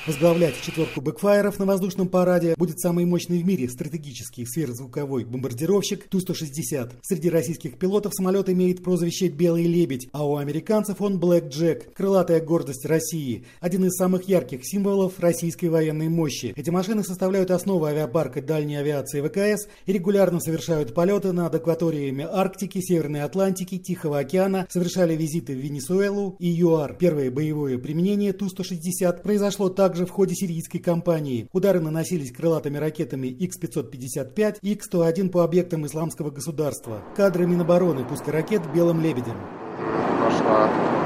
Возглавлять 0.07 0.55
четверку 0.61 1.01
бэкфайеров 1.01 1.59
на 1.59 1.65
воздушном 1.65 2.07
параде 2.07 2.55
будет 2.57 2.79
самый 2.79 3.03
мощный 3.03 3.43
в 3.43 3.45
мире 3.45 3.67
стратегический 3.67 4.45
сверхзвуковой 4.45 5.25
бомбардировщик 5.25 6.07
Ту-160. 6.07 6.93
Среди 7.01 7.29
российских 7.29 7.77
пилотов 7.77 8.13
самолет 8.15 8.49
имеет 8.49 8.81
прозвище 8.81 9.27
«Белый 9.27 9.65
лебедь», 9.65 10.07
а 10.13 10.25
у 10.25 10.37
американцев 10.37 11.01
он 11.01 11.19
«Блэк 11.19 11.49
Джек»– 11.49 11.93
крылатая 11.93 12.39
гордость 12.39 12.85
России, 12.85 13.43
один 13.59 13.83
из 13.83 13.97
самых 13.97 14.29
ярких 14.29 14.61
символов 14.63 15.19
российской 15.19 15.65
военной 15.65 16.07
мощи. 16.07 16.53
Эти 16.55 16.69
машины 16.69 17.03
составляют 17.03 17.51
основу 17.51 17.83
авиапарка 17.83 18.41
дальней 18.41 18.77
авиации 18.77 19.19
ВКС 19.19 19.67
и 19.87 19.91
регулярно 19.91 20.39
совершают 20.39 20.93
полеты 20.93 21.33
над 21.33 21.53
акваториями 21.53 22.25
Арктики, 22.31 22.79
Северной 22.79 23.23
Атлантики, 23.23 23.77
Тихого 23.77 24.19
океана, 24.19 24.67
совершали 24.69 25.17
визиты 25.17 25.53
в 25.53 25.59
Венесуэлу 25.59 26.37
и 26.39 26.47
ЮАР. 26.47 26.95
Первое 26.97 27.29
боевое 27.29 27.77
применение 27.77 28.31
Ту-160 28.31 29.21
произошло 29.21 29.67
также 29.67 29.96
также 29.97 30.05
в 30.05 30.11
ходе 30.11 30.35
сирийской 30.35 30.77
кампании. 30.77 31.49
Удары 31.53 31.79
наносились 31.79 32.31
крылатыми 32.31 32.77
ракетами 32.77 33.27
X-555 33.29 34.59
и 34.61 34.73
X-101 34.73 35.29
по 35.29 35.43
объектам 35.43 35.87
исламского 35.87 36.29
государства. 36.29 37.01
Кадры 37.15 37.47
Минобороны 37.47 38.05
пуска 38.05 38.31
ракет 38.31 38.61
белым 38.75 39.01
лебедем. 39.01 39.37
Пошла. 40.23 40.96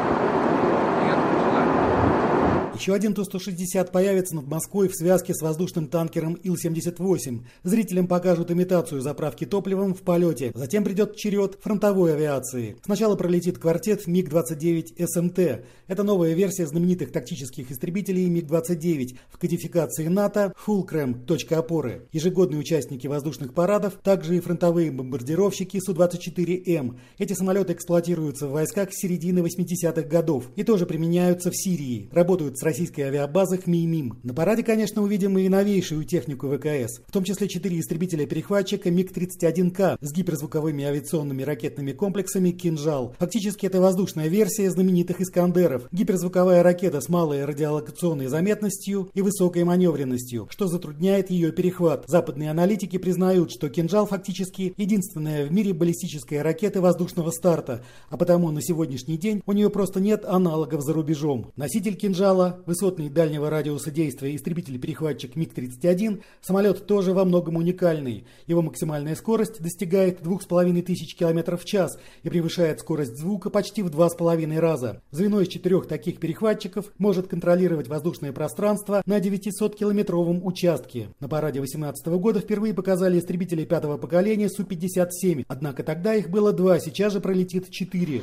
Еще 2.81 2.95
один 2.95 3.13
Ту-160 3.13 3.91
появится 3.91 4.33
над 4.33 4.47
Москвой 4.47 4.87
в 4.87 4.95
связке 4.95 5.35
с 5.35 5.41
воздушным 5.43 5.85
танкером 5.85 6.33
Ил-78. 6.33 7.41
Зрителям 7.61 8.07
покажут 8.07 8.49
имитацию 8.49 9.01
заправки 9.01 9.45
топливом 9.45 9.93
в 9.93 10.01
полете. 10.01 10.51
Затем 10.55 10.83
придет 10.83 11.15
черед 11.15 11.59
фронтовой 11.61 12.15
авиации. 12.15 12.77
Сначала 12.83 13.15
пролетит 13.15 13.59
квартет 13.59 14.07
МиГ-29 14.07 15.05
СМТ. 15.05 15.63
Это 15.85 16.01
новая 16.01 16.33
версия 16.33 16.65
знаменитых 16.65 17.11
тактических 17.11 17.69
истребителей 17.69 18.25
МиГ-29 18.25 19.15
в 19.29 19.37
кодификации 19.37 20.07
НАТО 20.07 20.51
Фулкрэм. 20.57 21.25
Точка 21.25 21.59
опоры. 21.59 22.07
Ежегодные 22.11 22.59
участники 22.59 23.05
воздушных 23.05 23.53
парадов, 23.53 23.99
также 24.01 24.37
и 24.37 24.39
фронтовые 24.39 24.89
бомбардировщики 24.89 25.79
Су-24М. 25.79 26.97
Эти 27.19 27.33
самолеты 27.33 27.73
эксплуатируются 27.73 28.47
в 28.47 28.53
войсках 28.53 28.91
с 28.91 28.97
середины 28.97 29.41
80-х 29.41 30.01
годов 30.07 30.49
и 30.55 30.63
тоже 30.63 30.87
применяются 30.87 31.51
в 31.51 31.55
Сирии. 31.55 32.09
Работают 32.11 32.57
с 32.57 32.70
российской 32.71 33.01
авиабазы 33.01 33.57
ХМИМИМ. 33.57 34.19
На 34.23 34.33
параде, 34.33 34.63
конечно, 34.63 35.01
увидим 35.01 35.37
и 35.37 35.49
новейшую 35.49 36.05
технику 36.05 36.47
ВКС, 36.47 37.01
в 37.05 37.11
том 37.11 37.25
числе 37.25 37.49
четыре 37.49 37.81
истребителя-перехватчика 37.81 38.89
МиГ-31К 38.89 39.97
с 39.99 40.13
гиперзвуковыми 40.13 40.85
авиационными 40.85 41.43
ракетными 41.43 41.91
комплексами 41.91 42.51
«Кинжал». 42.51 43.13
Фактически 43.19 43.65
это 43.65 43.81
воздушная 43.81 44.29
версия 44.29 44.71
знаменитых 44.71 45.19
«Искандеров». 45.19 45.89
Гиперзвуковая 45.91 46.63
ракета 46.63 47.01
с 47.01 47.09
малой 47.09 47.43
радиолокационной 47.43 48.27
заметностью 48.27 49.09
и 49.13 49.21
высокой 49.21 49.65
маневренностью, 49.65 50.47
что 50.49 50.67
затрудняет 50.67 51.29
ее 51.29 51.51
перехват. 51.51 52.05
Западные 52.07 52.51
аналитики 52.51 52.97
признают, 52.97 53.51
что 53.51 53.67
«Кинжал» 53.67 54.05
фактически 54.05 54.73
единственная 54.77 55.45
в 55.45 55.51
мире 55.51 55.73
баллистическая 55.73 56.41
ракета 56.41 56.79
воздушного 56.79 57.31
старта, 57.31 57.83
а 58.07 58.15
потому 58.15 58.49
на 58.49 58.61
сегодняшний 58.61 59.17
день 59.17 59.43
у 59.45 59.51
нее 59.51 59.69
просто 59.69 59.99
нет 59.99 60.23
аналогов 60.23 60.83
за 60.83 60.93
рубежом. 60.93 61.51
Носитель 61.57 61.97
«Кинжала», 61.97 62.60
высотный 62.65 63.09
дальнего 63.09 63.49
радиуса 63.49 63.91
действия 63.91 64.35
истребитель-перехватчик 64.35 65.35
МиГ-31, 65.35 66.21
самолет 66.41 66.85
тоже 66.87 67.13
во 67.13 67.25
многом 67.25 67.57
уникальный. 67.57 68.25
Его 68.47 68.61
максимальная 68.61 69.15
скорость 69.15 69.61
достигает 69.61 70.21
2500 70.23 71.17
км 71.17 71.57
в 71.57 71.65
час 71.65 71.97
и 72.23 72.29
превышает 72.29 72.79
скорость 72.79 73.17
звука 73.17 73.49
почти 73.49 73.83
в 73.83 73.87
2,5 73.87 74.59
раза. 74.59 75.01
Звено 75.11 75.41
из 75.41 75.47
четырех 75.47 75.87
таких 75.87 76.19
перехватчиков 76.19 76.91
может 76.97 77.27
контролировать 77.27 77.87
воздушное 77.87 78.31
пространство 78.31 79.01
на 79.05 79.19
900-километровом 79.19 80.41
участке. 80.43 81.09
На 81.19 81.27
параде 81.27 81.59
2018 81.59 82.07
года 82.19 82.39
впервые 82.39 82.73
показали 82.73 83.19
истребители 83.19 83.65
пятого 83.65 83.97
поколения 83.97 84.49
Су-57, 84.49 85.45
однако 85.47 85.83
тогда 85.83 86.13
их 86.15 86.29
было 86.29 86.51
два, 86.53 86.79
сейчас 86.79 87.13
же 87.13 87.21
пролетит 87.21 87.69
четыре. 87.69 88.21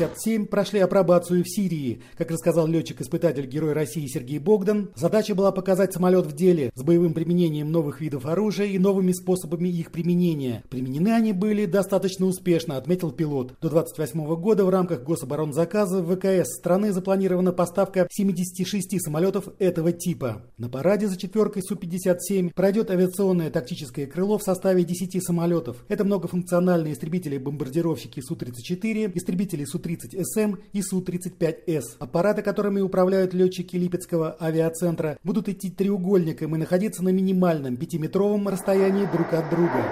Су-57 0.00 0.46
прошли 0.46 0.80
апробацию 0.80 1.44
в 1.44 1.48
Сирии. 1.48 2.00
Как 2.16 2.30
рассказал 2.30 2.66
летчик-испытатель 2.66 3.46
Герой 3.46 3.74
России 3.74 4.06
Сергей 4.06 4.38
Богдан, 4.38 4.90
задача 4.96 5.34
была 5.34 5.52
показать 5.52 5.92
самолет 5.92 6.26
в 6.26 6.32
деле 6.34 6.70
с 6.74 6.82
боевым 6.82 7.12
применением 7.12 7.70
новых 7.70 8.00
видов 8.00 8.24
оружия 8.24 8.66
и 8.66 8.78
новыми 8.78 9.12
способами 9.12 9.68
их 9.68 9.92
применения. 9.92 10.64
Применены 10.70 11.10
они 11.10 11.32
были 11.32 11.66
достаточно 11.66 12.26
успешно, 12.26 12.76
отметил 12.76 13.10
пилот. 13.10 13.54
До 13.60 13.68
28 13.68 14.36
года 14.36 14.64
в 14.64 14.70
рамках 14.70 15.02
гособоронзаказа 15.02 16.02
в 16.02 16.16
ВКС 16.16 16.56
страны 16.56 16.92
запланирована 16.92 17.52
поставка 17.52 18.08
76 18.10 19.02
самолетов 19.02 19.48
этого 19.58 19.92
типа. 19.92 20.42
На 20.56 20.68
параде 20.68 21.08
за 21.08 21.16
четверкой 21.18 21.62
Су-57 21.62 22.52
пройдет 22.54 22.90
авиационное 22.90 23.50
тактическое 23.50 24.06
крыло 24.06 24.38
в 24.38 24.42
составе 24.42 24.84
10 24.84 25.22
самолетов. 25.22 25.84
Это 25.88 26.04
многофункциональные 26.04 26.94
истребители-бомбардировщики 26.94 28.20
Су-34, 28.20 29.12
истребители 29.14 29.64
Су-30СМ 29.90 30.58
и 30.72 30.82
Су-35С. 30.82 31.96
Аппараты, 31.98 32.42
которыми 32.42 32.80
управляют 32.80 33.34
летчики 33.34 33.76
Липецкого 33.76 34.32
авиацентра, 34.32 35.18
будут 35.24 35.48
идти 35.48 35.70
треугольником 35.70 36.54
и 36.54 36.58
находиться 36.58 37.02
на 37.02 37.10
минимальном 37.10 37.76
пятиметровом 37.76 38.48
расстоянии 38.48 39.06
друг 39.06 39.32
от 39.32 39.48
друга. 39.50 39.84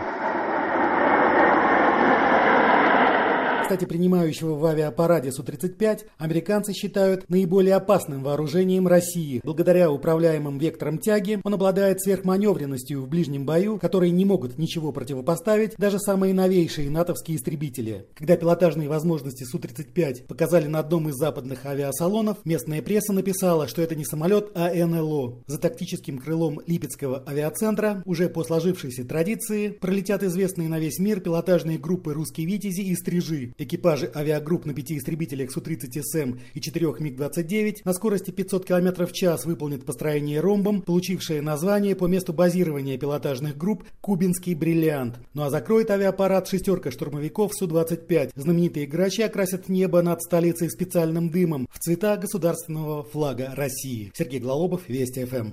Кстати, 3.68 3.84
принимающего 3.84 4.54
в 4.54 4.64
авиапараде 4.64 5.30
Су-35 5.30 6.06
американцы 6.16 6.72
считают 6.72 7.28
наиболее 7.28 7.74
опасным 7.74 8.22
вооружением 8.22 8.88
России. 8.88 9.42
Благодаря 9.44 9.90
управляемым 9.90 10.56
векторам 10.58 10.96
тяги 10.96 11.38
он 11.44 11.52
обладает 11.52 12.00
сверхманевренностью 12.00 13.02
в 13.02 13.08
ближнем 13.08 13.44
бою, 13.44 13.78
которые 13.78 14.10
не 14.10 14.24
могут 14.24 14.56
ничего 14.56 14.90
противопоставить 14.90 15.76
даже 15.76 15.98
самые 15.98 16.32
новейшие 16.32 16.88
натовские 16.88 17.36
истребители. 17.36 18.06
Когда 18.14 18.38
пилотажные 18.38 18.88
возможности 18.88 19.44
Су-35 19.44 20.22
показали 20.26 20.66
на 20.66 20.78
одном 20.78 21.10
из 21.10 21.16
западных 21.16 21.66
авиасалонов, 21.66 22.38
местная 22.46 22.80
пресса 22.80 23.12
написала, 23.12 23.68
что 23.68 23.82
это 23.82 23.94
не 23.94 24.06
самолет, 24.06 24.50
а 24.54 24.72
НЛО. 24.72 25.42
За 25.46 25.58
тактическим 25.58 26.16
крылом 26.16 26.58
Липецкого 26.66 27.22
авиацентра 27.26 28.02
уже 28.06 28.30
по 28.30 28.44
сложившейся 28.44 29.04
традиции 29.04 29.68
пролетят 29.68 30.22
известные 30.22 30.70
на 30.70 30.78
весь 30.78 30.98
мир 30.98 31.20
пилотажные 31.20 31.76
группы 31.76 32.14
«Русские 32.14 32.46
Витязи» 32.46 32.80
и 32.80 32.96
«Стрижи». 32.96 33.52
Экипажи 33.60 34.08
авиагрупп 34.14 34.66
на 34.66 34.72
пяти 34.72 34.96
истребителях 34.96 35.50
Су-30СМ 35.50 36.38
и 36.54 36.60
четырех 36.60 37.00
МиГ-29 37.00 37.78
на 37.84 37.92
скорости 37.92 38.30
500 38.30 38.64
км 38.64 39.04
в 39.04 39.12
час 39.12 39.44
выполнят 39.46 39.84
построение 39.84 40.38
ромбом, 40.38 40.80
получившее 40.80 41.42
название 41.42 41.96
по 41.96 42.06
месту 42.06 42.32
базирования 42.32 42.96
пилотажных 42.98 43.56
групп 43.56 43.82
«Кубинский 44.00 44.54
бриллиант». 44.54 45.18
Ну 45.34 45.42
а 45.42 45.50
закроет 45.50 45.90
авиапарад 45.90 46.46
шестерка 46.46 46.92
штурмовиков 46.92 47.52
Су-25. 47.52 48.30
Знаменитые 48.36 48.86
грачи 48.86 49.22
окрасят 49.22 49.68
небо 49.68 50.02
над 50.02 50.22
столицей 50.22 50.70
специальным 50.70 51.28
дымом 51.28 51.68
в 51.72 51.80
цвета 51.80 52.16
государственного 52.16 53.02
флага 53.02 53.54
России. 53.56 54.12
Сергей 54.14 54.38
Глалобов, 54.38 54.88
Вести 54.88 55.24
ФМ. 55.24 55.50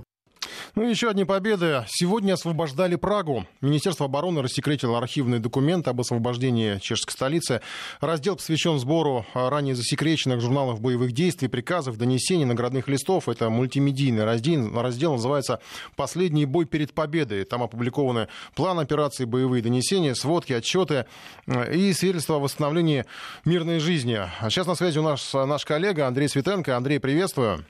Ну 0.74 0.86
и 0.86 0.90
еще 0.90 1.08
одни 1.10 1.24
победы. 1.24 1.84
Сегодня 1.88 2.34
освобождали 2.34 2.96
Прагу. 2.96 3.46
Министерство 3.60 4.06
обороны 4.06 4.42
рассекретило 4.42 4.98
архивные 4.98 5.40
документы 5.40 5.90
об 5.90 6.00
освобождении 6.00 6.78
чешской 6.78 7.12
столицы. 7.12 7.60
Раздел 8.00 8.36
посвящен 8.36 8.78
сбору 8.78 9.26
ранее 9.34 9.74
засекреченных 9.74 10.40
журналов 10.40 10.80
боевых 10.80 11.12
действий, 11.12 11.48
приказов, 11.48 11.96
донесений, 11.96 12.44
наградных 12.44 12.88
листов. 12.88 13.28
Это 13.28 13.50
мультимедийный 13.50 14.24
раздел. 14.24 14.80
Раздел 14.80 15.12
называется 15.12 15.60
«Последний 15.96 16.46
бой 16.46 16.66
перед 16.66 16.92
победой». 16.92 17.44
Там 17.44 17.62
опубликованы 17.62 18.28
план 18.54 18.78
операции, 18.78 19.24
боевые 19.24 19.62
донесения, 19.62 20.14
сводки, 20.14 20.52
отчеты 20.52 21.06
и 21.46 21.92
свидетельства 21.92 22.36
о 22.36 22.40
восстановлении 22.40 23.04
мирной 23.44 23.78
жизни. 23.78 24.20
Сейчас 24.42 24.66
на 24.66 24.74
связи 24.74 24.98
у 24.98 25.02
нас 25.02 25.32
наш 25.34 25.64
коллега 25.64 26.06
Андрей 26.06 26.28
Светенко. 26.28 26.76
Андрей, 26.76 27.00
приветствую. 27.00 27.64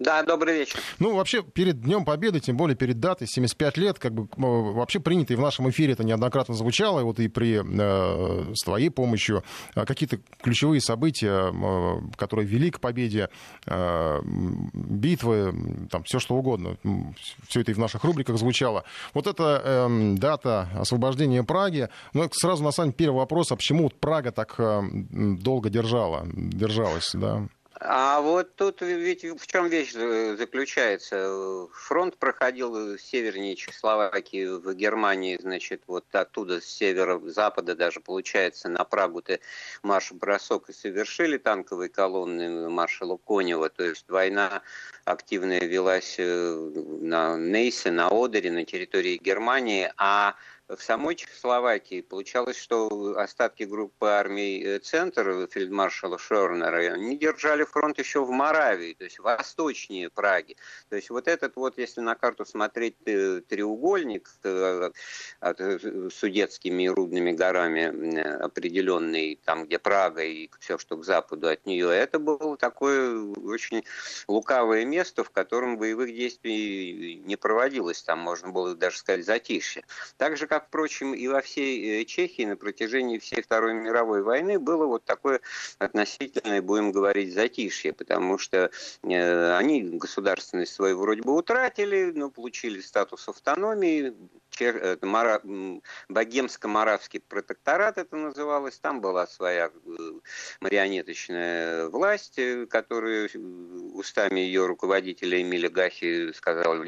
Да, 0.00 0.22
добрый 0.22 0.60
вечер. 0.60 0.80
Ну, 0.98 1.14
вообще, 1.14 1.42
перед 1.42 1.82
Днем 1.82 2.06
Победы, 2.06 2.40
тем 2.40 2.56
более 2.56 2.74
перед 2.74 3.00
датой, 3.00 3.28
75 3.28 3.76
лет, 3.76 3.98
как 3.98 4.14
бы 4.14 4.28
вообще 4.38 4.98
принято, 4.98 5.34
и 5.34 5.36
в 5.36 5.40
нашем 5.40 5.68
эфире 5.68 5.92
это 5.92 6.04
неоднократно 6.04 6.54
звучало, 6.54 7.00
и 7.00 7.02
вот 7.02 7.20
и 7.20 7.28
при, 7.28 7.60
э, 7.62 8.54
с 8.54 8.64
твоей 8.64 8.88
помощью, 8.88 9.44
э, 9.74 9.84
какие-то 9.84 10.18
ключевые 10.40 10.80
события, 10.80 11.52
э, 11.52 12.00
которые 12.16 12.46
вели 12.46 12.70
к 12.70 12.80
победе, 12.80 13.28
э, 13.66 14.20
битвы, 14.72 15.54
там, 15.90 16.02
все 16.04 16.18
что 16.18 16.34
угодно, 16.34 16.78
все 17.46 17.60
это 17.60 17.72
и 17.72 17.74
в 17.74 17.78
наших 17.78 18.02
рубриках 18.02 18.38
звучало. 18.38 18.84
Вот 19.12 19.26
эта 19.26 19.60
э, 19.62 20.14
дата 20.16 20.70
освобождения 20.76 21.42
Праги, 21.42 21.90
ну, 22.14 22.26
сразу, 22.32 22.64
на 22.64 22.70
самом 22.70 22.92
деле, 22.92 22.96
первый 22.96 23.18
вопрос, 23.18 23.52
а 23.52 23.56
почему 23.56 23.82
вот 23.82 24.00
Прага 24.00 24.32
так 24.32 24.54
э, 24.56 24.80
долго 25.10 25.68
держала, 25.68 26.26
держалась, 26.32 27.10
да? 27.12 27.48
А 27.82 28.20
вот 28.20 28.56
тут 28.56 28.82
ведь 28.82 29.24
в 29.24 29.46
чем 29.46 29.68
вещь 29.68 29.92
заключается? 29.92 31.66
Фронт 31.72 32.18
проходил 32.18 32.98
севернее 32.98 33.56
Чехословакии, 33.56 34.48
в 34.48 34.74
Германии, 34.74 35.38
значит, 35.40 35.82
вот 35.86 36.04
оттуда, 36.12 36.60
с 36.60 36.66
севера-запада 36.66 37.74
даже, 37.74 38.00
получается, 38.00 38.68
на 38.68 38.84
Прагу-то 38.84 39.40
марш-бросок 39.82 40.68
и 40.68 40.74
совершили 40.74 41.38
танковые 41.38 41.88
колонны 41.88 42.68
маршала 42.68 43.16
Конева. 43.16 43.70
То 43.70 43.84
есть 43.84 44.04
война 44.10 44.60
активная 45.06 45.60
велась 45.60 46.16
э, 46.18 46.54
на 47.00 47.38
Нейсе, 47.38 47.90
на 47.90 48.08
Одере, 48.08 48.52
на 48.52 48.66
территории 48.66 49.16
Германии, 49.16 49.90
а 49.96 50.34
в 50.76 50.82
самой 50.82 51.16
Чехословакии 51.16 52.00
получалось, 52.00 52.56
что 52.56 53.14
остатки 53.16 53.64
группы 53.64 54.06
армий 54.06 54.62
э, 54.62 54.78
«Центр» 54.78 55.48
фельдмаршала 55.50 56.18
Шернера 56.18 56.96
не 56.96 57.16
держали 57.16 57.64
фронт 57.64 57.98
еще 57.98 58.24
в 58.24 58.30
Моравии, 58.30 58.94
то 58.94 59.04
есть 59.04 59.18
восточнее 59.18 60.10
Праги. 60.10 60.56
То 60.88 60.96
есть 60.96 61.10
вот 61.10 61.28
этот 61.28 61.56
вот, 61.56 61.78
если 61.78 62.00
на 62.00 62.14
карту 62.14 62.44
смотреть 62.44 62.96
э, 63.06 63.40
треугольник 63.48 64.30
э, 64.44 64.90
судетскими 66.10 66.84
и 66.84 66.88
Рудными 66.88 67.32
горами 67.32 68.40
определенный, 68.42 69.40
там, 69.44 69.66
где 69.66 69.78
Прага 69.78 70.22
и 70.22 70.50
все, 70.60 70.78
что 70.78 70.96
к 70.96 71.04
западу 71.04 71.48
от 71.48 71.66
нее, 71.66 71.90
это 71.90 72.18
было 72.18 72.56
такое 72.56 73.22
очень 73.22 73.84
лукавое 74.28 74.84
место, 74.84 75.24
в 75.24 75.30
котором 75.30 75.78
боевых 75.78 76.14
действий 76.14 77.22
не 77.24 77.36
проводилось, 77.36 78.02
там 78.02 78.18
можно 78.18 78.50
было 78.50 78.74
даже 78.74 78.98
сказать 78.98 79.24
затишье. 79.24 79.84
Так 80.16 80.36
же, 80.36 80.46
как 80.46 80.59
как, 80.60 80.68
впрочем, 80.68 81.14
и 81.14 81.26
во 81.26 81.40
всей 81.40 82.04
Чехии 82.04 82.44
на 82.44 82.56
протяжении 82.56 83.18
всей 83.18 83.42
Второй 83.42 83.74
мировой 83.74 84.22
войны 84.22 84.58
было 84.58 84.84
вот 84.86 85.04
такое 85.04 85.40
относительное, 85.78 86.60
будем 86.60 86.92
говорить, 86.92 87.32
затишье, 87.32 87.92
потому 87.92 88.38
что 88.38 88.70
они 89.02 89.82
государственность 89.82 90.74
свою 90.74 90.98
вроде 90.98 91.22
бы 91.22 91.34
утратили, 91.34 92.12
но 92.14 92.30
получили 92.30 92.80
статус 92.80 93.28
автономии, 93.28 94.14
Богемско-Моравский 96.08 97.20
протекторат 97.20 97.98
это 97.98 98.16
называлось, 98.16 98.78
там 98.78 99.00
была 99.00 99.26
своя 99.26 99.70
марионеточная 100.60 101.88
власть, 101.88 102.38
которая 102.68 103.28
устами 103.94 104.40
ее 104.40 104.66
руководителя 104.66 105.40
Эмиля 105.40 105.70
Гахи 105.70 106.32
сказала 106.32 106.84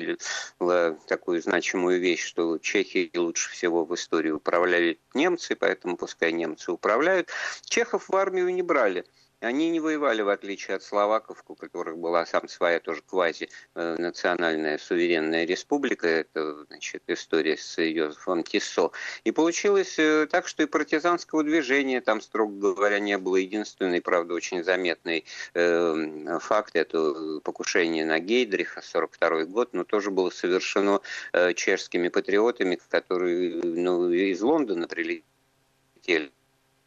такую 1.07 1.43
значимую 1.43 2.01
вещь, 2.01 2.25
что 2.25 2.59
Чехии 2.59 3.11
лучше 3.15 3.51
всего 3.51 3.85
в 3.85 3.95
истории 3.95 4.31
управляли 4.31 5.01
немцы, 5.15 5.57
поэтому 5.57 5.97
пускай 5.97 6.33
немцы 6.33 6.73
управляют. 6.73 7.29
Чехов 7.65 8.09
в 8.09 8.17
армию 8.17 8.53
не 8.55 8.63
брали. 8.63 9.05
Они 9.43 9.71
не 9.71 9.81
воевали, 9.81 10.23
в 10.23 10.29
отличие 10.29 10.77
от 10.77 10.85
словаков, 10.85 11.43
у 11.49 11.57
которых 11.57 11.99
была 11.99 12.25
сам 12.27 12.47
своя 12.47 12.79
тоже 12.79 13.03
квази-национальная 13.03 14.79
суверенная 14.79 15.45
республика. 15.45 16.07
Это, 16.07 16.65
значит, 16.67 17.03
история 17.09 17.57
с 17.57 17.83
Йозефом 17.83 18.45
Тиссо. 18.45 18.93
И 19.25 19.33
получилось 19.33 19.99
э, 19.99 20.29
так, 20.31 20.47
что 20.47 20.63
и 20.63 20.67
партизанского 20.67 21.43
движения 21.43 22.01
там, 22.01 22.21
строго 22.21 22.73
говоря, 22.73 23.01
не 23.01 23.19
было. 23.19 23.35
Единственный, 23.35 24.01
правда, 24.01 24.35
очень 24.35 24.63
заметный 24.63 25.25
э, 25.55 26.39
факт– 26.41 26.71
это 26.77 27.41
покушение 27.43 28.07
на 28.07 28.21
Гейдриха, 28.21 28.81
42 28.81 29.47
год, 29.47 29.71
но 29.73 29.83
тоже 29.83 30.13
было 30.13 30.31
совершено 30.31 31.01
э, 31.33 31.53
чешскими 31.55 32.09
патриотами, 32.09 32.79
которые 32.89 33.61
ну, 33.65 34.09
из 34.09 34.41
Лондона 34.41 34.87
прилетели 34.87 36.31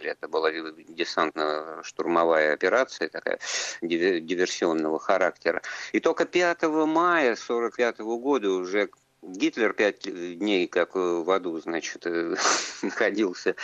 это 0.06 0.28
была 0.28 0.52
десантно-штурмовая 0.52 2.54
операция, 2.54 3.10
такая 3.10 3.40
диверсионного 3.82 5.00
характера. 5.00 5.62
И 5.92 6.00
только 6.00 6.26
5 6.26 6.64
мая 6.64 7.34
1945 7.34 8.00
года 8.00 8.50
уже 8.50 8.90
Гитлер 9.28 9.74
пять 9.74 10.04
дней, 10.04 10.68
как 10.68 10.94
в 10.94 11.28
аду, 11.32 11.60
значит, 11.60 12.06
э, 12.06 12.36
находился, 12.84 13.56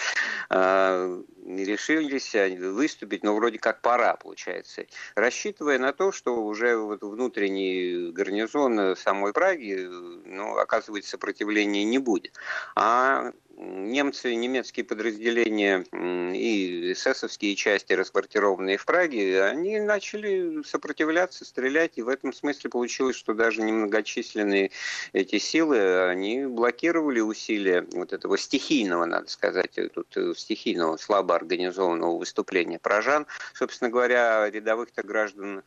а, 1.45 1.49
решились 1.49 2.33
выступить, 2.59 3.23
но 3.23 3.35
вроде 3.35 3.59
как 3.59 3.81
пора, 3.81 4.15
получается, 4.15 4.85
рассчитывая 5.15 5.79
на 5.79 5.93
то, 5.93 6.11
что 6.11 6.43
уже 6.43 6.77
вот 6.77 7.01
внутренний 7.03 8.11
гарнизон 8.11 8.95
самой 8.95 9.33
Праги, 9.33 9.87
ну, 10.25 10.57
оказывается, 10.57 11.11
сопротивления 11.11 11.83
не 11.83 11.97
будет. 11.97 12.33
А 12.75 13.31
немцы, 13.61 14.33
немецкие 14.35 14.83
подразделения 14.83 15.85
и 16.33 16.93
эсэсовские 16.93 17.55
части, 17.55 17.93
расквартированные 17.93 18.77
в 18.77 18.85
Праге, 18.85 19.43
они 19.43 19.79
начали 19.79 20.63
сопротивляться, 20.63 21.45
стрелять, 21.45 21.93
и 21.95 22.01
в 22.01 22.09
этом 22.09 22.33
смысле 22.33 22.69
получилось, 22.69 23.15
что 23.15 23.33
даже 23.33 23.61
немногочисленные 23.61 24.71
эти 25.13 25.37
силы, 25.37 26.07
они 26.07 26.45
блокировали 26.45 27.19
усилия 27.19 27.85
вот 27.91 28.13
этого 28.13 28.37
стихийного, 28.37 29.05
надо 29.05 29.29
сказать, 29.29 29.77
тут 29.93 30.07
э, 30.17 30.33
стихийного, 30.35 30.97
слабо 30.97 31.30
организованного 31.35 32.17
выступления 32.17 32.79
прожан. 32.79 33.27
Собственно 33.53 33.89
говоря, 33.89 34.49
рядовых-то 34.49 35.03
граждан 35.03 35.63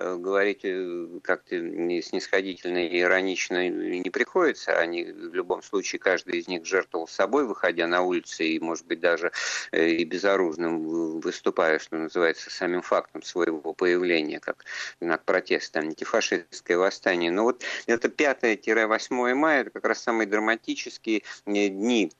Э, 0.00 0.16
говорить 0.16 0.60
э, 0.62 1.08
как-то 1.24 1.56
снисходительно 1.56 2.86
и 2.86 3.00
иронично 3.00 3.68
не 3.68 4.10
приходится. 4.10 4.78
Они 4.78 5.02
в 5.04 5.34
любом 5.34 5.60
случае, 5.60 5.98
каждый 5.98 6.38
из 6.38 6.46
них 6.46 6.64
жертвовал 6.64 7.08
собой, 7.08 7.44
выходя 7.44 7.88
на 7.88 8.02
улицы 8.02 8.44
и, 8.44 8.60
может 8.60 8.86
быть, 8.86 9.00
даже 9.00 9.32
э, 9.72 9.88
и 9.88 10.04
безоружным 10.04 11.18
выступая, 11.18 11.80
что 11.80 11.96
называется, 11.96 12.48
самим 12.48 12.82
фактом 12.82 13.22
своего 13.24 13.74
появления, 13.74 14.38
как 14.38 14.64
знак 15.00 15.24
протеста, 15.24 15.80
антифашистское 15.80 16.78
восстание. 16.78 17.32
Но 17.32 17.42
вот 17.42 17.64
это 17.86 18.06
5-8 18.06 19.34
мая, 19.34 19.62
это 19.62 19.70
как 19.70 19.84
раз 19.84 20.00
самые 20.00 20.28
драматические 20.28 21.24
дни 21.44 22.12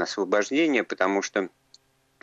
освобождения, 0.00 0.84
потому 0.84 1.20
что 1.20 1.50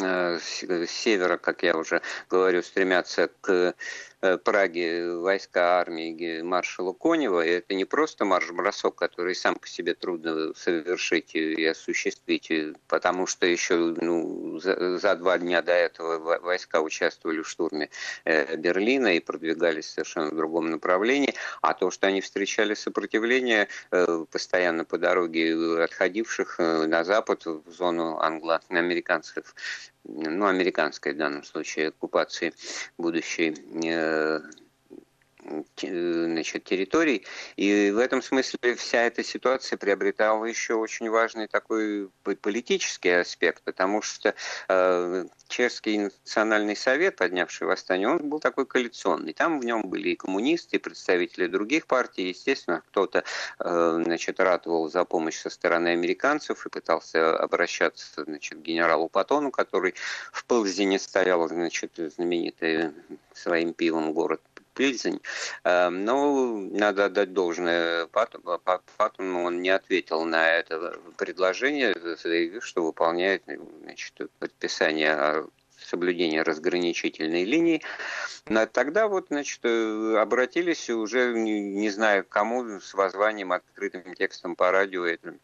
с 0.01 0.65
севера, 0.87 1.37
как 1.37 1.63
я 1.63 1.75
уже 1.75 2.01
говорю, 2.29 2.61
стремятся 2.61 3.29
к 3.41 3.75
Э, 4.21 4.37
Праге 4.37 5.15
войска 5.15 5.79
армии 5.79 6.41
маршала 6.41 6.93
Конева. 6.93 7.43
И 7.43 7.49
это 7.49 7.73
не 7.73 7.85
просто 7.85 8.23
марш-бросок, 8.23 8.95
который 8.95 9.33
сам 9.33 9.55
по 9.55 9.67
себе 9.67 9.95
трудно 9.95 10.53
совершить 10.53 11.33
и 11.33 11.65
осуществить, 11.65 12.51
потому 12.87 13.25
что 13.25 13.47
еще 13.47 13.75
ну, 13.75 14.59
за, 14.59 14.99
за 14.99 15.15
два 15.15 15.39
дня 15.39 15.63
до 15.63 15.71
этого 15.71 16.39
войска 16.39 16.81
участвовали 16.81 17.41
в 17.41 17.49
штурме 17.49 17.89
э, 18.25 18.55
Берлина 18.57 19.15
и 19.15 19.19
продвигались 19.19 19.85
в 19.85 19.89
совершенно 19.89 20.29
другом 20.31 20.69
направлении. 20.69 21.33
А 21.61 21.73
то, 21.73 21.89
что 21.89 22.07
они 22.07 22.21
встречали 22.21 22.75
сопротивление 22.75 23.69
э, 23.89 24.25
постоянно 24.31 24.85
по 24.85 24.99
дороге 24.99 25.83
отходивших 25.83 26.59
на 26.59 27.03
запад 27.03 27.45
в 27.45 27.71
зону 27.71 28.19
англо-американских 28.19 29.55
ну, 30.03 30.47
американской 30.47 31.13
в 31.13 31.17
данном 31.17 31.43
случае 31.43 31.89
оккупации 31.89 32.53
будущей 32.97 33.55
э, 33.85 34.41
значит, 35.77 36.63
территорий. 36.63 37.25
И 37.55 37.91
в 37.91 37.97
этом 37.97 38.21
смысле 38.21 38.75
вся 38.75 39.03
эта 39.03 39.23
ситуация 39.23 39.77
приобретала 39.77 40.45
еще 40.45 40.75
очень 40.75 41.09
важный 41.09 41.47
такой 41.47 42.09
политический 42.41 43.21
аспект, 43.21 43.63
потому 43.63 44.01
что 44.01 44.33
э, 44.69 45.25
Чешский 45.47 45.97
национальный 45.97 46.75
совет, 46.75 47.17
поднявший 47.17 47.67
восстание, 47.67 48.07
он 48.07 48.29
был 48.29 48.39
такой 48.39 48.65
коалиционный. 48.65 49.33
Там 49.33 49.59
в 49.59 49.65
нем 49.65 49.81
были 49.83 50.09
и 50.09 50.15
коммунисты, 50.15 50.77
и 50.77 50.79
представители 50.79 51.47
других 51.47 51.87
партий. 51.87 52.29
Естественно, 52.29 52.81
кто-то 52.87 53.23
э, 53.59 54.01
значит, 54.05 54.39
ратовал 54.39 54.89
за 54.89 55.03
помощь 55.03 55.37
со 55.37 55.49
стороны 55.49 55.89
американцев 55.89 56.65
и 56.65 56.69
пытался 56.69 57.37
обращаться 57.37 58.23
значит, 58.23 58.59
к 58.59 58.61
генералу 58.61 59.09
Патону, 59.09 59.51
который 59.51 59.95
в 60.31 60.45
Пылзине 60.45 60.99
стоял 60.99 61.47
значит, 61.47 61.93
знаменитый 61.97 62.91
своим 63.33 63.73
пивом 63.73 64.13
город 64.13 64.41
Плильзень. 64.81 65.21
Эм, 65.63 66.05
но 66.05 66.57
надо 66.57 67.05
отдать 67.05 67.33
должное 67.33 68.07
Паттону, 68.07 69.43
он 69.43 69.61
не 69.61 69.69
ответил 69.69 70.25
на 70.25 70.49
это 70.49 70.97
предложение, 71.17 71.93
заявив, 72.17 72.65
что 72.65 72.83
выполняет 72.83 73.43
значит, 73.83 74.13
предписание 74.39 75.45
соблюдения 75.91 76.41
разграничительной 76.41 77.43
линии. 77.43 77.81
Но 78.47 78.65
тогда 78.65 79.07
вот, 79.07 79.27
значит, 79.29 79.59
э, 79.63 80.17
обратились 80.17 80.89
уже, 80.89 81.33
не, 81.33 81.89
знаю 81.89 82.25
кому, 82.27 82.79
с 82.79 82.93
воззванием, 82.93 83.51
открытым 83.51 84.15
текстом 84.15 84.55
по 84.55 84.71
радио, 84.71 85.05
это 85.05 85.35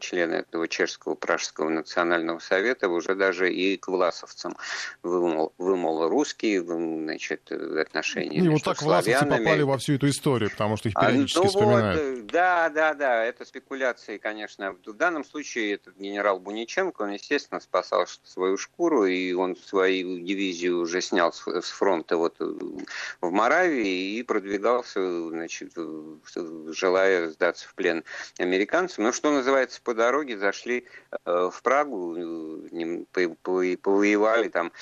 члены 0.00 0.36
этого 0.36 0.66
чешского 0.66 1.14
пражского 1.14 1.68
национального 1.68 2.38
совета, 2.38 2.88
уже 2.88 3.14
даже 3.14 3.52
и 3.52 3.76
к 3.76 3.88
власовцам 3.88 4.56
вымол, 5.02 5.52
вымол 5.58 6.08
русские, 6.08 6.62
значит, 6.62 7.52
отношения 7.52 8.38
И 8.38 8.48
вот 8.48 8.62
так 8.62 8.80
власовцы 8.82 9.26
попали 9.26 9.62
во 9.62 9.76
всю 9.78 9.94
эту 9.94 10.08
историю, 10.08 10.50
потому 10.50 10.76
что 10.76 10.88
их 10.88 10.94
а, 10.96 11.06
периодически 11.06 11.38
а, 11.38 11.42
ну 11.42 11.48
вспоминают. 11.48 12.00
Вот, 12.00 12.06
э, 12.06 12.22
да, 12.22 12.70
да, 12.70 12.94
да, 12.94 13.24
это 13.24 13.44
спекуляции, 13.44 14.18
конечно. 14.18 14.74
В 14.84 14.92
данном 14.94 15.24
случае 15.24 15.74
этот 15.74 15.96
генерал 15.96 16.40
Буниченко, 16.40 17.02
он, 17.02 17.10
естественно, 17.10 17.60
спасал 17.60 18.06
свою 18.24 18.56
шкуру, 18.56 19.04
и 19.04 19.32
он 19.32 19.54
свою 19.72 20.18
дивизию 20.18 20.80
уже 20.80 21.00
снял 21.00 21.32
с 21.32 21.70
фронта 21.70 22.18
вот 22.18 22.36
э, 22.40 22.44
в 23.22 23.30
Моравии 23.30 24.18
и 24.18 24.22
продвигался, 24.22 25.00
значит, 25.30 25.72
желая 26.66 27.30
сдаться 27.30 27.66
в 27.68 27.74
плен 27.74 28.04
американцам. 28.38 29.04
Ну, 29.04 29.12
что 29.12 29.32
называется, 29.32 29.80
по 29.82 29.94
дороге 29.94 30.36
зашли 30.36 30.84
э, 31.24 31.50
в 31.50 31.62
Прагу, 31.62 32.14
э, 32.18 33.28
повоевали 33.80 34.48
там 34.48 34.72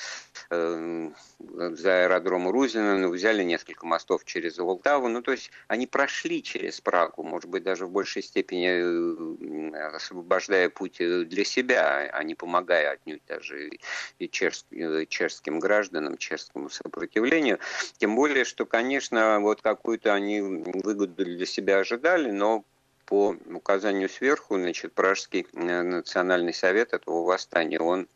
за 0.51 2.03
аэродром 2.03 2.49
Рузина, 2.49 2.97
ну, 2.97 3.09
взяли 3.09 3.43
несколько 3.43 3.85
мостов 3.85 4.25
через 4.25 4.57
Волтаву. 4.57 5.07
Ну, 5.07 5.21
то 5.21 5.31
есть 5.31 5.49
они 5.67 5.87
прошли 5.87 6.43
через 6.43 6.81
Прагу, 6.81 7.23
может 7.23 7.49
быть, 7.49 7.63
даже 7.63 7.85
в 7.85 7.91
большей 7.91 8.21
степени 8.21 9.71
освобождая 9.95 10.69
путь 10.69 10.97
для 10.97 11.45
себя, 11.45 12.09
а 12.11 12.23
не 12.23 12.35
помогая 12.35 12.91
отнюдь 12.91 13.23
даже 13.27 13.71
и 14.19 14.29
чешским, 14.29 15.07
чешским 15.07 15.59
гражданам, 15.59 16.17
чешскому 16.17 16.69
сопротивлению. 16.69 17.59
Тем 17.97 18.15
более, 18.15 18.43
что, 18.43 18.65
конечно, 18.65 19.39
вот 19.39 19.61
какую-то 19.61 20.13
они 20.13 20.41
выгоду 20.41 21.25
для 21.25 21.45
себя 21.45 21.77
ожидали, 21.77 22.31
но 22.31 22.65
по 23.05 23.35
указанию 23.53 24.09
сверху, 24.09 24.57
значит, 24.57 24.93
Пражский 24.93 25.45
э, 25.53 25.81
национальный 25.81 26.53
совет 26.53 26.93
этого 26.93 27.23
восстания, 27.23 27.79
он 27.79 28.07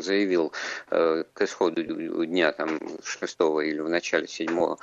заявил 0.00 0.52
э, 0.90 1.24
к 1.32 1.42
исходу 1.42 1.82
дня 2.26 2.52
там, 2.52 2.78
6 3.02 3.40
или 3.64 3.80
в 3.80 3.88
начале 3.88 4.26
7 4.26 4.76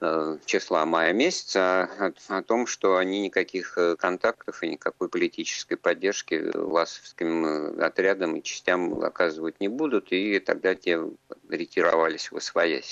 э, 0.00 0.38
числа 0.44 0.86
мая 0.86 1.12
месяца 1.12 1.88
о, 1.98 2.12
о 2.28 2.42
том, 2.42 2.66
что 2.66 2.96
они 2.96 3.20
никаких 3.20 3.76
э, 3.78 3.96
контактов 3.96 4.62
и 4.62 4.68
никакой 4.68 5.08
политической 5.08 5.76
поддержки 5.76 6.50
власовским 6.54 7.46
э, 7.46 7.84
отрядам 7.84 8.36
и 8.36 8.42
частям 8.42 9.02
оказывать 9.02 9.60
не 9.60 9.68
будут, 9.68 10.12
и 10.12 10.38
тогда 10.40 10.74
те 10.74 11.00
ретировались 11.48 12.30
в 12.30 12.38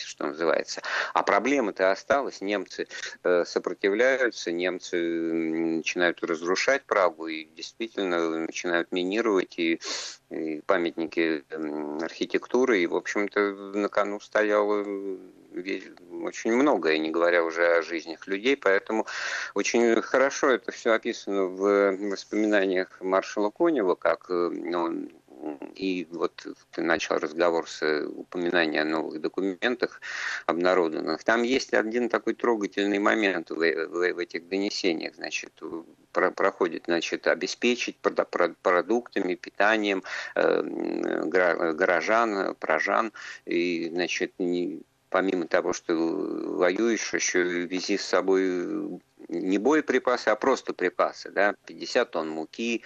что 0.05 0.27
называется. 0.27 0.83
А 1.15 1.23
проблема-то 1.23 1.91
осталась, 1.91 2.41
немцы 2.41 2.89
э, 3.23 3.45
сопротивляются, 3.45 4.53
немцы 4.53 4.97
начинают 4.97 6.23
разрушать 6.23 6.85
Прагу 6.85 7.29
и 7.29 7.45
действительно 7.45 8.41
начинают 8.41 8.93
минировать 8.93 9.59
и 9.59 9.81
и 10.31 10.61
памятники 10.67 11.43
архитектуры, 11.51 12.81
и, 12.81 12.87
в 12.87 12.97
общем-то, 12.97 13.53
на 13.75 13.89
кону 13.89 14.21
стояло 14.21 14.85
очень 16.23 16.53
многое, 16.53 16.99
не 16.99 17.11
говоря 17.11 17.45
уже 17.45 17.79
о 17.79 17.83
жизнях 17.83 18.27
людей, 18.27 18.57
поэтому 18.57 19.07
очень 19.55 20.01
хорошо 20.03 20.51
это 20.51 20.73
все 20.73 20.93
описано 20.93 21.45
в 21.45 21.97
воспоминаниях 22.11 23.01
маршала 23.01 23.51
Конева, 23.51 23.95
как 23.95 24.31
э, 24.31 24.51
он 24.75 25.11
и 25.75 26.07
вот 26.11 26.47
ты 26.73 26.83
начал 26.83 27.17
разговор 27.17 27.69
с 27.69 27.83
э, 27.83 28.05
упоминания 28.07 28.83
о 28.83 28.85
новых 28.85 29.21
документах 29.21 30.01
обнародованных. 30.47 31.23
Там 31.25 31.43
есть 31.43 31.73
один 31.75 32.09
такой 32.09 32.35
трогательный 32.35 32.99
момент 32.99 33.51
в, 33.51 33.57
в, 33.57 34.13
в 34.13 34.19
этих 34.19 34.49
донесениях. 34.49 35.15
Значит, 35.15 35.53
про, 36.13 36.31
проходит, 36.31 36.85
значит, 36.87 37.27
обеспечить 37.27 37.97
продуктами, 37.99 39.35
питанием 39.35 40.03
э, 40.35 40.63
горожан, 41.75 42.55
прожан. 42.57 43.13
И, 43.45 43.89
значит, 43.91 44.33
не, 44.39 44.83
помимо 45.11 45.47
того, 45.47 45.73
что 45.73 45.95
воюешь, 45.95 47.13
еще 47.15 47.43
вези 47.43 47.97
с 47.97 48.05
собой 48.05 49.01
не 49.29 49.59
боеприпасы, 49.59 50.29
а 50.29 50.37
просто 50.37 50.73
припасы, 50.73 51.31
да, 51.31 51.55
50 51.67 52.11
тонн 52.11 52.31
муки, 52.31 52.83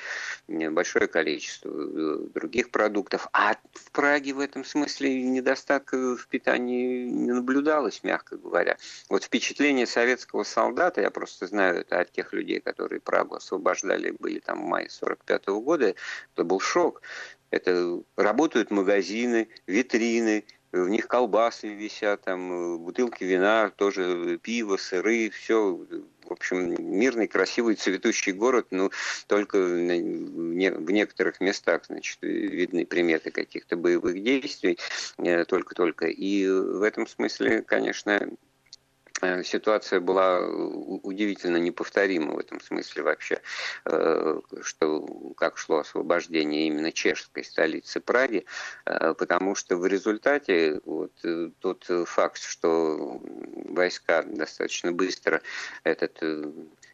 большое 0.48 1.06
количество 1.06 1.68
э, 1.70 2.26
других 2.34 2.70
продуктов. 2.70 3.28
А 3.32 3.54
в 3.72 3.90
Праге 3.92 4.32
в 4.32 4.40
этом 4.40 4.64
смысле 4.64 5.22
недостатка 5.22 6.16
в 6.16 6.26
питании 6.28 7.04
не 7.04 7.32
наблюдалось, 7.32 8.02
мягко 8.02 8.36
говоря. 8.36 8.76
Вот 9.08 9.24
впечатление 9.24 9.86
советского 9.86 10.42
солдата, 10.42 11.00
я 11.00 11.10
просто 11.10 11.46
знаю 11.46 11.80
это 11.80 12.00
от 12.00 12.10
тех 12.12 12.32
людей, 12.32 12.60
которые 12.60 13.00
Прагу 13.00 13.36
освобождали, 13.36 14.10
были 14.18 14.40
там 14.40 14.62
в 14.62 14.66
мае 14.66 14.90
45 14.90 15.44
-го 15.46 15.60
года, 15.60 15.94
это 16.34 16.44
был 16.44 16.60
шок. 16.60 17.02
Это 17.50 18.02
работают 18.16 18.70
магазины, 18.70 19.48
витрины, 19.66 20.44
в 20.72 20.88
них 20.88 21.06
колбасы 21.06 21.68
висят, 21.68 22.22
там 22.22 22.78
бутылки 22.78 23.24
вина, 23.24 23.70
тоже 23.76 24.38
пиво, 24.42 24.76
сыры, 24.76 25.30
все 25.30 25.78
в 26.24 26.32
общем, 26.32 26.74
мирный, 26.98 27.28
красивый, 27.28 27.74
цветущий 27.74 28.32
город, 28.32 28.68
но 28.70 28.90
только 29.26 29.58
в 29.58 30.90
некоторых 30.90 31.40
местах, 31.40 31.82
значит, 31.86 32.18
видны 32.22 32.86
приметы 32.86 33.30
каких-то 33.30 33.76
боевых 33.76 34.22
действий, 34.22 34.78
э, 35.18 35.44
только-только. 35.44 36.06
И 36.06 36.48
в 36.48 36.82
этом 36.82 37.06
смысле, 37.06 37.62
конечно, 37.62 38.28
Э, 39.22 39.44
ситуация 39.44 40.00
была 40.00 40.40
удивительно 40.40 41.56
неповторима 41.56 42.34
в 42.34 42.38
этом 42.38 42.60
смысле 42.60 43.04
вообще, 43.04 43.40
э, 43.84 44.40
что 44.62 45.06
как 45.36 45.58
шло 45.58 45.78
освобождение 45.78 46.66
именно 46.66 46.90
чешской 46.90 47.44
столицы 47.44 48.00
Праги, 48.00 48.44
э, 48.84 49.14
потому 49.14 49.54
что 49.54 49.76
в 49.76 49.86
результате 49.86 50.80
вот 50.84 51.12
тот 51.60 51.86
факт, 52.06 52.42
что 52.42 53.22
войска 53.54 54.24
достаточно 54.24 54.90
быстро 54.92 55.40
этот 55.84 56.20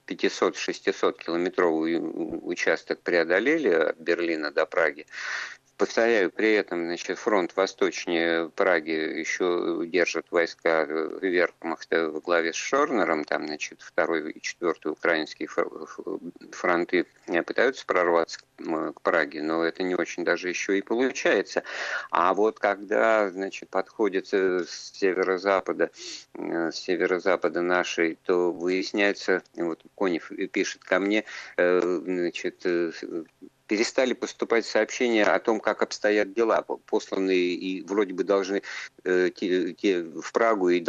500-600 0.06 1.18
километровый 1.18 1.98
участок 1.98 3.00
преодолели 3.00 3.68
от 3.68 3.98
Берлина 3.98 4.50
до 4.50 4.66
Праги, 4.66 5.06
Повторяю, 5.78 6.32
при 6.32 6.54
этом 6.54 6.86
значит, 6.86 7.18
фронт 7.18 7.54
восточнее 7.54 8.48
Праги 8.48 8.90
еще 8.90 9.84
держат 9.86 10.26
войска 10.32 10.82
Верхмахта 10.82 12.10
во 12.10 12.20
главе 12.20 12.52
с 12.52 12.56
Шорнером, 12.56 13.22
там, 13.22 13.46
значит, 13.46 13.80
второй 13.80 14.32
и 14.32 14.40
четвертый 14.40 14.90
украинские 14.90 15.48
фронты 16.50 17.06
пытаются 17.46 17.86
прорваться 17.86 18.40
к 18.58 19.00
Праге, 19.02 19.40
но 19.42 19.62
это 19.62 19.84
не 19.84 19.94
очень 19.94 20.24
даже 20.24 20.48
еще 20.48 20.76
и 20.76 20.82
получается. 20.82 21.62
А 22.10 22.34
вот 22.34 22.58
когда, 22.58 23.30
значит, 23.30 23.68
подходит 23.68 24.26
с 24.32 24.90
северо-запада, 24.94 25.92
с 26.34 26.74
северо-запада 26.74 27.62
нашей, 27.62 28.18
то 28.24 28.50
выясняется, 28.50 29.44
вот 29.54 29.80
Конев 29.96 30.32
пишет 30.50 30.82
ко 30.82 30.98
мне, 30.98 31.24
э, 31.56 32.00
значит, 32.04 32.62
э, 32.64 32.90
перестали 33.68 34.14
поступать 34.14 34.66
сообщения 34.66 35.24
о 35.24 35.38
том, 35.38 35.60
как 35.60 35.82
обстоят 35.82 36.32
дела, 36.32 36.62
посланные 36.62 37.54
и 37.54 37.82
вроде 37.82 38.14
бы 38.14 38.24
должны 38.24 38.62
э, 39.04 39.30
те, 39.34 39.74
те 39.74 40.02
в 40.02 40.32
Прагу 40.32 40.70
и, 40.70 40.82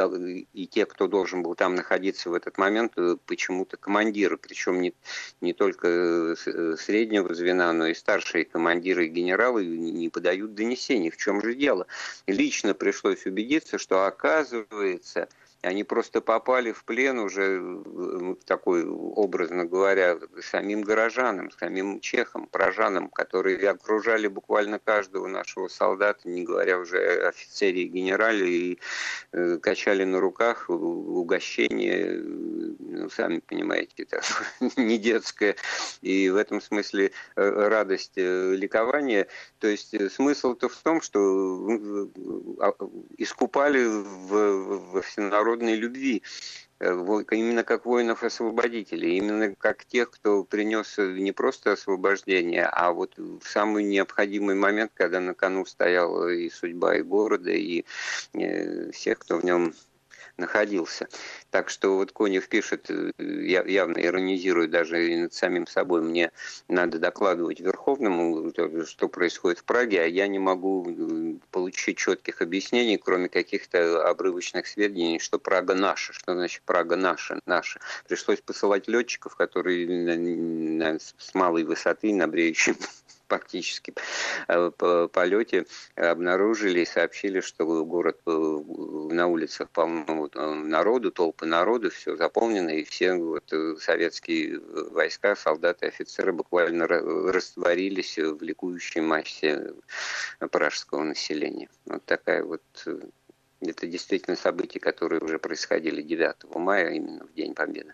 и 0.53 0.67
те, 0.67 0.85
кто 0.85 1.07
должен 1.07 1.43
был 1.43 1.55
там 1.55 1.75
находиться 1.75 2.29
в 2.29 2.33
этот 2.33 2.57
момент, 2.57 2.93
э, 2.95 3.17
почему-то 3.25 3.75
командиры, 3.75 4.37
причем 4.37 4.81
не, 4.81 4.93
не 5.41 5.53
только 5.53 5.87
э, 5.87 6.75
среднего 6.79 7.33
звена, 7.35 7.73
но 7.73 7.87
и 7.87 7.93
старшие 7.93 8.45
командиры 8.45 9.05
и 9.05 9.09
генералы 9.09 9.65
не 9.65 10.07
подают 10.09 10.55
донесений. 10.55 11.09
В 11.09 11.17
чем 11.17 11.41
же 11.41 11.55
дело? 11.55 11.85
Лично 12.27 12.73
пришлось 12.73 13.25
убедиться, 13.25 13.77
что 13.77 14.05
оказывается 14.05 15.27
они 15.61 15.83
просто 15.83 16.21
попали 16.21 16.71
в 16.71 16.85
плен 16.85 17.19
уже 17.19 17.59
в 17.59 18.35
такой, 18.45 18.85
образно 18.87 19.65
говоря, 19.65 20.17
самим 20.41 20.81
горожанам, 20.81 21.51
самим 21.51 21.99
чехам, 21.99 22.47
прожанам, 22.47 23.09
которые 23.09 23.69
окружали 23.69 24.27
буквально 24.27 24.79
каждого 24.79 25.27
нашего 25.27 25.67
солдата, 25.67 26.29
не 26.29 26.43
говоря 26.43 26.79
уже 26.79 27.27
офицере 27.27 27.83
и 27.83 27.87
генерале, 27.87 28.47
и 28.49 28.79
э, 29.33 29.57
качали 29.57 30.05
на 30.05 30.21
руках 30.21 30.69
угощение, 30.69 32.21
ну, 32.23 33.09
сами 33.09 33.39
понимаете, 33.39 34.03
это 34.03 34.21
не 34.77 34.97
детское, 34.97 35.57
и 36.01 36.29
в 36.29 36.37
этом 36.37 36.61
смысле 36.61 37.11
э, 37.35 37.67
радость, 37.67 38.13
э, 38.15 38.55
ликование. 38.55 39.27
То 39.59 39.67
есть 39.67 39.93
э, 39.93 40.09
смысл-то 40.09 40.69
в 40.69 40.77
том, 40.77 41.01
что 41.01 42.09
а, 42.59 42.73
искупали 43.17 43.85
в, 43.85 44.93
в 44.93 45.01
всенародном 45.01 45.48
народной 45.49 45.75
любви, 45.75 46.21
э, 46.79 46.91
именно 47.31 47.63
как 47.63 47.85
воинов-освободителей, 47.85 49.17
именно 49.17 49.55
как 49.55 49.85
тех, 49.85 50.11
кто 50.11 50.43
принес 50.43 50.97
не 50.97 51.31
просто 51.31 51.73
освобождение, 51.73 52.65
а 52.65 52.91
вот 52.91 53.17
в 53.17 53.41
самый 53.43 53.83
необходимый 53.83 54.55
момент, 54.55 54.91
когда 54.93 55.19
на 55.19 55.33
кону 55.33 55.65
стояла 55.65 56.27
и 56.29 56.49
судьба 56.49 56.97
и 56.97 57.01
города, 57.01 57.51
и 57.51 57.83
э, 58.33 58.91
всех, 58.91 59.19
кто 59.19 59.37
в 59.39 59.43
нем 59.43 59.73
находился. 60.39 61.07
Так 61.51 61.69
что 61.69 61.95
вот 61.97 62.11
Конев 62.11 62.47
пишет, 62.47 62.89
э, 62.89 63.11
явно 63.17 63.97
иронизирует 63.97 64.71
даже 64.71 65.11
и 65.11 65.15
над 65.17 65.33
самим 65.33 65.67
собой, 65.67 66.01
мне 66.01 66.31
надо 66.67 66.99
докладывать 66.99 67.59
Верховному, 67.59 68.51
что 68.85 69.07
происходит 69.07 69.59
в 69.59 69.63
Праге, 69.63 70.01
а 70.01 70.05
я 70.05 70.27
не 70.27 70.39
могу 70.39 70.87
э, 70.89 71.33
получить 71.51 71.97
четких 71.97 72.41
объяснений, 72.41 72.97
кроме 72.97 73.29
каких-то 73.29 74.07
обрывочных 74.07 74.67
сведений, 74.67 75.19
что 75.19 75.39
Прага 75.39 75.75
наша, 75.75 76.13
что 76.13 76.33
значит 76.33 76.63
Прага 76.63 76.95
наша, 76.95 77.39
наша. 77.45 77.79
Пришлось 78.07 78.41
посылать 78.41 78.87
летчиков, 78.87 79.35
которые 79.35 80.99
с 80.99 81.33
малой 81.33 81.63
высоты 81.63 82.13
на 82.13 82.27
бреющем 82.27 82.77
практически 83.29 83.93
э, 84.47 84.71
по 84.77 85.07
полете 85.07 85.65
обнаружили 85.95 86.81
и 86.81 86.85
сообщили, 86.85 87.39
что 87.39 87.85
город 87.85 88.19
э, 88.25 88.31
на 88.31 89.27
улицах 89.27 89.69
полно 89.69 90.29
э, 90.33 90.53
народу, 90.55 91.11
толпы 91.11 91.45
народу, 91.45 91.91
все 91.91 92.17
заполнено, 92.17 92.71
и 92.71 92.83
все 92.83 93.13
вот 93.13 93.53
советские 93.79 94.59
войска, 94.91 95.35
солдаты, 95.35 95.85
офицеры 95.85 96.33
буквально 96.33 96.87
растворились 96.87 98.17
в 98.17 98.41
ликующей 98.41 99.01
массе 99.01 99.73
пражского 100.51 101.03
населения. 101.03 101.69
Вот 101.85 102.03
такая 102.05 102.43
вот 102.43 102.63
это 103.61 103.87
действительно 103.87 104.35
события, 104.35 104.79
которые 104.79 105.21
уже 105.21 105.37
происходили 105.37 106.01
9 106.01 106.55
мая, 106.55 106.91
именно 106.91 107.25
в 107.25 107.33
День 107.33 107.53
Победы. 107.53 107.91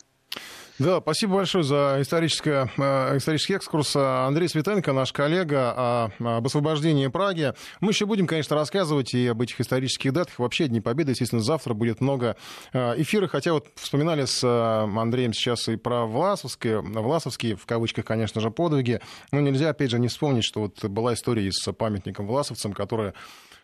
Да, 0.77 0.99
спасибо 0.99 1.35
большое 1.35 1.63
за 1.63 1.99
историческое, 2.01 2.69
э, 2.75 3.15
исторический 3.15 3.53
экскурс. 3.53 3.95
Андрей 3.95 4.49
Светенко, 4.49 4.91
наш 4.91 5.13
коллега, 5.13 6.11
об 6.19 6.45
освобождении 6.45 7.07
Праги. 7.07 7.53
Мы 7.79 7.91
еще 7.91 8.05
будем, 8.05 8.27
конечно, 8.27 8.57
рассказывать 8.57 9.13
и 9.13 9.27
об 9.27 9.41
этих 9.41 9.61
исторических 9.61 10.11
датах. 10.11 10.37
Вообще, 10.37 10.67
Дни 10.67 10.81
Победы, 10.81 11.11
естественно, 11.11 11.41
завтра 11.41 11.73
будет 11.73 12.01
много 12.01 12.35
э, 12.73 13.01
эфиров. 13.01 13.31
Хотя 13.31 13.53
вот 13.53 13.67
вспоминали 13.75 14.25
с 14.25 14.43
э, 14.43 14.99
Андреем 14.99 15.31
сейчас 15.31 15.69
и 15.69 15.77
про 15.77 16.05
Власовские, 16.05 16.81
Власовские, 16.81 17.55
в 17.55 17.65
кавычках, 17.65 18.03
конечно 18.03 18.41
же, 18.41 18.51
подвиги. 18.51 18.99
Но 19.31 19.39
нельзя, 19.39 19.69
опять 19.69 19.91
же, 19.91 19.99
не 19.99 20.09
вспомнить, 20.09 20.43
что 20.43 20.59
вот 20.59 20.83
была 20.83 21.13
история 21.13 21.49
с 21.53 21.71
памятником 21.71 22.27
власовцам, 22.27 22.73
которая 22.73 23.13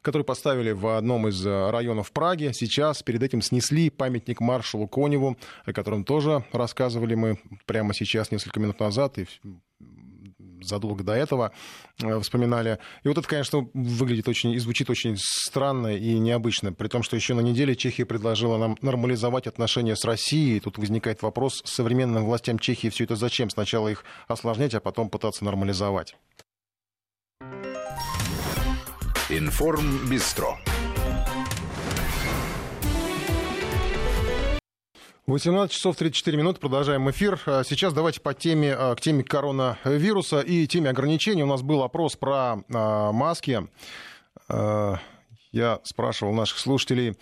который 0.02 0.24
поставили 0.24 0.72
в 0.72 0.98
одном 0.98 1.28
из 1.28 1.46
э, 1.46 1.70
районов 1.70 2.12
Праги. 2.12 2.52
Сейчас 2.54 3.04
перед 3.04 3.24
этим 3.24 3.42
снесли 3.42 3.90
памятник 3.90 4.42
маршалу 4.42 4.88
Коневу, 4.88 5.38
о 5.66 5.74
котором 5.74 6.04
тоже 6.04 6.44
рассказывали 6.52 7.16
мы 7.16 7.40
прямо 7.66 7.94
сейчас, 7.94 8.32
несколько 8.32 8.60
минут 8.60 8.80
назад, 8.80 9.18
и 9.18 9.28
задолго 10.64 11.04
до 11.04 11.14
этого 11.14 11.52
э, 12.02 12.20
вспоминали. 12.20 12.80
И 13.04 13.08
вот 13.08 13.18
это, 13.18 13.28
конечно, 13.28 13.68
выглядит 13.74 14.28
очень 14.28 14.52
и 14.52 14.60
звучит 14.60 14.90
очень 14.90 15.16
странно 15.18 15.96
и 15.96 16.18
необычно, 16.20 16.74
при 16.74 16.88
том, 16.88 17.04
что 17.04 17.16
еще 17.16 17.34
на 17.34 17.42
неделе 17.42 17.76
Чехия 17.76 18.06
предложила 18.06 18.58
нам 18.58 18.78
нормализовать 18.82 19.48
отношения 19.48 19.96
с 19.96 20.06
Россией. 20.06 20.60
Тут 20.60 20.78
возникает 20.78 21.22
вопрос, 21.22 21.62
современным 21.66 22.26
властям 22.26 22.60
Чехии 22.60 22.90
все 22.90 23.04
это 23.04 23.16
зачем? 23.16 23.50
Сначала 23.50 23.88
их 23.88 24.04
осложнять, 24.28 24.74
а 24.74 24.80
потом 24.80 25.10
пытаться 25.10 25.46
нормализовать. 25.46 26.16
Информ 29.34 30.10
Бистро. 30.10 30.58
18 35.26 35.72
часов 35.74 35.96
34 35.96 36.38
минуты, 36.38 36.60
продолжаем 36.60 37.10
эфир. 37.10 37.40
А 37.46 37.64
сейчас 37.64 37.94
давайте 37.94 38.20
по 38.20 38.34
теме, 38.34 38.76
а, 38.78 38.94
к 38.94 39.00
теме 39.00 39.24
коронавируса 39.24 40.42
и 40.42 40.68
теме 40.68 40.90
ограничений. 40.90 41.44
У 41.44 41.48
нас 41.48 41.62
был 41.62 41.82
опрос 41.84 42.18
про 42.18 42.58
а, 42.74 43.14
маски. 43.14 43.70
Я 44.50 45.80
спрашивал 45.84 46.34
наших 46.34 46.60
слушателей, 46.60 47.18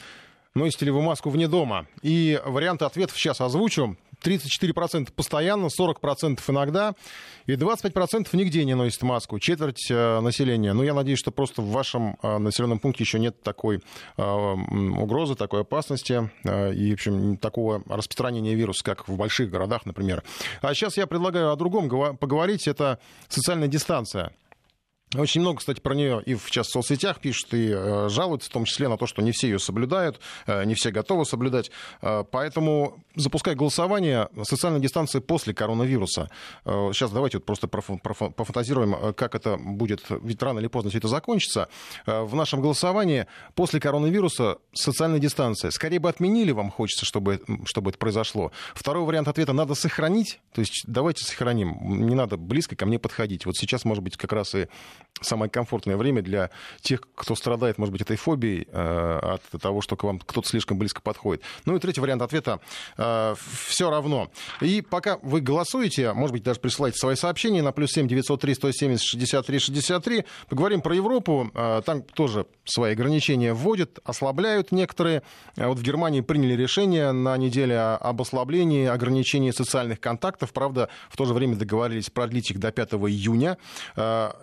носите 0.56 0.86
ли 0.86 0.92
вы 0.92 1.04
маску 1.04 1.30
вне 1.30 1.48
дома? 1.48 1.86
И 2.02 2.42
варианты 2.44 2.86
ответов 2.86 3.20
сейчас 3.20 3.40
озвучу. 3.40 3.98
34% 4.24 5.12
постоянно, 5.14 5.68
40% 5.68 6.40
иногда, 6.48 6.94
и 7.46 7.54
25% 7.54 8.28
нигде 8.34 8.66
не 8.66 8.76
носит 8.76 9.02
маску, 9.02 9.40
четверть 9.40 9.88
э, 9.90 10.20
населения. 10.20 10.74
Ну, 10.74 10.84
я 10.84 10.94
надеюсь, 10.94 11.20
что 11.20 11.32
просто 11.32 11.62
в 11.62 11.70
вашем 11.70 12.18
э, 12.22 12.38
населенном 12.38 12.80
пункте 12.80 13.04
еще 13.04 13.20
нет 13.20 13.42
такой 13.42 13.82
э, 14.18 14.22
угрозы, 14.22 15.36
такой 15.36 15.62
опасности 15.62 16.30
и, 16.44 16.92
в 16.92 16.94
общем, 16.94 17.38
такого 17.38 17.84
распространения 17.88 18.56
вируса, 18.56 18.84
как 18.84 19.08
в 19.08 19.16
больших 19.16 19.50
городах, 19.50 19.86
например. 19.86 20.24
А 20.62 20.74
сейчас 20.74 20.98
я 20.98 21.08
предлагаю 21.08 21.52
о 21.52 21.56
другом 21.56 21.90
поговорить, 22.18 22.68
это 22.68 23.00
социальная 23.28 23.68
дистанция. 23.68 24.32
Очень 25.16 25.42
много, 25.42 25.58
кстати, 25.58 25.80
про 25.80 25.96
нее 25.96 26.22
и 26.24 26.36
в, 26.36 26.44
сейчас 26.46 26.68
в 26.68 26.72
соцсетях 26.72 27.20
пишут 27.20 27.56
и 27.56 27.72
э, 27.72 28.10
жалуются, 28.10 28.48
в 28.48 28.54
том 28.54 28.66
числе 28.66 28.88
на 28.88 28.96
то, 28.96 29.08
что 29.08 29.24
не 29.24 29.32
все 29.32 29.48
ее 29.48 29.58
соблюдают, 29.58 30.20
э, 30.46 30.64
не 30.66 30.76
все 30.76 30.92
готовы 30.92 31.26
соблюдать. 31.26 31.72
Э, 32.04 32.24
поэтому 32.30 33.04
запускай 33.16 33.56
голосование 33.56 34.30
социальной 34.44 34.80
дистанции 34.80 35.18
после 35.18 35.56
коронавируса. 35.56 36.30
Э, 36.64 36.92
сейчас 36.94 37.10
давайте 37.10 37.38
вот 37.38 37.46
просто 37.46 37.68
проф, 37.68 37.90
проф, 38.04 38.36
пофантазируем, 38.36 38.94
э, 38.94 39.14
как 39.14 39.34
это 39.34 39.58
будет, 39.58 40.04
ведь 40.10 40.44
рано 40.44 40.60
или 40.60 40.68
поздно 40.68 40.92
все 40.92 41.00
это 41.00 41.08
закончится. 41.08 41.70
Э, 42.06 42.22
в 42.22 42.36
нашем 42.36 42.62
голосовании 42.62 43.26
после 43.56 43.80
коронавируса 43.80 44.60
социальная 44.74 45.20
дистанция. 45.20 45.72
Скорее 45.72 45.98
бы 45.98 46.10
отменили, 46.10 46.52
вам 46.52 46.70
хочется, 46.70 47.06
чтобы, 47.06 47.42
чтобы 47.66 47.90
это 47.90 47.98
произошло. 47.98 48.52
Второй 48.76 49.04
вариант 49.06 49.28
ответа 49.28 49.54
надо 49.54 49.74
сохранить. 49.74 50.40
То 50.54 50.62
есть 50.62 50.84
давайте 50.86 51.26
сохраним. 51.26 52.06
Не 52.08 52.14
надо 52.14 52.38
близко 52.38 52.76
ко 52.76 52.86
мне 52.86 53.00
подходить. 53.00 53.48
Вот 53.48 53.58
сейчас, 53.58 53.86
может 53.86 54.04
быть, 54.04 54.16
как 54.16 54.34
раз 54.34 54.54
и 54.54 54.68
самое 55.22 55.50
комфортное 55.50 55.98
время 55.98 56.22
для 56.22 56.50
тех, 56.82 57.02
кто 57.16 57.36
страдает, 57.36 57.78
может 57.78 57.92
быть, 57.92 58.02
этой 58.02 58.18
фобией 58.18 58.68
э, 58.72 59.20
от 59.22 59.62
того, 59.62 59.82
что 59.82 59.96
к 59.96 60.04
вам 60.04 60.20
кто-то 60.20 60.48
слишком 60.48 60.78
близко 60.78 61.02
подходит. 61.02 61.44
Ну 61.66 61.76
и 61.76 61.80
третий 61.80 62.02
вариант 62.02 62.22
ответа 62.22 62.60
э, 62.98 63.36
все 63.68 63.90
равно. 63.90 64.30
И 64.62 64.82
пока 64.82 65.18
вы 65.22 65.42
голосуете, 65.42 66.14
может 66.14 66.34
быть, 66.34 66.44
даже 66.44 66.60
присылайте 66.60 66.98
свои 66.98 67.16
сообщения 67.16 67.62
на 67.62 67.72
плюс 67.72 67.92
7 67.92 68.08
903 68.08 68.56
170 68.56 69.06
63 69.06 69.60
63. 69.60 70.26
Поговорим 70.50 70.82
про 70.82 70.96
Европу. 70.96 71.52
Э, 71.54 71.82
там 71.86 72.02
тоже 72.02 72.46
свои 72.66 72.94
ограничения 72.94 73.54
вводят, 73.54 74.00
ослабляют 74.04 74.72
некоторые. 74.72 75.24
Вот 75.56 75.78
в 75.78 75.84
Германии 75.84 76.22
приняли 76.22 76.54
решение 76.54 77.12
на 77.12 77.36
неделе 77.38 77.80
об 77.80 78.22
ослаблении 78.22 78.88
ограничений 78.88 79.52
социальных 79.52 80.00
контактов. 80.00 80.54
Правда, 80.54 80.90
в 81.10 81.18
то 81.18 81.26
же 81.26 81.34
время 81.34 81.56
договорились 81.56 82.10
продлить 82.10 82.52
их 82.52 82.60
до 82.60 82.72
5 82.72 82.94
июня. 82.94 83.58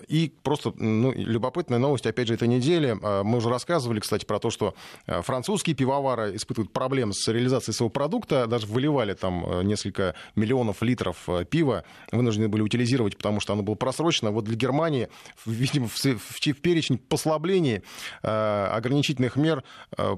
И 0.09 0.33
просто 0.47 0.73
ну, 0.77 1.13
любопытная 1.13 1.81
новость, 1.81 2.07
опять 2.07 2.29
же, 2.29 2.35
этой 2.35 2.47
недели. 2.47 2.97
А, 3.03 3.25
мы 3.25 3.39
уже 3.39 3.49
рассказывали, 3.49 3.99
кстати, 3.99 4.25
про 4.25 4.39
то, 4.39 4.51
что 4.51 4.77
а, 5.09 5.21
французские 5.21 5.75
пивовары 5.75 6.37
испытывают 6.37 6.73
проблемы 6.73 7.15
с 7.15 7.27
реализацией 7.27 7.75
своего 7.75 7.91
продукта, 7.91 8.47
даже 8.47 8.69
выливали 8.69 9.15
там 9.15 9.45
а, 9.45 9.63
несколько 9.63 10.15
миллионов 10.37 10.83
литров 10.83 11.29
пива, 11.51 11.83
вынуждены 12.13 12.47
были 12.47 12.63
утилизировать, 12.63 13.17
потому 13.17 13.41
что 13.41 13.55
оно 13.55 13.65
было 13.65 13.75
просрочено. 13.75 14.31
Вот 14.31 14.45
для 14.45 14.55
Германии, 14.55 15.09
видимо, 15.47 15.89
в, 15.89 15.97
в, 15.97 16.41
перечень 16.61 16.99
послаблений 16.99 17.83
ограничительных 18.23 19.35
мер 19.35 19.65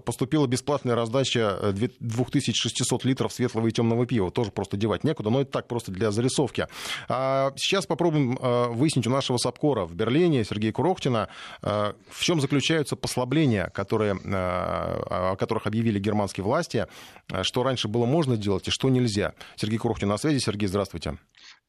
поступила 0.05 0.47
бесплатная 0.47 0.95
раздача 0.95 1.73
2600 2.01 3.05
литров 3.07 3.33
светлого 3.33 3.67
и 3.67 3.71
темного 3.71 4.05
пива. 4.05 4.31
Тоже 4.31 4.51
просто 4.51 4.77
девать 4.77 5.05
некуда, 5.05 5.31
но 5.31 5.41
это 5.41 5.53
так 5.53 5.69
просто 5.69 5.91
для 5.91 6.11
зарисовки. 6.11 6.67
Сейчас 7.09 7.87
попробуем 7.87 8.37
выяснить 8.75 9.07
у 9.07 9.11
нашего 9.11 9.39
САПКОРа 9.39 9.87
в 9.87 9.95
Берлине, 9.95 10.18
Берлине 10.19 10.45
Сергея 10.45 10.73
Курохтина. 10.73 11.29
Э, 11.63 11.93
в 12.11 12.23
чем 12.23 12.41
заключаются 12.41 12.97
послабления, 12.97 13.71
которые, 13.71 14.15
э, 14.15 14.19
о 14.25 15.37
которых 15.37 15.67
объявили 15.67 16.01
германские 16.01 16.45
власти? 16.45 16.87
Э, 17.31 17.45
что 17.45 17.63
раньше 17.63 17.87
было 17.89 18.05
можно 18.05 18.37
делать 18.37 18.67
и 18.69 18.71
что 18.71 18.89
нельзя? 18.89 19.35
Сергей 19.57 19.79
Курохтин 19.79 20.09
на 20.09 20.19
связи. 20.19 20.39
Сергей, 20.39 20.67
здравствуйте. 20.67 21.19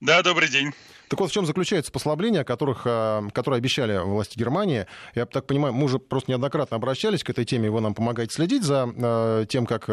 Да, 0.01 0.23
добрый 0.23 0.49
день. 0.49 0.71
Так 1.09 1.19
вот, 1.19 1.31
в 1.31 1.33
чем 1.33 1.45
заключаются 1.45 1.91
послабления, 1.91 2.43
которых, 2.43 2.83
которые 2.83 3.57
обещали 3.57 3.97
власти 3.97 4.37
Германии? 4.37 4.85
Я 5.15 5.25
так 5.25 5.47
понимаю, 5.47 5.73
мы 5.73 5.85
уже 5.85 5.97
просто 5.97 6.31
неоднократно 6.31 6.77
обращались 6.77 7.23
к 7.23 7.29
этой 7.31 7.45
теме, 7.45 7.71
вы 7.71 7.81
нам 7.81 7.95
помогаете 7.95 8.33
следить 8.33 8.63
за 8.63 9.45
тем, 9.49 9.65
как 9.65 9.85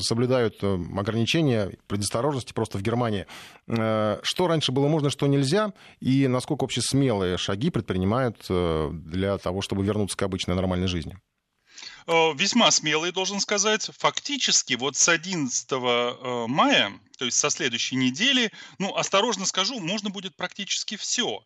соблюдают 0.00 0.62
ограничения 0.62 1.72
предосторожности 1.86 2.52
просто 2.52 2.76
в 2.76 2.82
Германии. 2.82 3.26
Что 3.66 4.46
раньше 4.46 4.70
было 4.70 4.86
можно, 4.86 5.08
что 5.08 5.26
нельзя, 5.26 5.72
и 5.98 6.28
насколько 6.28 6.62
вообще 6.62 6.82
смелые 6.82 7.38
шаги 7.38 7.70
предпринимают 7.70 8.44
э, 8.50 8.90
для 8.92 9.38
того, 9.38 9.62
чтобы 9.62 9.82
вернуться 9.82 10.16
к 10.16 10.22
обычной 10.22 10.56
нормальной 10.56 10.88
жизни? 10.88 11.16
Э, 12.06 12.32
весьма 12.34 12.70
смелый, 12.70 13.12
должен 13.12 13.40
сказать. 13.40 13.90
Фактически 13.98 14.74
вот 14.74 14.96
с 14.96 15.08
11 15.08 15.66
э, 15.70 16.46
мая, 16.48 16.92
то 17.18 17.24
есть 17.24 17.38
со 17.38 17.50
следующей 17.50 17.96
недели, 17.96 18.52
ну, 18.78 18.94
осторожно 18.94 19.46
скажу, 19.46 19.78
можно 19.80 20.10
будет 20.10 20.36
практически 20.36 20.96
все 20.96 21.44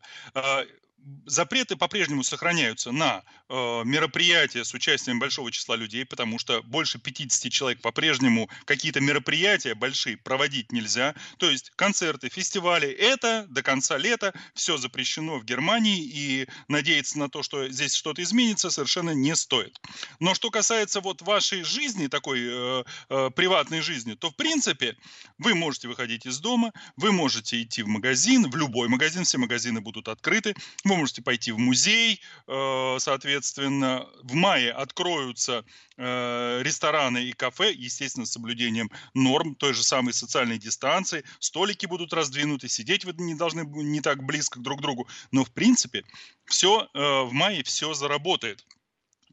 запреты 1.27 1.77
по-прежнему 1.77 2.23
сохраняются 2.23 2.93
на 2.93 3.23
э, 3.49 3.83
мероприятия 3.85 4.65
с 4.65 4.73
участием 4.75 5.19
большого 5.19 5.51
числа 5.53 5.77
людей, 5.77 6.05
потому 6.05 6.39
что 6.39 6.63
больше 6.63 6.99
50 6.99 7.53
человек 7.53 7.81
по-прежнему 7.81 8.49
какие-то 8.65 9.01
мероприятия 9.01 9.75
большие 9.75 10.17
проводить 10.17 10.73
нельзя. 10.73 11.15
То 11.39 11.51
есть 11.51 11.71
концерты, 11.77 12.29
фестивали, 12.29 12.89
это 12.89 13.47
до 13.49 13.63
конца 13.63 13.99
лета 13.99 14.33
все 14.55 14.77
запрещено 14.77 15.39
в 15.39 15.45
Германии, 15.45 16.03
и 16.03 16.49
надеяться 16.69 17.19
на 17.19 17.29
то, 17.29 17.43
что 17.43 17.69
здесь 17.69 17.95
что-то 17.95 18.23
изменится, 18.23 18.71
совершенно 18.71 19.11
не 19.11 19.35
стоит. 19.37 19.81
Но 20.21 20.35
что 20.35 20.51
касается 20.51 21.01
вот 21.01 21.23
вашей 21.23 21.63
жизни, 21.65 22.07
такой 22.07 22.41
э, 22.43 22.85
э, 23.09 23.31
приватной 23.35 23.81
жизни, 23.81 24.15
то 24.15 24.31
в 24.31 24.37
принципе 24.37 24.97
вы 25.39 25.55
можете 25.55 25.89
выходить 25.89 26.27
из 26.27 26.39
дома, 26.39 26.73
вы 26.97 27.13
можете 27.13 27.61
идти 27.63 27.83
в 27.83 27.89
магазин, 27.89 28.51
в 28.51 28.57
любой 28.57 28.89
магазин, 28.89 29.25
все 29.25 29.39
магазины 29.39 29.81
будут 29.81 30.09
открыты, 30.09 30.55
вы 30.85 30.94
можете 30.97 31.23
пойти 31.23 31.53
в 31.53 31.59
музей, 31.59 32.21
э, 32.47 32.97
соответственно, 32.99 34.07
в 34.23 34.35
мае 34.35 34.73
откроются 34.73 35.65
э, 35.97 36.61
рестораны 36.63 37.25
и 37.25 37.33
кафе, 37.33 37.73
естественно, 37.73 38.27
с 38.27 38.33
соблюдением 38.33 38.91
норм 39.15 39.55
той 39.55 39.75
же 39.75 39.83
самой 39.83 40.13
социальной 40.13 40.59
дистанции, 40.59 41.25
столики 41.39 41.87
будут 41.87 42.13
раздвинуты, 42.13 42.69
сидеть 42.69 43.05
вы 43.05 43.15
не 43.19 43.35
должны 43.35 43.65
не 43.65 44.01
так 44.01 44.23
близко 44.23 44.61
друг 44.61 44.79
к 44.79 44.83
другу, 44.83 45.09
но 45.31 45.45
в 45.45 45.51
принципе 45.51 46.05
все 46.45 46.89
э, 46.93 47.23
в 47.23 47.33
мае 47.33 47.63
все 47.63 47.95
заработает. 47.95 48.65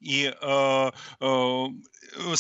И, 0.02 0.34
э, 0.42 0.92
э, 1.20 1.66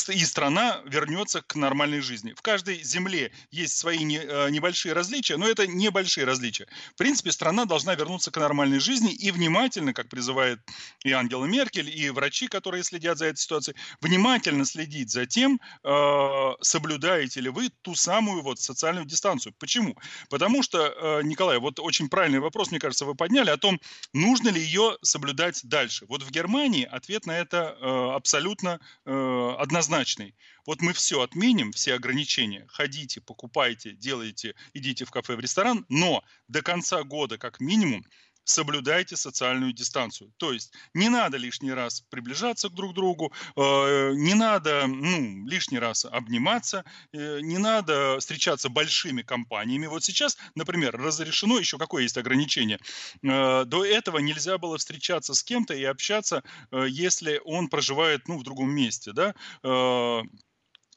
и 0.10 0.26
страна 0.26 0.82
вернется 0.86 1.42
к 1.42 1.56
нормальной 1.56 2.02
жизни. 2.02 2.34
В 2.34 2.42
каждой 2.42 2.84
земле 2.84 3.32
есть 3.52 3.78
свои 3.78 4.04
не, 4.04 4.18
э, 4.18 4.50
небольшие 4.50 4.94
различия, 4.94 5.38
но 5.38 5.48
это 5.48 5.68
небольшие 5.68 6.26
различия. 6.26 6.68
В 6.94 6.98
принципе, 6.98 7.32
страна 7.32 7.66
должна 7.66 7.96
вернуться 7.96 8.32
к 8.32 8.38
нормальной 8.38 8.80
жизни 8.80 9.14
и 9.14 9.32
внимательно, 9.32 9.94
как 9.94 10.10
призывает 10.10 10.60
и 11.04 11.12
Ангела 11.12 11.46
Меркель, 11.46 11.90
и 11.90 12.10
врачи, 12.10 12.48
которые 12.48 12.84
следят 12.84 13.18
за 13.18 13.26
этой 13.28 13.38
ситуацией, 13.38 13.78
внимательно 14.02 14.66
следить 14.66 15.12
за 15.12 15.26
тем, 15.26 15.60
э, 15.84 16.52
соблюдаете 16.62 17.42
ли 17.42 17.50
вы 17.50 17.70
ту 17.82 17.96
самую 17.96 18.42
вот 18.42 18.60
социальную 18.60 19.06
дистанцию. 19.06 19.54
Почему? 19.60 19.96
Потому 20.30 20.64
что, 20.64 20.80
э, 20.80 21.24
Николай, 21.24 21.60
вот 21.60 21.80
очень 21.80 22.10
правильный 22.10 22.40
вопрос, 22.40 22.72
мне 22.72 22.80
кажется, 22.80 23.06
вы 23.06 23.16
подняли 23.16 23.50
о 23.52 23.58
том, 23.58 23.80
нужно 24.14 24.50
ли 24.50 24.60
ее 24.60 24.98
соблюдать 25.02 25.62
дальше. 25.64 26.06
Вот 26.08 26.24
в 26.24 26.32
Германии 26.32 26.84
ответ 26.84 27.26
на 27.26 27.38
это 27.38 27.51
э, 27.58 28.12
абсолютно 28.16 28.80
э, 29.06 29.56
однозначный. 29.58 30.36
Вот 30.66 30.82
мы 30.82 30.94
все 30.94 31.22
отменим, 31.22 31.72
все 31.72 31.96
ограничения. 31.96 32.66
Ходите, 32.70 33.22
покупайте, 33.22 33.94
делайте, 33.94 34.56
идите 34.74 35.06
в 35.06 35.12
кафе, 35.12 35.36
в 35.36 35.40
ресторан, 35.40 35.86
но 35.90 36.24
до 36.48 36.62
конца 36.62 37.04
года 37.04 37.38
как 37.38 37.60
минимум 37.60 38.06
соблюдайте 38.44 39.16
социальную 39.16 39.74
дистанцию. 39.74 40.32
То 40.38 40.52
есть 40.52 40.74
не 40.94 41.10
надо 41.10 41.38
лишний 41.38 41.74
раз 41.74 42.02
приближаться 42.02 42.70
к 42.70 42.74
друг 42.74 42.94
другу, 42.94 43.32
э, 43.56 44.14
не 44.16 44.34
надо 44.34 44.88
ну, 44.88 45.48
лишний 45.48 45.80
раз 45.80 46.06
обниматься, 46.06 46.84
э, 47.14 47.40
не 47.42 47.58
надо 47.58 48.18
встречаться 48.20 48.70
большими 48.70 49.22
компаниями. 49.22 49.88
Вот 49.88 50.04
сейчас, 50.04 50.38
например, 50.56 50.96
разрешено 50.98 51.60
еще 51.60 51.78
какое 51.78 52.04
есть 52.04 52.18
ограничение. 52.18 52.80
Э, 53.24 53.64
до 53.66 53.86
этого 53.86 54.20
нельзя 54.20 54.58
было 54.58 54.78
встречаться 54.78 55.34
с 55.34 55.44
кем-то 55.44 55.74
и 55.74 55.84
общаться, 55.84 56.44
если 56.72 57.42
он 57.46 57.68
проживает 57.68 58.28
ну, 58.28 58.38
в 58.38 58.44
другом 58.44 58.72
месте. 58.72 59.12
Да? 59.14 59.34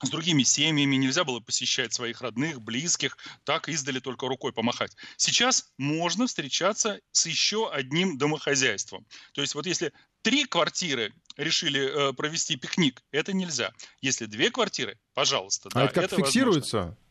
С 0.02 0.10
другими 0.10 0.42
семьями, 0.42 0.96
нельзя 0.96 1.24
было 1.24 1.40
посещать 1.40 1.92
своих 1.92 2.20
родных, 2.20 2.60
близких, 2.60 3.16
так 3.44 3.68
издали 3.68 4.00
только 4.00 4.28
рукой 4.28 4.52
помахать. 4.52 4.96
Сейчас 5.16 5.72
можно 5.78 6.26
встречаться 6.26 7.00
с 7.12 7.26
еще 7.26 7.70
одним 7.70 8.18
домохозяйством. 8.18 9.06
То 9.32 9.40
есть 9.40 9.54
вот 9.54 9.66
если 9.66 9.92
три 10.22 10.44
квартиры 10.44 11.12
решили 11.36 12.10
э, 12.10 12.12
провести 12.12 12.56
пикник, 12.56 13.02
это 13.12 13.32
нельзя. 13.32 13.72
Если 14.00 14.26
две 14.26 14.50
квартиры, 14.50 14.98
пожалуйста. 15.14 15.68
А 15.72 15.74
да, 15.74 15.84
это 15.84 15.94
как 15.94 16.04
это 16.04 16.16
фиксируется? 16.16 16.76
Возможно. 16.76 17.03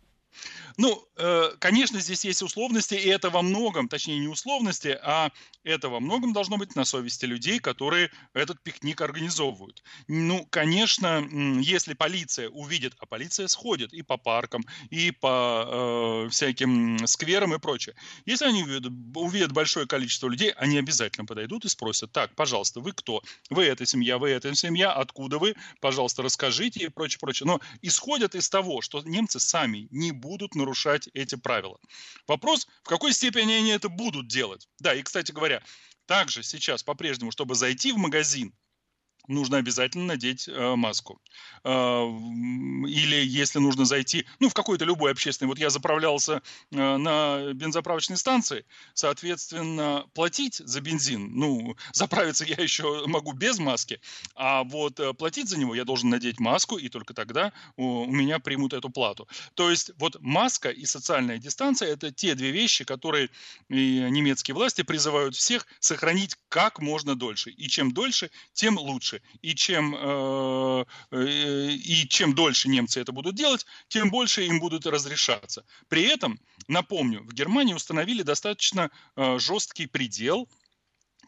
Ну, 0.78 1.08
э, 1.18 1.52
конечно, 1.60 2.00
здесь 2.00 2.26
есть 2.26 2.42
условности, 2.42 2.96
и 2.96 3.08
это 3.08 3.30
во 3.30 3.42
многом, 3.42 3.88
точнее 3.88 4.20
не 4.20 4.28
условности, 4.28 4.98
а 5.02 5.32
это 5.64 5.90
во 5.90 6.00
многом 6.00 6.34
должно 6.34 6.58
быть 6.58 6.76
на 6.76 6.86
совести 6.86 7.26
людей, 7.26 7.60
которые 7.60 8.10
этот 8.34 8.62
пикник 8.62 9.02
организовывают. 9.02 9.84
Ну, 10.08 10.46
конечно, 10.50 11.28
если 11.62 11.94
полиция 11.94 12.50
увидит, 12.50 12.94
а 13.00 13.06
полиция 13.06 13.48
сходит 13.48 13.94
и 13.94 14.02
по 14.02 14.18
паркам, 14.18 14.66
и 14.90 15.12
по 15.12 16.26
э, 16.26 16.30
всяким 16.30 17.06
скверам 17.08 17.54
и 17.54 17.60
прочее. 17.60 17.96
Если 18.26 18.46
они 18.46 18.64
увидят, 18.64 18.92
увидят 19.16 19.52
большое 19.52 19.88
количество 19.88 20.28
людей, 20.28 20.52
они 20.52 20.78
обязательно 20.78 21.26
подойдут 21.26 21.66
и 21.66 21.70
спросят, 21.70 22.12
так, 22.12 22.36
пожалуйста, 22.36 22.80
вы 22.80 22.92
кто? 22.92 23.22
Вы 23.50 23.66
эта 23.66 23.86
семья, 23.86 24.18
вы 24.18 24.30
эта 24.30 24.54
семья, 24.56 24.92
откуда 24.92 25.38
вы? 25.38 25.56
Пожалуйста, 25.80 26.24
расскажите 26.24 26.86
и 26.86 26.90
прочее, 26.90 27.20
прочее. 27.20 27.48
Но 27.48 27.60
исходят 27.82 28.36
из 28.36 28.50
того, 28.50 28.82
что 28.82 29.02
немцы 29.04 29.40
сами 29.40 29.88
не 29.92 30.12
будут 30.24 30.56
нарушать 30.56 31.10
эти 31.14 31.36
правила. 31.36 31.78
Вопрос, 32.28 32.66
в 32.84 32.88
какой 32.88 33.14
степени 33.14 33.52
они 33.52 33.72
это 33.72 33.90
будут 33.90 34.28
делать. 34.28 34.70
Да, 34.80 34.94
и, 34.94 35.04
кстати 35.04 35.34
говоря, 35.34 35.62
также 36.06 36.44
сейчас 36.44 36.82
по-прежнему, 36.82 37.32
чтобы 37.32 37.56
зайти 37.56 37.92
в 37.92 37.98
магазин, 37.98 38.54
нужно 39.28 39.58
обязательно 39.58 40.06
надеть 40.06 40.48
э, 40.48 40.76
маску. 40.76 41.22
Э, 41.64 42.04
или 42.88 43.26
если 43.26 43.60
нужно 43.60 43.86
зайти, 43.86 44.26
ну, 44.40 44.50
в 44.50 44.54
какой-то 44.54 44.86
любой 44.86 45.12
общественный, 45.12 45.48
вот 45.48 45.60
я 45.60 45.70
заправлялся 45.70 46.42
э, 46.72 46.98
на 46.98 47.54
бензоправочной 47.54 48.18
станции, 48.18 48.66
соответственно, 48.94 50.06
платить 50.14 50.56
за 50.56 50.82
бензин, 50.82 51.32
ну, 51.34 51.76
заправиться 51.94 52.46
я 52.46 52.56
еще 52.56 53.06
могу 53.08 53.34
без 53.34 53.60
маски, 53.60 54.02
а 54.36 54.64
вот 54.64 55.00
э, 55.00 55.14
платить 55.14 55.50
за 55.50 55.58
него 55.58 55.76
я 55.76 55.86
должен 55.86 56.10
надеть 56.10 56.40
маску, 56.40 56.78
и 56.78 56.90
только 56.90 57.14
тогда 57.14 57.54
у, 57.78 58.02
у 58.04 58.12
меня 58.12 58.40
примут 58.40 58.74
эту 58.74 58.90
плату. 58.90 59.28
То 59.54 59.70
есть 59.70 59.92
вот 59.98 60.18
маска 60.20 60.70
и 60.70 60.86
социальная 60.86 61.38
дистанция– 61.38 61.88
это 61.94 62.12
те 62.12 62.36
две 62.36 62.52
вещи, 62.52 62.84
которые 62.84 63.30
немецкие 63.70 64.56
власти 64.56 64.82
призывают 64.82 65.36
всех 65.36 65.66
сохранить 65.80 66.36
как 66.50 66.80
можно 66.80 67.16
дольше. 67.16 67.52
И 67.52 67.68
чем 67.68 67.92
дольше, 67.92 68.30
тем 68.54 68.78
лучше 68.78 69.13
дольше. 69.14 69.22
И 69.42 69.56
чем, 69.56 69.96
э, 69.96 70.86
э, 71.12 71.70
и 71.72 72.08
чем 72.10 72.34
дольше 72.34 72.70
немцы 72.70 73.02
это 73.02 73.12
будут 73.12 73.36
делать, 73.36 73.66
тем 73.88 74.10
больше 74.10 74.46
им 74.46 74.60
будут 74.60 74.86
разрешаться. 74.86 75.64
При 75.90 76.04
этом, 76.04 76.40
напомню, 76.68 77.24
в 77.24 77.34
Германии 77.34 77.74
установили 77.74 78.24
достаточно 78.24 78.90
э, 79.16 79.40
жесткий 79.40 79.88
предел– 79.88 80.48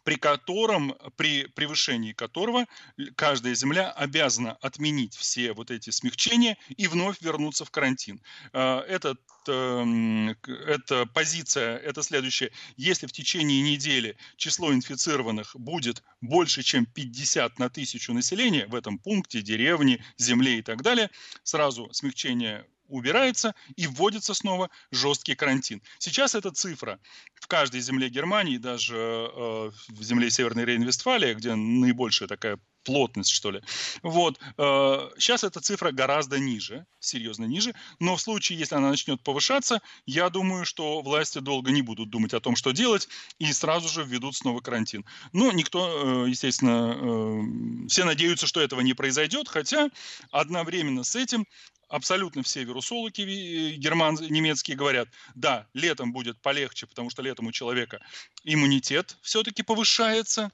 при 0.05 0.15
котором, 0.17 0.95
при 1.17 1.47
превышении 1.47 2.13
которого 2.13 2.67
каждая 3.15 3.55
земля 3.55 3.91
обязана 3.91 4.53
отменить 4.61 5.15
все 5.15 5.51
вот 5.53 5.71
эти 5.71 5.89
смягчения 5.89 6.57
и 6.77 6.87
вновь 6.87 7.19
вернуться 7.21 7.65
в 7.65 7.71
карантин. 7.71 8.21
А, 8.53 8.81
этот, 8.87 9.19
эм, 9.47 10.29
эта 10.67 11.07
позиция, 11.07 11.77
это 11.77 12.03
следующее. 12.03 12.51
Если 12.77 13.07
в 13.07 13.11
течение 13.11 13.61
недели 13.63 14.15
число 14.37 14.71
инфицированных 14.71 15.55
будет 15.55 16.03
больше, 16.21 16.61
чем 16.61 16.85
50 16.85 17.57
на 17.57 17.69
тысячу 17.69 18.13
населения 18.13 18.67
в 18.67 18.75
этом 18.75 18.99
пункте, 18.99 19.41
деревне, 19.41 20.05
земле 20.17 20.59
и 20.59 20.61
так 20.61 20.83
далее, 20.83 21.09
сразу 21.43 21.91
смягчение 21.93 22.67
убирается 22.87 23.55
и 23.75 23.87
вводится 23.87 24.33
снова 24.33 24.69
жесткий 24.91 25.35
карантин. 25.35 25.81
Сейчас 25.99 26.35
эта 26.35 26.51
цифра 26.51 26.99
в 27.35 27.47
каждой 27.47 27.81
земле 27.81 28.09
Германии, 28.09 28.57
даже 28.57 28.95
э, 28.95 29.71
в 29.89 30.03
земле 30.03 30.29
Северной 30.29 30.65
Рейн-Вестфалии, 30.65 31.33
где 31.33 31.55
наибольшая 31.55 32.27
такая 32.27 32.59
плотность, 32.85 33.31
что 33.31 33.51
ли. 33.51 33.61
Вот. 34.03 34.39
Э, 34.57 35.09
сейчас 35.17 35.43
эта 35.43 35.59
цифра 35.59 35.91
гораздо 35.91 36.39
ниже, 36.39 36.85
серьезно 36.99 37.45
ниже, 37.45 37.73
но 37.99 38.15
в 38.15 38.21
случае, 38.21 38.59
если 38.59 38.75
она 38.75 38.89
начнет 38.89 39.21
повышаться, 39.21 39.81
я 40.05 40.29
думаю, 40.29 40.65
что 40.65 41.01
власти 41.01 41.39
долго 41.39 41.71
не 41.71 41.81
будут 41.81 42.09
думать 42.09 42.33
о 42.33 42.39
том, 42.39 42.55
что 42.55 42.71
делать, 42.71 43.09
и 43.39 43.51
сразу 43.51 43.89
же 43.89 44.03
введут 44.03 44.35
снова 44.35 44.61
карантин. 44.61 45.03
Но 45.33 45.51
никто, 45.51 46.25
э, 46.25 46.29
естественно, 46.29 46.95
э, 46.95 47.87
все 47.89 48.05
надеются, 48.05 48.47
что 48.47 48.61
этого 48.61 48.81
не 48.81 48.93
произойдет, 48.93 49.49
хотя 49.49 49.89
одновременно 50.31 51.03
с 51.03 51.15
этим 51.15 51.45
абсолютно 51.87 52.43
все 52.43 52.63
вирусологи 52.63 53.21
э, 53.21 53.75
герман, 53.75 54.15
немецкие 54.15 54.77
говорят, 54.77 55.07
да, 55.35 55.67
летом 55.73 56.13
будет 56.13 56.41
полегче, 56.41 56.87
потому 56.87 57.09
что 57.09 57.21
летом 57.21 57.47
у 57.47 57.51
человека 57.51 57.99
иммунитет 58.43 59.17
все-таки 59.21 59.63
повышается. 59.63 60.51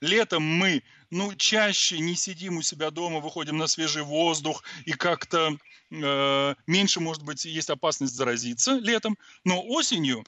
Летом 0.00 0.42
мы, 0.42 0.82
ну, 1.10 1.34
чаще 1.34 1.98
не 1.98 2.14
сидим 2.14 2.58
у 2.58 2.62
себя 2.62 2.90
дома, 2.90 3.20
выходим 3.20 3.56
на 3.56 3.66
свежий 3.66 4.02
воздух 4.02 4.62
и 4.84 4.92
как-то 4.92 5.56
э, 5.90 6.54
меньше, 6.66 7.00
может 7.00 7.22
быть, 7.22 7.44
есть 7.44 7.70
опасность 7.70 8.14
заразиться 8.14 8.78
летом. 8.78 9.16
Но 9.44 9.62
осенью 9.62 10.24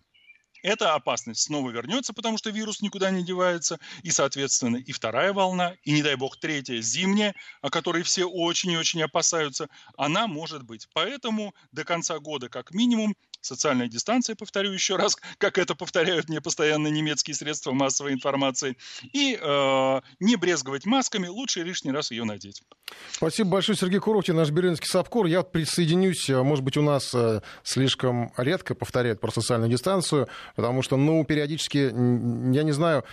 эта 0.63 0.95
опасность 0.95 1.43
снова 1.43 1.71
вернется, 1.71 2.13
потому 2.13 2.39
что 2.39 2.51
вирус 2.51 2.81
никуда 2.81 3.11
не 3.11 3.25
девается, 3.25 3.79
и, 4.03 4.11
соответственно, 4.11 4.77
и 4.77 4.93
вторая 4.93 5.33
волна, 5.33 5.75
и, 5.83 5.93
не 5.93 6.03
дай 6.03 6.17
бог, 6.17 6.39
третья, 6.39 6.81
зимняя, 6.81 7.35
о 7.63 7.71
которой 7.71 8.03
все 8.03 8.25
очень 8.25 8.73
и 8.73 8.77
очень 8.77 9.03
опасаются, 9.03 9.69
она 9.97 10.27
может 10.27 10.63
быть. 10.63 10.89
Поэтому 10.93 11.55
до 11.73 11.85
конца 11.85 12.19
года, 12.19 12.49
как 12.49 12.73
минимум, 12.73 13.15
социальная 13.41 13.89
дистанция, 13.89 14.37
повторю 14.37 14.73
еще 14.73 14.97
раз, 14.97 15.17
как 15.39 15.59
это 15.59 15.75
повторяют 15.75 16.29
мне 16.29 16.41
постоянно 16.41 16.89
немецкие 16.89 17.35
средства 17.35 17.73
массовой 17.73 18.13
информации, 18.13 18.77
и 19.13 19.39
э, 19.41 20.01
не 20.21 20.37
брезговать 20.37 20.87
масками, 20.87 21.27
лучше 21.27 21.63
лишний 21.63 21.93
раз 21.93 22.11
ее 22.11 22.25
надеть. 22.25 22.63
Спасибо 23.11 23.51
большое, 23.51 23.77
Сергей 23.77 24.01
Куровкин, 24.01 24.37
наш 24.37 24.51
Березинский 24.51 24.89
САПКОР. 24.89 25.27
Я 25.27 25.43
присоединюсь, 25.43 26.29
э, 26.31 26.43
может 26.43 26.65
быть, 26.65 26.77
у 26.77 26.83
нас 26.83 27.15
э, 27.15 27.41
слишком 27.63 28.33
редко 28.37 28.75
повторяют 28.75 29.21
про 29.21 29.31
социальную 29.31 29.71
дистанцию, 29.71 30.29
потому 30.55 30.83
что, 30.83 30.97
ну, 30.97 31.25
периодически, 31.25 31.79
я 31.79 32.63
не 32.63 32.73
знаю, 32.73 33.05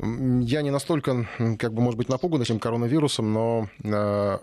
я 0.00 0.62
не 0.62 0.70
настолько, 0.70 1.28
как 1.58 1.72
бы, 1.74 1.82
может 1.82 1.98
быть, 1.98 2.08
напуган 2.08 2.42
этим 2.42 2.60
коронавирусом, 2.60 3.32
но 3.32 3.68
э, 3.82 4.38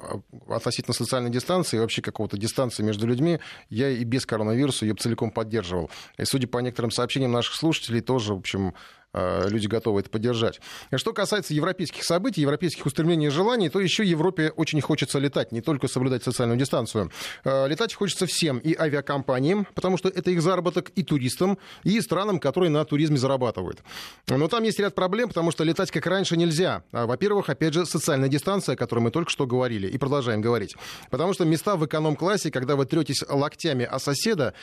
относительно 0.49 0.93
социальной 0.93 1.29
дистанции 1.29 1.77
и 1.77 1.79
вообще 1.79 2.01
какого-то 2.01 2.37
дистанции 2.37 2.83
между 2.83 3.07
людьми, 3.07 3.39
я 3.69 3.89
и 3.89 4.03
без 4.03 4.25
коронавируса 4.25 4.85
ее 4.85 4.95
целиком 4.95 5.24
поддерживал. 5.31 5.89
И 6.17 6.25
судя 6.25 6.47
по 6.47 6.59
некоторым 6.59 6.91
сообщениям 6.91 7.31
наших 7.31 7.55
слушателей, 7.55 8.01
тоже, 8.01 8.33
в 8.33 8.39
общем, 8.39 8.73
люди 9.15 9.67
готовы 9.67 10.01
это 10.01 10.09
поддержать. 10.09 10.59
Что 10.93 11.13
касается 11.13 11.53
европейских 11.53 12.03
событий, 12.03 12.41
европейских 12.41 12.85
устремлений 12.85 13.27
и 13.27 13.29
желаний, 13.29 13.69
то 13.69 13.79
еще 13.79 14.03
Европе 14.03 14.51
очень 14.55 14.81
хочется 14.81 15.19
летать, 15.19 15.51
не 15.51 15.61
только 15.61 15.87
соблюдать 15.87 16.23
социальную 16.23 16.59
дистанцию. 16.59 17.11
Летать 17.43 17.93
хочется 17.93 18.25
всем, 18.25 18.57
и 18.57 18.75
авиакомпаниям, 18.75 19.67
потому 19.73 19.97
что 19.97 20.09
это 20.09 20.31
их 20.31 20.41
заработок, 20.41 20.91
и 20.95 21.03
туристам, 21.03 21.57
и 21.83 22.01
странам, 22.01 22.39
которые 22.39 22.69
на 22.69 22.83
туризме 22.85 23.17
зарабатывают. 23.17 23.81
Но 24.27 24.47
там 24.47 24.63
есть 24.63 24.79
ряд 24.79 24.95
проблем, 24.95 25.29
потому 25.29 25.51
что 25.51 25.63
летать 25.63 25.91
как 25.91 26.05
раньше 26.07 26.37
нельзя. 26.37 26.83
Во-первых, 26.91 27.49
опять 27.49 27.73
же, 27.73 27.85
социальная 27.85 28.29
дистанция, 28.29 28.73
о 28.73 28.77
которой 28.77 28.99
мы 28.99 29.11
только 29.11 29.31
что 29.31 29.45
говорили 29.45 29.87
и 29.87 29.97
продолжаем 29.97 30.41
говорить. 30.41 30.75
Потому 31.09 31.33
что 31.33 31.45
места 31.45 31.75
в 31.75 31.85
эконом-классе, 31.85 32.51
когда 32.51 32.75
вы 32.75 32.85
третесь 32.85 33.23
локтями 33.27 33.85
о 33.85 33.99
соседа, 33.99 34.53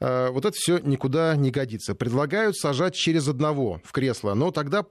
э, 0.00 0.28
вот 0.30 0.44
это 0.44 0.56
все 0.56 0.78
никуда 0.78 1.36
не 1.36 1.50
годится. 1.50 1.94
Предлагают 1.94 2.56
сажать 2.56 2.94
через 2.94 3.28
одного 3.28 3.80
в 3.84 3.92
кресло, 3.96 4.34
но 4.34 4.50
тогда 4.50 4.84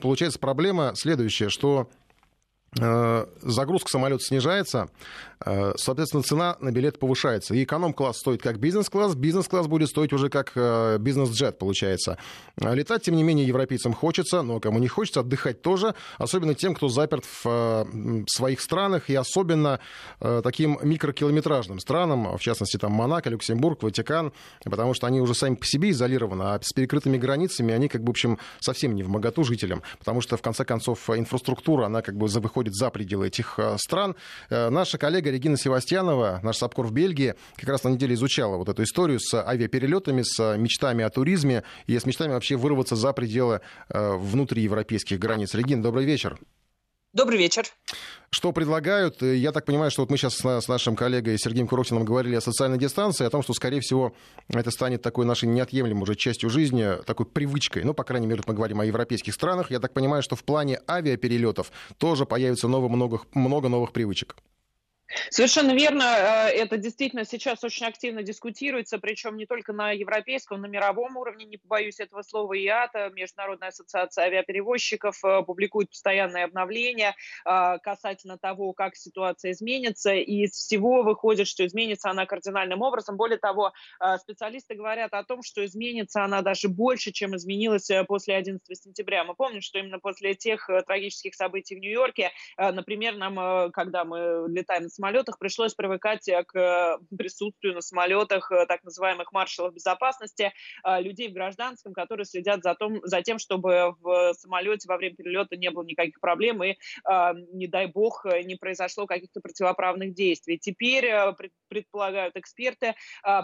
получается 0.00 0.38
проблема 0.38 0.92
следующая, 0.94 1.48
что 1.48 1.90
загрузка 2.76 3.88
самолета 3.88 4.22
снижается, 4.24 4.88
Э, 5.44 5.72
соответственно, 5.76 6.22
цена 6.22 6.56
на 6.60 6.70
билет 6.70 6.98
повышается. 6.98 7.54
И 7.54 7.64
эконом-класс 7.64 8.18
стоит 8.18 8.42
как 8.42 8.58
бизнес-класс, 8.58 9.14
бизнес-класс 9.14 9.66
будет 9.66 9.88
стоить 9.88 10.12
уже 10.12 10.28
как 10.28 10.52
э, 10.54 10.98
бизнес-джет, 10.98 11.58
получается. 11.58 12.18
Э, 12.60 12.74
летать, 12.74 13.02
тем 13.02 13.16
не 13.16 13.22
менее, 13.22 13.46
европейцам 13.46 13.92
хочется, 13.92 14.42
но 14.42 14.60
кому 14.60 14.78
не 14.78 14.88
хочется, 14.88 15.20
отдыхать 15.20 15.62
тоже, 15.62 15.94
особенно 16.18 16.54
тем, 16.54 16.74
кто 16.74 16.88
заперт 16.88 17.24
в 17.24 17.86
своих 18.26 18.60
странах, 18.60 19.10
и 19.10 19.14
особенно 19.14 19.80
таким 20.20 20.78
микрокилометражным 20.82 21.78
странам, 21.78 22.36
в 22.36 22.40
частности, 22.40 22.76
там 22.76 22.92
Монако, 22.92 23.30
Люксембург, 23.30 23.82
Ватикан, 23.82 24.32
потому 24.64 24.94
что 24.94 25.06
они 25.06 25.20
уже 25.20 25.34
сами 25.34 25.54
по 25.54 25.66
себе 25.66 25.90
изолированы, 25.90 26.42
а 26.42 26.60
с 26.60 26.72
перекрытыми 26.72 27.16
границами 27.16 27.72
они, 27.74 27.88
как 27.88 28.02
бы, 28.02 28.08
в 28.08 28.10
общем, 28.10 28.38
совсем 28.60 28.94
не 28.94 29.02
в 29.02 29.08
моготу 29.08 29.44
жителям, 29.44 29.82
потому 29.98 30.20
что, 30.20 30.36
в 30.36 30.42
конце 30.42 30.64
концов, 30.64 31.10
инфраструктура, 31.10 31.86
она 31.86 32.02
как 32.02 32.16
бы 32.16 32.26
выходит 32.26 32.63
за 32.72 32.90
пределы 32.90 33.26
этих 33.26 33.58
стран. 33.76 34.16
Наша 34.48 34.96
коллега 34.96 35.30
Регина 35.30 35.56
Севастьянова, 35.56 36.40
наш 36.42 36.56
САПКОР 36.56 36.86
в 36.86 36.92
Бельгии, 36.92 37.34
как 37.56 37.68
раз 37.68 37.84
на 37.84 37.88
неделе 37.88 38.14
изучала 38.14 38.56
вот 38.56 38.68
эту 38.68 38.82
историю 38.82 39.20
с 39.20 39.34
авиаперелетами, 39.34 40.22
с 40.22 40.56
мечтами 40.56 41.04
о 41.04 41.10
туризме 41.10 41.64
и 41.86 41.98
с 41.98 42.06
мечтами 42.06 42.32
вообще 42.32 42.56
вырваться 42.56 42.96
за 42.96 43.12
пределы 43.12 43.60
э, 43.88 44.12
внутриевропейских 44.16 45.18
границ. 45.18 45.54
Регина, 45.54 45.82
добрый 45.82 46.04
вечер. 46.04 46.38
Добрый 47.14 47.38
вечер. 47.38 47.62
Что 48.30 48.50
предлагают? 48.50 49.22
Я 49.22 49.52
так 49.52 49.64
понимаю, 49.64 49.92
что 49.92 50.02
вот 50.02 50.10
мы 50.10 50.16
сейчас 50.16 50.34
с 50.34 50.66
нашим 50.66 50.96
коллегой 50.96 51.38
Сергеем 51.38 51.68
Курохтиным 51.68 52.04
говорили 52.04 52.34
о 52.34 52.40
социальной 52.40 52.76
дистанции, 52.76 53.24
о 53.24 53.30
том, 53.30 53.44
что, 53.44 53.54
скорее 53.54 53.80
всего, 53.80 54.16
это 54.48 54.72
станет 54.72 55.00
такой 55.00 55.24
нашей 55.24 55.48
неотъемлемой 55.48 56.02
уже 56.02 56.16
частью 56.16 56.50
жизни, 56.50 57.00
такой 57.06 57.26
привычкой. 57.26 57.84
Ну, 57.84 57.94
по 57.94 58.02
крайней 58.02 58.26
мере, 58.26 58.42
мы 58.44 58.52
говорим 58.52 58.80
о 58.80 58.84
европейских 58.84 59.32
странах. 59.32 59.70
Я 59.70 59.78
так 59.78 59.92
понимаю, 59.92 60.24
что 60.24 60.34
в 60.34 60.42
плане 60.42 60.80
авиаперелетов 60.88 61.70
тоже 61.98 62.26
появится 62.26 62.66
много, 62.66 62.88
много, 62.88 63.20
много 63.32 63.68
новых 63.68 63.92
привычек. 63.92 64.34
Совершенно 65.30 65.72
верно. 65.72 66.02
Э, 66.02 66.48
это 66.48 66.76
действительно 66.76 67.24
сейчас 67.24 67.62
очень 67.62 67.86
активно 67.86 68.22
дискутируется, 68.22 68.98
причем 68.98 69.36
не 69.36 69.46
только 69.46 69.72
на 69.72 69.92
европейском, 69.92 70.60
на 70.60 70.66
мировом 70.66 71.16
уровне, 71.16 71.44
не 71.44 71.58
побоюсь 71.58 72.00
этого 72.00 72.22
слова, 72.22 72.56
ИАТА, 72.56 73.10
Международная 73.14 73.68
ассоциация 73.68 74.24
авиаперевозчиков, 74.24 75.22
э, 75.24 75.42
публикует 75.42 75.90
постоянные 75.90 76.44
обновления 76.44 77.14
э, 77.44 77.78
касательно 77.82 78.38
того, 78.38 78.72
как 78.72 78.96
ситуация 78.96 79.52
изменится. 79.52 80.14
И 80.14 80.44
из 80.44 80.52
всего 80.52 81.02
выходит, 81.02 81.48
что 81.48 81.66
изменится 81.66 82.10
она 82.10 82.26
кардинальным 82.26 82.82
образом. 82.82 83.16
Более 83.16 83.38
того, 83.38 83.72
специалисты 84.18 84.74
говорят 84.74 85.12
о 85.12 85.24
том, 85.24 85.42
что 85.42 85.64
изменится 85.64 86.24
она 86.24 86.42
даже 86.42 86.68
больше, 86.68 87.12
чем 87.12 87.36
изменилась 87.36 87.90
после 88.06 88.36
11 88.36 88.66
сентября. 88.76 89.24
Мы 89.24 89.34
помним, 89.34 89.60
что 89.60 89.78
именно 89.78 89.98
после 89.98 90.34
тех 90.34 90.68
трагических 90.86 91.34
событий 91.34 91.76
в 91.76 91.80
Нью-Йорке, 91.80 92.30
например, 92.56 93.16
нам, 93.16 93.70
когда 93.72 94.04
мы 94.04 94.46
летаем 94.48 94.88
с 94.88 94.98
самолетах 95.04 95.38
пришлось 95.38 95.74
привыкать 95.74 96.26
э, 96.28 96.44
к 96.44 96.56
э, 96.58 96.96
присутствию 97.14 97.74
на 97.74 97.82
самолетах 97.82 98.50
э, 98.50 98.64
так 98.64 98.82
называемых 98.84 99.32
маршалов 99.32 99.74
безопасности, 99.74 100.52
людей 100.84 101.28
в 101.28 101.34
гражданском, 101.34 101.92
которые 101.92 102.24
следят 102.24 102.62
за, 102.62 102.74
том, 102.74 103.00
за 103.02 103.20
тем, 103.22 103.38
чтобы 103.38 103.94
в 104.00 104.32
самолете 104.34 104.88
во 104.88 104.96
время 104.96 105.14
перелета 105.16 105.56
не 105.56 105.70
было 105.70 105.82
никаких 105.82 106.20
проблем 106.20 106.62
и, 106.62 106.76
не 107.52 107.66
дай 107.66 107.86
бог, 107.86 108.24
не 108.44 108.56
произошло 108.56 109.06
каких-то 109.06 109.40
противоправных 109.40 110.14
действий. 110.14 110.58
Теперь, 110.58 111.10
предполагают 111.68 112.36
эксперты, 112.36 112.94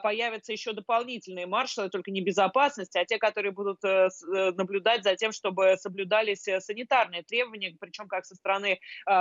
появятся 0.03 0.53
еще 0.53 0.73
дополнительные 0.73 1.47
маршалы, 1.47 1.89
только 1.89 2.11
не 2.11 2.21
безопасности, 2.21 2.99
а 2.99 3.05
те, 3.05 3.19
которые 3.19 3.53
будут 3.53 3.83
наблюдать 3.83 5.03
за 5.03 5.17
тем, 5.17 5.33
чтобы 5.33 5.77
соблюдались 5.79 6.47
санитарные 6.59 7.23
требования, 7.23 7.77
причем 7.81 8.07
как 8.07 8.25
со 8.25 8.35
стороны 8.35 8.79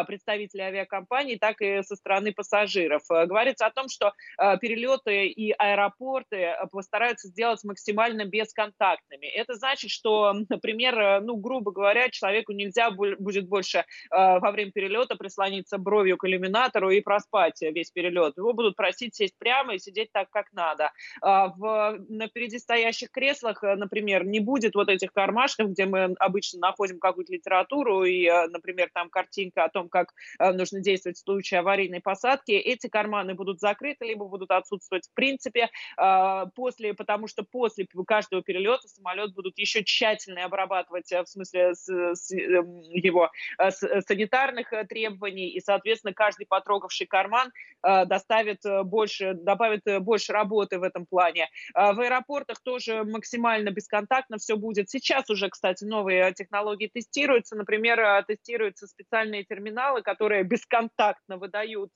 представителей 0.08 0.64
авиакомпаний, 0.64 1.38
так 1.38 1.62
и 1.62 1.82
со 1.84 1.96
стороны 1.96 2.19
стороны 2.20 2.34
пассажиров. 2.34 3.02
Э, 3.12 3.26
говорится 3.26 3.66
о 3.66 3.72
том, 3.72 3.88
что 3.90 4.14
э, 4.38 4.58
перелеты 4.60 5.28
и 5.28 5.52
аэропорты 5.52 6.36
э, 6.36 6.68
постараются 6.72 7.28
сделать 7.28 7.64
максимально 7.64 8.26
бесконтактными. 8.26 9.28
Это 9.28 9.56
значит, 9.56 9.92
что, 9.92 10.34
например, 10.50 11.22
ну, 11.22 11.38
грубо 11.38 11.72
говоря, 11.72 12.10
человеку 12.10 12.52
нельзя 12.52 12.92
будет 12.92 13.48
больше 13.48 13.86
во 14.10 14.52
время 14.52 14.72
перелета 14.72 15.16
прислониться 15.16 15.78
бровью 15.78 16.18
к 16.18 16.26
иллюминатору 16.26 16.90
и 16.90 17.02
проспать 17.02 17.62
весь 17.62 17.92
перелет. 17.92 18.38
Его 18.38 18.54
будут 18.54 18.76
просить 18.76 19.16
сесть 19.16 19.38
прямо 19.38 19.76
и 19.76 19.80
сидеть 19.80 20.12
так, 20.12 20.30
как 20.30 20.52
надо. 20.54 20.92
В, 21.22 21.98
на 22.10 22.28
впереди 22.28 22.60
стоящих 22.60 23.12
креслах, 23.12 23.62
например, 23.64 24.26
не 24.26 24.40
будет 24.40 24.76
вот 24.76 24.90
этих 24.90 25.14
кармашков, 25.14 25.70
где 25.72 25.86
мы 25.86 26.16
обычно 26.20 26.60
находим 26.60 27.00
какую-то 27.00 27.34
литературу 27.34 28.04
и, 28.04 28.28
например, 28.50 28.90
там 28.94 29.10
картинка 29.10 29.66
о 29.66 29.70
том, 29.70 29.90
как 29.90 30.14
нужно 30.40 30.80
действовать 30.80 31.18
в 31.18 31.24
случае 31.24 31.60
аварийной 31.60 32.02
посадки 32.10 32.54
эти 32.54 32.88
карманы 32.88 33.36
будут 33.36 33.60
закрыты, 33.60 34.06
либо 34.08 34.26
будут 34.26 34.50
отсутствовать 34.50 35.08
в 35.08 35.14
принципе, 35.14 35.70
а, 35.96 36.48
после, 36.56 36.96
потому 36.96 37.28
что 37.28 37.44
после 37.44 37.86
каждого 38.08 38.42
перелета 38.42 38.88
самолет 38.88 39.36
будут 39.36 39.60
еще 39.60 39.84
тщательно 39.84 40.44
обрабатывать 40.46 41.12
э, 41.12 41.22
в 41.22 41.30
смысле 41.30 41.76
с, 41.76 41.88
с, 41.88 42.32
эм, 42.32 42.82
его 42.82 43.30
э, 43.60 43.70
с, 43.70 43.84
э, 43.84 44.02
санитарных 44.02 44.74
требований, 44.90 45.50
и, 45.50 45.60
соответственно, 45.60 46.16
каждый 46.16 46.48
потрогавший 46.48 47.06
карман 47.06 47.52
доставит 47.82 48.62
больше, 48.86 49.36
добавит 49.36 49.84
больше 50.02 50.34
работы 50.34 50.80
в 50.80 50.84
этом 50.84 51.06
плане. 51.06 51.48
А 51.74 51.94
в 51.94 52.00
аэропортах 52.02 52.62
тоже 52.62 53.04
максимально 53.04 53.70
бесконтактно 53.70 54.38
все 54.38 54.58
будет. 54.58 54.90
Сейчас 54.90 55.30
уже, 55.30 55.50
кстати, 55.50 55.86
новые 55.86 56.34
технологии 56.34 56.90
тестируются. 56.94 57.56
Например, 57.56 58.24
тестируются 58.26 58.88
специальные 58.88 59.46
терминалы, 59.46 60.02
которые 60.02 60.44
бесконтактно 60.44 61.38
выдают 61.38 61.92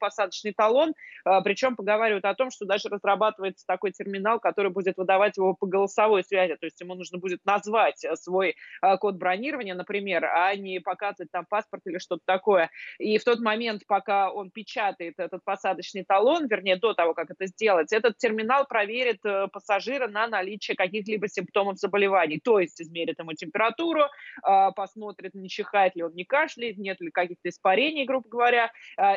посадочный 0.00 0.52
талон, 0.52 0.94
э, 1.24 1.40
причем 1.42 1.76
поговаривают 1.76 2.24
о 2.24 2.34
том, 2.34 2.50
что 2.50 2.64
даже 2.64 2.88
разрабатывается 2.88 3.66
такой 3.66 3.92
терминал, 3.92 4.40
который 4.40 4.70
будет 4.70 4.96
выдавать 4.96 5.36
его 5.36 5.54
по 5.54 5.66
голосовой 5.66 6.24
связи, 6.24 6.56
то 6.56 6.66
есть 6.66 6.80
ему 6.80 6.94
нужно 6.94 7.18
будет 7.18 7.44
назвать 7.44 8.04
э, 8.04 8.16
свой 8.16 8.56
код 9.00 9.16
бронирования, 9.16 9.74
например, 9.74 10.24
а 10.24 10.54
не 10.54 10.80
показывать 10.80 11.30
там 11.30 11.46
паспорт 11.48 11.82
или 11.86 11.98
что-то 11.98 12.22
такое. 12.24 12.70
И 12.98 13.18
в 13.18 13.24
тот 13.24 13.40
момент, 13.40 13.82
пока 13.86 14.30
он 14.30 14.50
печатает 14.50 15.14
этот 15.18 15.42
посадочный 15.44 16.04
талон, 16.04 16.46
вернее, 16.46 16.76
до 16.76 16.94
того, 16.94 17.14
как 17.14 17.30
это 17.30 17.46
сделать, 17.46 17.92
этот 17.92 18.16
терминал 18.18 18.66
проверит 18.66 19.20
пассажира 19.52 20.08
на 20.08 20.26
наличие 20.28 20.76
каких-либо 20.76 21.28
симптомов 21.28 21.78
заболеваний, 21.78 22.40
то 22.42 22.60
есть 22.60 22.80
измерит 22.80 23.18
ему 23.18 23.32
температуру, 23.32 24.02
посмотрит, 24.76 25.34
не 25.34 25.48
чихает 25.48 25.96
ли 25.96 26.02
он, 26.02 26.14
не 26.14 26.24
кашляет, 26.24 26.78
нет 26.78 27.00
ли 27.00 27.10
каких-то 27.10 27.48
испарений, 27.48 28.04
грубо 28.04 28.28
говоря, 28.28 28.70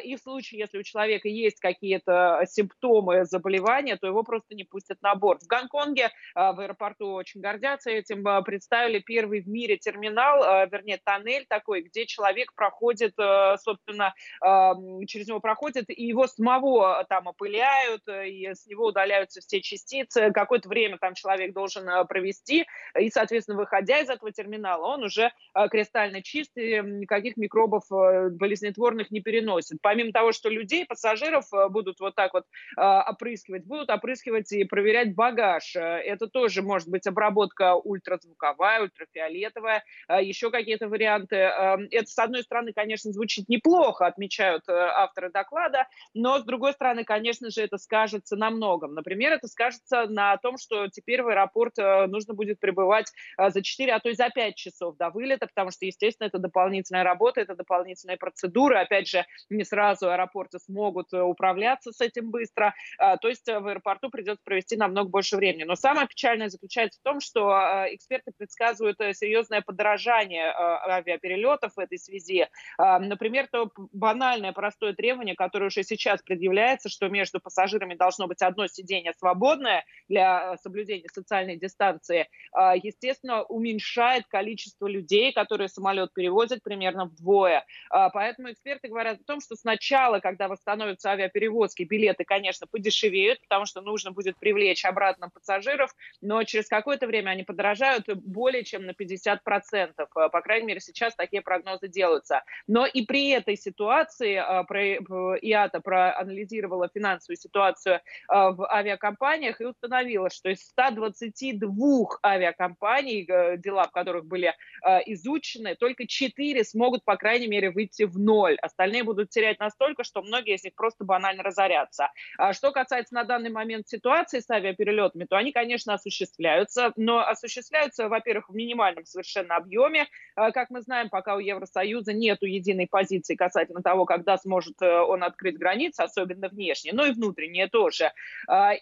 и 0.07 0.15
в 0.15 0.19
случае, 0.19 0.61
если 0.61 0.77
у 0.77 0.83
человека 0.83 1.27
есть 1.27 1.59
какие-то 1.59 2.41
симптомы 2.47 3.25
заболевания, 3.25 3.97
то 3.97 4.07
его 4.07 4.23
просто 4.23 4.55
не 4.55 4.63
пустят 4.63 5.01
на 5.01 5.15
борт. 5.15 5.43
В 5.43 5.47
Гонконге 5.47 6.09
а, 6.33 6.53
в 6.53 6.59
аэропорту 6.61 7.11
очень 7.11 7.41
гордятся 7.41 7.89
этим. 7.89 8.25
А, 8.27 8.41
представили 8.41 8.99
первый 8.99 9.41
в 9.41 9.47
мире 9.47 9.77
терминал, 9.77 10.67
вернее, 10.69 10.99
тоннель 11.03 11.45
такой, 11.47 11.81
где 11.81 12.05
человек 12.05 12.53
проходит, 12.53 13.13
собственно, 13.59 14.13
через 14.41 15.27
него 15.27 15.39
проходит, 15.39 15.89
и 15.89 16.05
его 16.05 16.27
самого 16.27 17.05
там 17.09 17.27
опыляют, 17.27 18.01
и 18.07 18.47
с 18.53 18.65
него 18.67 18.87
удаляются 18.87 19.41
все 19.41 19.61
частицы. 19.61 20.31
Какое-то 20.31 20.69
время 20.69 20.97
там 20.97 21.13
человек 21.13 21.53
должен 21.53 21.85
провести, 22.07 22.65
и, 22.97 23.09
соответственно, 23.09 23.57
выходя 23.57 23.99
из 23.99 24.09
этого 24.09 24.31
терминала, 24.31 24.85
он 24.85 25.03
уже 25.03 25.31
кристально 25.69 26.21
чистый, 26.21 26.81
никаких 26.83 27.37
микробов 27.37 27.83
болезнетворных 27.89 29.11
не 29.11 29.21
переносит. 29.21 29.81
По 29.81 29.93
помимо 29.97 30.11
того, 30.11 30.31
что 30.31 30.49
людей, 30.49 30.85
пассажиров 30.85 31.45
будут 31.69 31.99
вот 31.99 32.13
так 32.13 32.33
вот 32.33 32.43
опрыскивать, 32.77 33.65
будут 33.65 33.89
опрыскивать 33.89 34.51
и 34.51 34.63
проверять 34.63 35.15
багаж. 35.15 35.75
Это 35.75 36.27
тоже 36.27 36.61
может 36.61 36.87
быть 36.87 37.07
обработка 37.07 37.73
ультразвуковая, 37.73 38.83
ультрафиолетовая, 38.83 39.83
еще 40.21 40.51
какие-то 40.51 40.87
варианты. 40.87 41.35
Это, 41.35 42.05
с 42.05 42.19
одной 42.19 42.43
стороны, 42.43 42.73
конечно, 42.73 43.11
звучит 43.11 43.49
неплохо, 43.49 44.05
отмечают 44.05 44.69
авторы 44.69 45.31
доклада, 45.31 45.87
но, 46.13 46.37
с 46.37 46.43
другой 46.43 46.73
стороны, 46.73 47.03
конечно 47.03 47.49
же, 47.49 47.61
это 47.61 47.77
скажется 47.77 48.35
на 48.35 48.51
многом. 48.51 48.93
Например, 48.93 49.33
это 49.33 49.47
скажется 49.47 50.05
на 50.05 50.37
том, 50.37 50.59
что 50.59 50.89
теперь 50.89 51.23
в 51.23 51.27
аэропорт 51.29 51.75
нужно 51.77 52.35
будет 52.35 52.59
прибывать 52.59 53.11
за 53.39 53.63
4, 53.63 53.93
а 53.93 53.99
то 53.99 54.09
и 54.09 54.13
за 54.13 54.29
5 54.29 54.53
часов 54.53 54.95
до 54.97 55.09
вылета, 55.09 55.47
потому 55.47 55.71
что, 55.71 55.87
естественно, 55.87 56.27
это 56.27 56.37
дополнительная 56.37 57.03
работа, 57.03 57.41
это 57.41 57.55
дополнительные 57.55 58.17
процедуры. 58.17 58.77
Опять 58.77 59.07
же, 59.07 59.25
не 59.49 59.63
сразу 59.63 59.86
аэропорты 59.95 60.59
смогут 60.59 61.13
э, 61.13 61.21
управляться 61.21 61.91
с 61.91 62.01
этим 62.01 62.31
быстро. 62.31 62.73
А, 62.97 63.17
то 63.17 63.27
есть 63.27 63.47
э, 63.47 63.59
в 63.59 63.67
аэропорту 63.67 64.09
придется 64.09 64.43
провести 64.43 64.75
намного 64.75 65.09
больше 65.09 65.35
времени. 65.35 65.63
Но 65.63 65.75
самое 65.75 66.07
печальное 66.07 66.49
заключается 66.49 66.99
в 66.99 67.03
том, 67.03 67.19
что 67.19 67.51
э, 67.51 67.95
эксперты 67.95 68.31
предсказывают 68.37 68.97
серьезное 69.13 69.61
подорожание 69.61 70.51
авиаперелетов 70.51 71.73
в 71.75 71.79
этой 71.79 71.97
связи. 71.97 72.47
А, 72.77 72.99
например, 72.99 73.47
то 73.51 73.71
банальное 73.93 74.51
простое 74.53 74.93
требование, 74.93 75.35
которое 75.35 75.67
уже 75.67 75.83
сейчас 75.83 76.21
предъявляется, 76.21 76.89
что 76.89 77.09
между 77.09 77.39
пассажирами 77.39 77.95
должно 77.95 78.27
быть 78.27 78.41
одно 78.41 78.67
сиденье 78.67 79.13
свободное 79.17 79.85
для 80.07 80.57
соблюдения 80.57 81.07
социальной 81.11 81.57
дистанции, 81.57 82.27
а, 82.51 82.75
естественно, 82.75 83.43
уменьшает 83.43 84.25
количество 84.27 84.87
людей, 84.87 85.31
которые 85.33 85.69
самолет 85.69 86.13
перевозят 86.13 86.63
примерно 86.63 87.05
вдвое. 87.05 87.65
Поэтому 87.89 88.51
эксперты 88.51 88.87
говорят 88.87 89.19
о 89.21 89.23
том, 89.23 89.41
что 89.41 89.55
сначала, 89.77 90.19
когда 90.19 90.47
восстановятся 90.47 91.11
авиаперевозки, 91.11 91.83
билеты, 91.83 92.23
конечно, 92.25 92.65
подешевеют, 92.65 93.39
потому 93.41 93.65
что 93.65 93.81
нужно 93.81 94.11
будет 94.11 94.37
привлечь 94.37 94.85
обратно 94.85 95.29
пассажиров, 95.29 95.93
но 96.21 96.43
через 96.43 96.67
какое-то 96.67 97.05
время 97.05 97.29
они 97.29 97.43
подорожают 97.43 98.07
более 98.15 98.63
чем 98.63 98.85
на 98.85 98.91
50%. 98.91 99.93
А, 99.97 100.29
по 100.29 100.41
крайней 100.41 100.65
мере, 100.65 100.79
сейчас 100.79 101.15
такие 101.15 101.43
прогнозы 101.43 101.87
делаются. 101.87 102.43
Но 102.67 102.87
и 102.87 103.05
при 103.05 103.29
этой 103.29 103.55
ситуации 103.55 104.37
ИАТА 104.37 105.79
проанализировала 105.81 106.89
финансовую 106.91 107.37
ситуацию 107.37 108.01
в 108.27 108.67
авиакомпаниях 108.71 109.61
и 109.61 109.65
установила, 109.65 110.29
что 110.31 110.49
из 110.49 110.61
122 110.69 112.19
авиакомпаний, 112.23 113.25
э, 113.27 113.57
дела 113.57 113.83
в 113.83 113.91
которых 113.91 114.25
были 114.25 114.53
э, 114.83 114.99
изучены, 115.05 115.75
только 115.75 116.07
4 116.07 116.63
смогут, 116.63 117.03
по 117.05 117.15
крайней 117.15 117.47
мере, 117.47 117.69
выйти 117.69 118.03
в 118.03 118.17
ноль. 118.17 118.55
Остальные 118.61 119.03
будут 119.03 119.29
терять 119.29 119.59
настолько, 119.67 120.03
что 120.03 120.21
многие 120.21 120.55
из 120.55 120.63
них 120.63 120.73
просто 120.75 121.03
банально 121.03 121.43
разорятся. 121.43 122.09
А 122.37 122.53
что 122.53 122.71
касается 122.71 123.13
на 123.13 123.23
данный 123.23 123.49
момент 123.49 123.87
ситуации 123.87 124.39
с 124.39 124.49
авиаперелетами, 124.49 125.25
то 125.25 125.35
они, 125.35 125.51
конечно, 125.51 125.93
осуществляются, 125.93 126.93
но 126.95 127.19
осуществляются, 127.19 128.07
во-первых, 128.07 128.49
в 128.49 128.55
минимальном 128.55 129.05
совершенно 129.05 129.55
объеме. 129.57 130.07
Э, 130.35 130.51
как 130.51 130.69
мы 130.69 130.81
знаем, 130.81 131.09
пока 131.09 131.35
у 131.35 131.39
Евросоюза 131.39 132.13
нет 132.13 132.41
единой 132.41 132.87
позиции 132.87 133.35
касательно 133.35 133.81
того, 133.81 134.05
когда 134.05 134.37
сможет 134.37 134.81
он 134.81 135.23
открыть 135.23 135.57
границы, 135.57 136.01
особенно 136.01 136.47
внешние, 136.49 136.93
но 136.93 137.05
и 137.05 137.11
внутренние 137.11 137.67
тоже. 137.67 138.11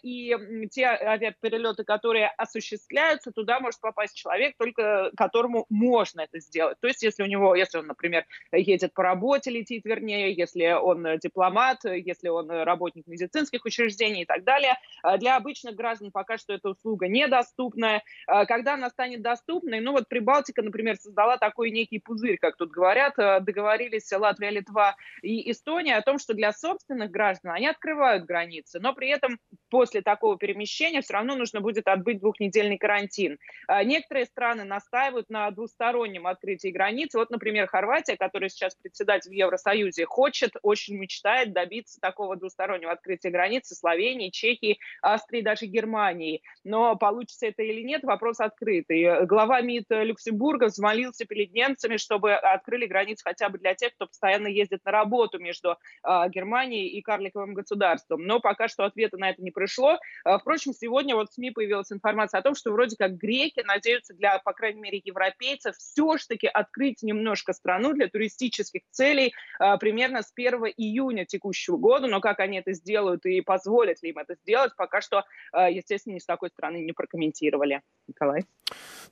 И 0.02 0.36
те 0.70 0.86
авиаперелеты, 0.86 1.84
которые 1.84 2.28
осуществляются, 2.28 3.32
туда 3.32 3.60
может 3.60 3.80
попасть 3.80 4.16
человек, 4.16 4.54
только 4.58 5.10
которому 5.16 5.66
можно 5.68 6.22
это 6.22 6.38
сделать. 6.40 6.78
То 6.80 6.86
есть, 6.86 7.02
если 7.02 7.22
у 7.22 7.26
него, 7.26 7.54
если 7.54 7.78
он, 7.78 7.86
например, 7.86 8.24
едет 8.52 8.92
по 8.94 9.02
работе, 9.02 9.50
летит, 9.50 9.84
вернее, 9.84 10.32
если 10.32 10.65
он 10.74 11.18
дипломат, 11.18 11.84
если 11.84 12.28
он 12.28 12.50
работник 12.50 13.06
медицинских 13.06 13.64
учреждений 13.64 14.22
и 14.22 14.26
так 14.26 14.44
далее, 14.44 14.78
а 15.02 15.18
для 15.18 15.36
обычных 15.36 15.74
граждан 15.74 16.10
пока 16.10 16.38
что 16.38 16.52
эта 16.52 16.70
услуга 16.70 17.08
недоступная. 17.08 18.02
А 18.26 18.46
когда 18.46 18.74
она 18.74 18.90
станет 18.90 19.22
доступной, 19.22 19.80
ну 19.80 19.92
вот 19.92 20.08
Прибалтика, 20.08 20.62
например, 20.62 20.96
создала 20.96 21.36
такой 21.36 21.70
некий 21.70 21.98
пузырь, 21.98 22.38
как 22.38 22.56
тут 22.56 22.70
говорят, 22.70 23.18
а, 23.18 23.40
договорились 23.40 24.10
Латвия, 24.12 24.50
Литва 24.50 24.96
и 25.22 25.50
Эстония 25.50 25.96
о 25.96 26.02
том, 26.02 26.18
что 26.18 26.34
для 26.34 26.52
собственных 26.52 27.10
граждан 27.10 27.52
они 27.52 27.68
открывают 27.68 28.24
границы, 28.24 28.80
но 28.80 28.92
при 28.92 29.08
этом 29.08 29.38
после 29.70 30.02
такого 30.02 30.38
перемещения 30.38 31.00
все 31.00 31.14
равно 31.14 31.36
нужно 31.36 31.60
будет 31.60 31.86
отбыть 31.86 32.20
двухнедельный 32.20 32.78
карантин. 32.78 33.38
Некоторые 33.84 34.26
страны 34.26 34.64
настаивают 34.64 35.28
на 35.30 35.50
двустороннем 35.50 36.26
открытии 36.26 36.68
границ. 36.68 37.14
Вот, 37.14 37.30
например, 37.30 37.66
Хорватия, 37.66 38.16
которая 38.16 38.48
сейчас 38.48 38.74
председатель 38.74 39.30
в 39.30 39.34
Евросоюзе, 39.34 40.04
хочет, 40.06 40.55
очень 40.62 40.96
мечтает 40.96 41.52
добиться 41.52 42.00
такого 42.00 42.36
двустороннего 42.36 42.92
открытия 42.92 43.30
границ 43.30 43.66
с 43.66 43.78
Словенией, 43.78 44.30
Чехией, 44.30 44.78
Австрией, 45.02 45.44
даже 45.44 45.66
Германией. 45.66 46.42
Но 46.64 46.96
получится 46.96 47.46
это 47.46 47.62
или 47.62 47.82
нет, 47.82 48.02
вопрос 48.04 48.40
открытый. 48.40 49.26
Глава 49.26 49.60
МИД 49.60 49.86
Люксембурга 49.90 50.66
взмолился 50.66 51.24
перед 51.24 51.52
немцами, 51.52 51.96
чтобы 51.96 52.34
открыли 52.34 52.86
границы 52.86 53.22
хотя 53.24 53.48
бы 53.48 53.58
для 53.58 53.74
тех, 53.74 53.94
кто 53.94 54.06
постоянно 54.06 54.48
ездит 54.48 54.84
на 54.84 54.92
работу 54.92 55.38
между 55.38 55.76
а, 56.02 56.28
Германией 56.28 56.88
и 56.88 57.02
карликовым 57.02 57.54
государством. 57.54 58.22
Но 58.26 58.40
пока 58.40 58.68
что 58.68 58.84
ответа 58.84 59.16
на 59.16 59.30
это 59.30 59.42
не 59.42 59.50
пришло. 59.50 59.98
А, 60.24 60.38
впрочем, 60.38 60.72
сегодня 60.72 61.14
вот 61.14 61.30
в 61.30 61.34
СМИ 61.34 61.50
появилась 61.50 61.92
информация 61.92 62.40
о 62.40 62.42
том, 62.42 62.54
что 62.54 62.72
вроде 62.72 62.96
как 62.96 63.16
греки 63.16 63.62
надеются 63.66 64.14
для, 64.14 64.38
по 64.38 64.52
крайней 64.52 64.80
мере, 64.80 65.00
европейцев 65.04 65.76
все-таки 65.76 66.46
открыть 66.46 67.02
немножко 67.02 67.52
страну 67.52 67.92
для 67.92 68.08
туристических 68.08 68.82
целей 68.90 69.34
а, 69.58 69.76
примерно 69.76 70.22
с 70.22 70.32
1 70.34 70.45
июня 70.76 71.24
текущего 71.24 71.76
года. 71.76 72.06
Но 72.06 72.20
как 72.20 72.40
они 72.40 72.58
это 72.58 72.72
сделают 72.72 73.24
и 73.26 73.40
позволят 73.40 74.02
ли 74.02 74.10
им 74.10 74.18
это 74.18 74.34
сделать, 74.42 74.72
пока 74.76 75.00
что, 75.00 75.24
а, 75.52 75.70
естественно, 75.70 76.14
ни 76.14 76.18
с 76.18 76.26
такой 76.26 76.50
стороны 76.50 76.78
не 76.78 76.92
прокомментировали. 76.92 77.82
Николай. 78.08 78.44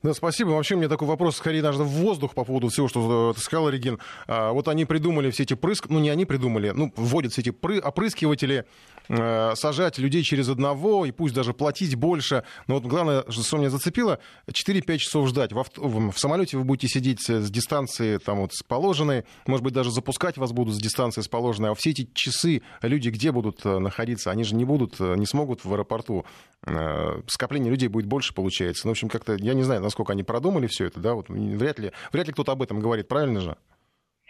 Да, 0.03 0.13
спасибо. 0.13 0.49
Вообще, 0.49 0.75
у 0.75 0.77
меня 0.77 0.89
такой 0.89 1.07
вопрос, 1.07 1.37
скорее, 1.37 1.61
даже 1.61 1.83
в 1.83 1.87
воздух 1.87 2.33
по 2.33 2.43
поводу 2.43 2.69
всего, 2.69 2.87
что 2.87 3.33
ты 3.33 3.41
сказал, 3.41 3.69
Регин. 3.69 3.99
А, 4.27 4.51
вот 4.51 4.67
они 4.67 4.85
придумали 4.85 5.31
все 5.31 5.43
эти 5.43 5.53
прыск... 5.53 5.87
Ну, 5.89 5.99
не 5.99 6.09
они 6.09 6.25
придумали, 6.25 6.71
ну, 6.71 6.91
вводят 6.95 7.31
все 7.31 7.41
эти 7.41 7.51
пры... 7.51 7.79
опрыскиватели, 7.79 8.65
сажать 9.07 9.97
людей 9.97 10.23
через 10.23 10.49
одного, 10.49 11.05
и 11.05 11.11
пусть 11.11 11.33
даже 11.33 11.53
платить 11.53 11.95
больше. 11.95 12.43
Но 12.67 12.75
вот 12.75 12.83
главное, 12.83 13.23
что 13.29 13.57
меня 13.57 13.69
зацепило, 13.69 14.19
4-5 14.49 14.97
часов 14.97 15.27
ждать. 15.27 15.53
В, 15.53 15.59
авто, 15.59 15.87
в, 15.87 16.17
самолете 16.17 16.57
вы 16.57 16.63
будете 16.63 16.87
сидеть 16.87 17.21
с 17.21 17.49
дистанции 17.49 18.17
там 18.17 18.39
вот 18.39 18.53
с 18.53 18.63
положенной, 18.63 19.25
может 19.45 19.63
быть, 19.63 19.73
даже 19.73 19.91
запускать 19.91 20.37
вас 20.37 20.51
будут 20.51 20.75
с 20.75 20.77
дистанции 20.77 21.21
с 21.21 21.27
положенной. 21.27 21.71
А 21.71 21.75
все 21.75 21.91
эти 21.91 22.09
часы 22.13 22.61
люди 22.81 23.09
где 23.09 23.31
будут 23.31 23.65
э, 23.65 23.79
находиться? 23.79 24.31
Они 24.31 24.43
же 24.43 24.55
не 24.55 24.65
будут, 24.65 24.95
э, 24.99 25.15
не 25.15 25.25
смогут 25.25 25.63
в 25.63 25.73
аэропорту. 25.73 26.25
Э, 26.65 27.21
скопление 27.27 27.71
людей 27.71 27.89
будет 27.89 28.05
больше, 28.05 28.33
получается. 28.33 28.87
Ну, 28.87 28.91
в 28.91 28.93
общем, 28.93 29.09
как-то, 29.09 29.35
я 29.35 29.53
не 29.53 29.63
знаю, 29.63 29.81
насколько 29.81 30.13
они 30.13 30.23
продумали 30.23 30.67
все 30.67 30.85
это, 30.85 30.99
да, 30.99 31.13
вот 31.13 31.29
вряд 31.29 31.79
ли, 31.79 31.91
вряд 32.11 32.27
ли 32.27 32.33
кто-то 32.33 32.51
об 32.51 32.61
этом 32.61 32.79
говорит, 32.79 33.07
правильно 33.07 33.41
же? 33.41 33.57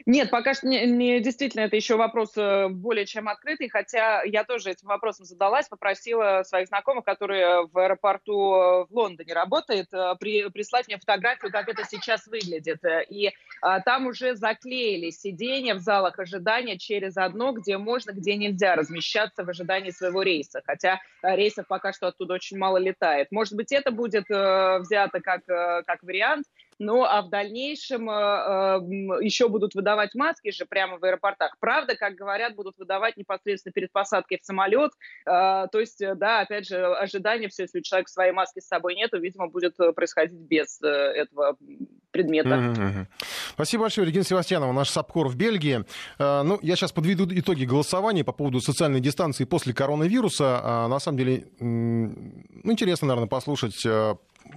Нет, 0.08 0.30
пока 0.30 0.54
что 0.54 0.68
не, 0.68 0.86
не, 0.86 1.20
действительно 1.20 1.62
это 1.62 1.76
еще 1.76 1.96
вопрос 1.96 2.38
э, 2.38 2.68
более 2.70 3.08
чем 3.08 3.28
открытый, 3.28 3.70
хотя 3.70 4.22
я 4.22 4.44
тоже 4.44 4.70
этим 4.70 4.88
вопросом 4.88 5.26
задалась, 5.26 5.68
попросила 5.68 6.44
своих 6.44 6.68
знакомых, 6.68 7.06
которые 7.06 7.66
в 7.66 7.76
аэропорту 7.76 8.54
э, 8.54 8.86
в 8.86 8.88
Лондоне 8.92 9.34
работают, 9.34 9.92
э, 9.94 10.14
при, 10.20 10.48
прислать 10.50 10.88
мне 10.88 11.00
фотографию, 11.00 11.52
как 11.52 11.70
это 11.70 11.84
сейчас 11.86 12.28
выглядит. 12.28 12.82
И 13.10 13.32
а, 13.62 13.80
там 13.80 14.06
уже 14.06 14.36
заклеили 14.36 15.10
сиденья 15.10 15.74
в 15.74 15.80
залах 15.80 16.20
ожидания 16.20 16.78
через 16.78 17.18
одно, 17.18 17.52
где 17.54 17.80
можно, 17.80 18.12
где 18.12 18.36
нельзя 18.36 18.76
размещаться 18.76 19.44
в 19.44 19.50
ожидании 19.50 19.90
своего 19.90 20.22
рейса, 20.22 20.62
хотя 20.66 21.00
рейсов 21.24 21.66
пока 21.68 21.94
что 21.94 22.08
оттуда 22.08 22.36
очень 22.36 22.58
мало 22.58 22.78
летает. 22.78 23.32
Может 23.32 23.56
быть, 23.56 23.72
это 23.72 23.90
будет 23.90 24.26
взято 24.26 25.20
как, 25.22 25.46
как 25.46 26.04
вариант, 26.04 26.46
ну, 26.80 27.04
а 27.04 27.22
в 27.22 27.30
дальнейшем 27.30 28.10
э, 28.10 28.14
э, 28.14 29.24
еще 29.24 29.48
будут 29.48 29.76
выдавать 29.76 30.14
маски 30.14 30.52
же 30.52 30.66
прямо 30.66 30.98
в 30.98 31.04
аэропортах. 31.04 31.56
Правда, 31.60 31.96
как 31.96 32.16
говорят, 32.16 32.56
будут 32.56 32.78
выдавать 32.78 33.16
непосредственно 33.18 33.72
перед 33.72 33.92
посадкой 33.92 34.40
в 34.42 34.46
самолет. 34.46 34.92
Э, 35.26 35.68
то 35.72 35.80
есть, 35.80 36.02
да, 36.16 36.42
опять 36.42 36.68
же, 36.68 36.86
ожидание 36.86 37.48
все, 37.50 37.64
если 37.64 37.80
у 37.80 37.82
человека 37.82 38.12
своей 38.12 38.34
маски 38.34 38.60
с 38.60 38.68
собой 38.68 38.96
нету, 38.96 39.20
видимо, 39.20 39.48
будет 39.48 39.78
происходить 39.96 40.38
без 40.38 40.82
этого 40.82 41.58
предмета. 42.12 42.50
Mm-hmm. 42.50 43.06
Спасибо 43.54 43.84
большое, 43.84 44.08
Регина 44.08 44.24
Севастьянова, 44.24 44.72
наш 44.72 44.90
САПКОР 44.90 45.28
в 45.28 45.36
Бельгии. 45.36 45.86
Ну, 46.20 46.60
я 46.62 46.76
сейчас 46.76 46.92
подведу 46.92 47.26
итоги 47.30 47.66
голосования 47.66 48.24
по 48.24 48.32
поводу 48.32 48.62
социальной 48.62 49.00
дистанции 49.00 49.46
после 49.46 49.74
коронавируса. 49.74 50.88
На 50.90 51.00
самом 51.00 51.18
деле, 51.18 51.46
ну, 51.60 52.72
интересно, 52.72 53.08
наверное, 53.08 53.28
послушать 53.28 53.86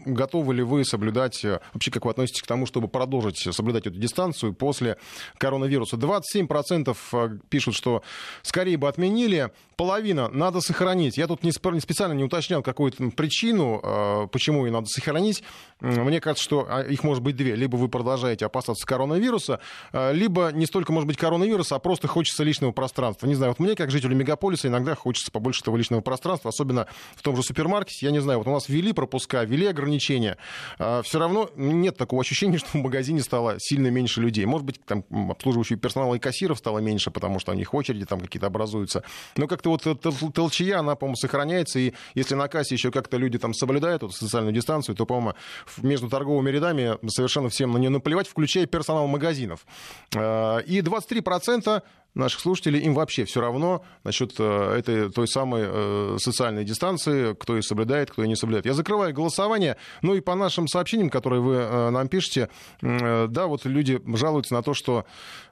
готовы 0.05 0.55
ли 0.55 0.63
вы 0.63 0.85
соблюдать, 0.85 1.45
э, 1.45 1.61
вообще 1.73 1.91
как 1.91 2.05
вы 2.05 2.11
относитесь 2.11 2.43
к 2.43 2.47
тому, 2.47 2.67
чтобы 2.67 2.89
продолжить 2.89 3.39
соблюдать 3.55 3.87
эту 3.87 3.99
дистанцию 3.99 4.55
после 4.55 4.97
коронавируса? 5.39 5.97
27% 5.97 6.97
э, 7.13 7.39
пишут, 7.49 7.75
что 7.75 8.03
скорее 8.43 8.77
бы 8.77 8.89
отменили, 8.89 9.51
половина 9.77 10.29
надо 10.29 10.61
сохранить. 10.61 11.17
Я 11.17 11.27
тут 11.27 11.43
не 11.43 11.53
специально 11.53 12.13
не 12.13 12.25
уточнял 12.25 12.63
какую-то 12.63 13.11
причину, 13.11 13.81
э, 13.83 14.27
почему 14.31 14.67
ее 14.67 14.73
надо 14.73 14.87
сохранить. 14.87 15.43
Мне 15.81 16.21
кажется, 16.21 16.45
что 16.45 16.67
а, 16.69 16.83
их 16.83 17.05
может 17.05 17.23
быть 17.23 17.37
две. 17.37 17.55
Либо 17.55 17.77
вы 17.77 17.89
продолжаете 17.89 18.47
опасаться 18.47 18.87
коронавируса, 18.87 19.61
либо 19.93 20.51
не 20.53 20.67
столько, 20.67 20.93
может 20.93 21.07
быть, 21.07 21.17
коронавируса, 21.17 21.77
а 21.77 21.79
просто 21.79 22.09
хочется 22.09 22.45
личного 22.45 22.73
пространства. 22.73 23.27
Не 23.27 23.35
знаю, 23.35 23.53
вот 23.53 23.61
мне, 23.61 23.75
как 23.75 23.91
жителю 23.91 24.17
мегаполиса, 24.17 24.69
иногда 24.69 24.95
хочется 24.95 25.31
побольше 25.31 25.63
этого 25.63 25.77
личного 25.77 26.01
пространства, 26.01 26.51
особенно 26.51 26.87
в 27.15 27.23
том 27.23 27.37
же 27.37 27.43
супермаркете. 27.43 28.07
Я 28.07 28.13
не 28.13 28.21
знаю, 28.21 28.39
вот 28.39 28.49
у 28.49 28.53
нас 28.53 28.69
ввели 28.69 28.93
пропуска, 28.93 29.45
ввели 29.45 29.67
ограничения. 29.67 30.37
А, 30.79 31.03
Все 31.03 31.19
равно 31.19 31.51
нет 31.57 31.97
такого 31.97 32.23
ощущения, 32.23 32.59
что 32.59 32.69
в 32.73 32.75
магазине 32.75 33.21
стало 33.21 33.57
сильно 33.59 33.89
меньше 33.89 34.21
людей. 34.21 34.45
Может 34.47 34.67
быть, 34.67 34.85
там 34.85 35.05
обслуживающий 35.31 35.77
персонал 35.77 36.15
и 36.15 36.19
кассиров 36.19 36.59
стало 36.59 36.79
меньше, 36.79 37.11
потому 37.11 37.39
что 37.39 37.53
у 37.53 37.55
них 37.55 37.73
очереди 37.75 38.05
там 38.05 38.21
какие-то 38.21 38.47
образуются. 38.47 39.03
Но 39.37 39.47
как-то 39.47 39.71
вот 39.71 40.35
толчья, 40.35 40.81
она, 40.81 40.95
по-моему, 40.97 41.17
сохраняется. 41.17 41.79
И 41.79 41.93
если 42.15 42.35
на 42.35 42.49
кассе 42.49 42.75
еще 42.75 42.91
как-то 42.91 43.17
люди 43.17 43.39
там 43.39 43.55
соблюдают 43.55 44.03
эту 44.03 44.13
социальную 44.13 44.55
дистанцию, 44.55 44.95
то, 44.95 45.07
по-моему, 45.07 45.35
между 45.79 46.09
торговыми 46.09 46.51
рядами 46.51 46.99
совершенно 47.09 47.49
всем 47.49 47.73
на 47.73 47.79
нее 47.79 47.91
наплевать, 47.91 48.29
включая 48.29 48.67
персонал 48.67 49.07
магазинов. 49.07 49.67
А, 50.15 50.59
и 50.59 50.81
23% 50.81 51.83
наших 52.15 52.41
слушателей, 52.41 52.81
им 52.81 52.95
вообще 52.95 53.25
все 53.25 53.41
равно 53.41 53.85
насчет 54.03 54.35
э, 54.39 54.79
этой 54.79 55.11
той 55.11 55.29
самой 55.29 55.63
э, 55.65 56.17
социальной 56.19 56.65
дистанции, 56.65 57.35
кто 57.35 57.57
ее 57.57 57.63
соблюдает, 57.63 58.11
кто 58.11 58.23
ее 58.23 58.29
не 58.29 58.37
соблюдает. 58.37 58.67
Я 58.67 58.75
закрываю 58.75 59.15
голосование. 59.15 59.77
Ну 60.03 60.15
и 60.15 60.21
по 60.21 60.35
нашим 60.35 60.67
сообщениям, 60.67 61.11
которые 61.11 61.41
вы 61.41 61.55
э, 61.55 61.91
нам 61.91 62.09
пишете, 62.09 62.49
да, 62.81 63.47
вот 63.47 63.65
люди 63.65 64.01
жалуются 64.17 64.55
на 64.55 64.63
то, 64.63 64.75
что 64.75 65.05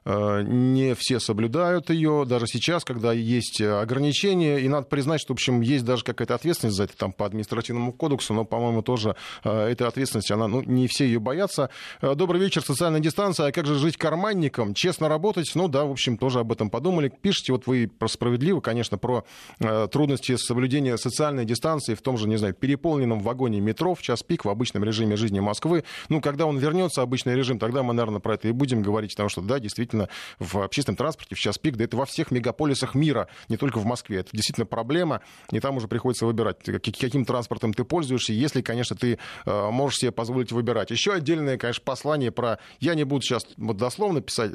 не 0.05 0.95
все 0.95 1.19
соблюдают 1.19 1.89
ее, 1.89 2.23
даже 2.25 2.47
сейчас, 2.47 2.85
когда 2.85 3.11
есть 3.11 3.61
ограничения, 3.61 4.59
и 4.59 4.69
надо 4.69 4.87
признать, 4.87 5.19
что, 5.19 5.33
в 5.33 5.35
общем, 5.35 5.59
есть 5.59 5.83
даже 5.83 6.05
какая-то 6.05 6.35
ответственность 6.35 6.77
за 6.77 6.85
это 6.85 6.95
там 6.95 7.11
по 7.11 7.25
административному 7.25 7.91
кодексу, 7.91 8.33
но, 8.33 8.45
по-моему, 8.45 8.81
тоже 8.81 9.17
эта 9.43 9.87
ответственность, 9.87 10.31
она, 10.31 10.47
ну, 10.47 10.61
не 10.61 10.87
все 10.87 11.05
ее 11.05 11.19
боятся. 11.19 11.69
Добрый 12.01 12.39
вечер, 12.39 12.61
социальная 12.61 13.01
дистанция, 13.01 13.47
а 13.47 13.51
как 13.51 13.65
же 13.65 13.75
жить 13.75 13.97
карманником? 13.97 14.73
Честно 14.73 15.09
работать? 15.09 15.51
Ну 15.55 15.67
да, 15.67 15.83
в 15.83 15.91
общем, 15.91 16.17
тоже 16.17 16.39
об 16.47 16.53
этом 16.53 16.69
подумали. 16.69 17.09
Пишите, 17.09 17.51
вот 17.51 17.67
вы 17.67 17.91
справедливо, 18.07 18.61
конечно, 18.61 18.97
про 18.97 19.25
э, 19.59 19.87
трудности 19.91 20.37
соблюдения 20.37 20.97
социальной 20.97 21.45
дистанции 21.45 21.93
в 21.93 22.01
том 22.01 22.17
же, 22.17 22.27
не 22.27 22.37
знаю, 22.37 22.53
переполненном 22.53 23.19
вагоне 23.19 23.59
метро 23.59 23.93
в 23.93 24.01
час 24.01 24.23
пик 24.23 24.45
в 24.45 24.49
обычном 24.49 24.83
режиме 24.83 25.17
жизни 25.17 25.39
Москвы. 25.39 25.83
Ну, 26.09 26.21
когда 26.21 26.45
он 26.45 26.57
вернется, 26.57 27.01
обычный 27.01 27.35
режим, 27.35 27.59
тогда 27.59 27.83
мы, 27.83 27.93
наверное, 27.93 28.19
про 28.19 28.35
это 28.35 28.47
и 28.47 28.51
будем 28.51 28.81
говорить, 28.81 29.11
потому 29.11 29.29
что, 29.29 29.41
да, 29.41 29.59
действительно, 29.59 30.07
в 30.39 30.59
общественном 30.59 30.95
транспорте 30.95 31.35
в 31.35 31.39
час 31.39 31.57
пик, 31.57 31.75
да 31.75 31.83
это 31.83 31.97
во 31.97 32.05
всех 32.05 32.31
мегаполисах 32.31 32.95
мира, 32.95 33.27
не 33.49 33.57
только 33.57 33.79
в 33.79 33.85
Москве. 33.85 34.19
Это 34.19 34.29
действительно 34.31 34.65
проблема, 34.65 35.21
и 35.51 35.59
там 35.59 35.77
уже 35.77 35.87
приходится 35.87 36.25
выбирать, 36.25 36.57
каким 36.63 37.25
транспортом 37.25 37.73
ты 37.73 37.83
пользуешься, 37.83 38.31
если, 38.31 38.61
конечно, 38.61 38.95
ты 38.95 39.19
э, 39.45 39.69
можешь 39.69 39.99
себе 39.99 40.11
позволить 40.11 40.51
выбирать. 40.51 40.91
Еще 40.91 41.13
отдельное, 41.13 41.57
конечно, 41.57 41.83
послание 41.83 42.31
про... 42.31 42.59
Я 42.79 42.95
не 42.95 43.03
буду 43.03 43.21
сейчас 43.21 43.45
вот 43.57 43.75
дословно 43.77 44.21
писать, 44.21 44.51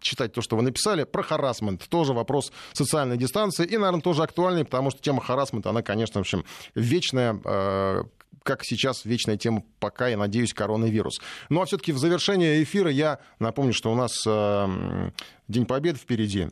читать 0.00 0.32
то, 0.32 0.40
что 0.40 0.56
вы 0.56 0.62
написали, 0.62 1.04
про 1.04 1.22
харасмент. 1.32 1.88
Тоже 1.88 2.12
вопрос 2.12 2.52
социальной 2.72 3.16
дистанции. 3.16 3.64
И, 3.64 3.76
наверное, 3.76 4.00
тоже 4.00 4.22
актуальный, 4.22 4.64
потому 4.64 4.90
что 4.90 5.00
тема 5.00 5.20
харасмента, 5.22 5.70
она, 5.70 5.82
конечно, 5.82 6.20
в 6.20 6.22
общем, 6.22 6.44
вечная, 6.74 7.40
э, 7.44 8.02
как 8.42 8.64
сейчас 8.64 9.04
вечная 9.04 9.36
тема, 9.36 9.62
пока, 9.80 10.08
я 10.08 10.16
надеюсь, 10.16 10.52
коронавирус. 10.52 11.20
Ну 11.48 11.62
а 11.62 11.64
все-таки 11.64 11.92
в 11.92 11.98
завершение 11.98 12.62
эфира 12.62 12.90
я 12.90 13.18
напомню, 13.38 13.72
что 13.72 13.90
у 13.90 13.94
нас 13.94 14.12
э, 14.26 15.10
День 15.48 15.66
Победы 15.66 15.98
впереди. 15.98 16.48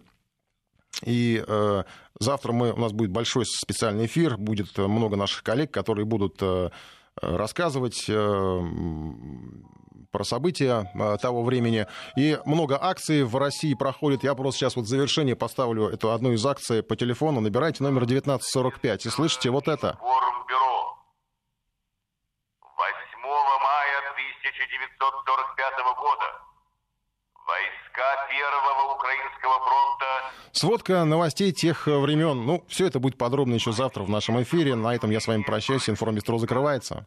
И 1.05 1.45
э, 1.47 1.83
завтра 2.19 2.53
мы, 2.53 2.73
у 2.73 2.79
нас 2.79 2.93
будет 2.93 3.11
большой 3.11 3.45
специальный 3.47 4.07
эфир, 4.07 4.37
будет 4.37 4.77
много 4.79 5.17
наших 5.17 5.43
коллег, 5.43 5.71
которые 5.71 6.05
будут 6.05 6.37
э, 6.41 6.71
рассказывать 7.21 8.05
э, 8.09 8.61
про 10.11 10.25
события 10.25 10.91
э, 10.95 11.17
того 11.19 11.43
времени. 11.43 11.87
И 12.17 12.39
много 12.45 12.79
акций 12.81 13.23
в 13.25 13.37
России 13.37 13.75
проходит. 13.75 14.25
Я 14.25 14.35
просто 14.35 14.61
сейчас 14.61 14.77
вот 14.77 14.87
в 14.87 14.89
завершение 14.89 15.37
поставлю 15.37 15.89
эту 15.89 16.13
одну 16.13 16.33
из 16.33 16.45
акций 16.45 16.83
по 16.83 16.97
телефону. 16.97 17.41
Набирайте 17.41 17.83
номер 17.83 18.03
1945 18.03 19.07
и 19.07 19.11
слышите 19.11 19.51
вот 19.51 19.69
это. 19.69 19.99
8 20.01 20.17
мая 23.63 23.99
1945 23.99 25.75
года 25.97 26.41
войска 27.47 28.27
Первого 28.29 28.95
Украинского 28.95 29.59
фронта 29.59 30.31
Сводка 30.53 31.05
новостей 31.05 31.53
тех 31.53 31.87
времен. 31.87 32.45
Ну, 32.45 32.65
все 32.69 32.87
это 32.87 32.99
будет 32.99 33.17
подробно 33.17 33.55
еще 33.55 33.73
завтра 33.73 34.03
в 34.03 34.11
нашем 34.11 34.43
эфире. 34.43 34.75
На 34.75 34.95
этом 34.95 35.11
я 35.11 35.21
с 35.21 35.27
вами 35.27 35.43
прощаюсь. 35.43 35.89
Информбистро 35.89 36.39
закрывается. 36.39 37.07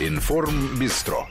Информбистро. 0.00 1.26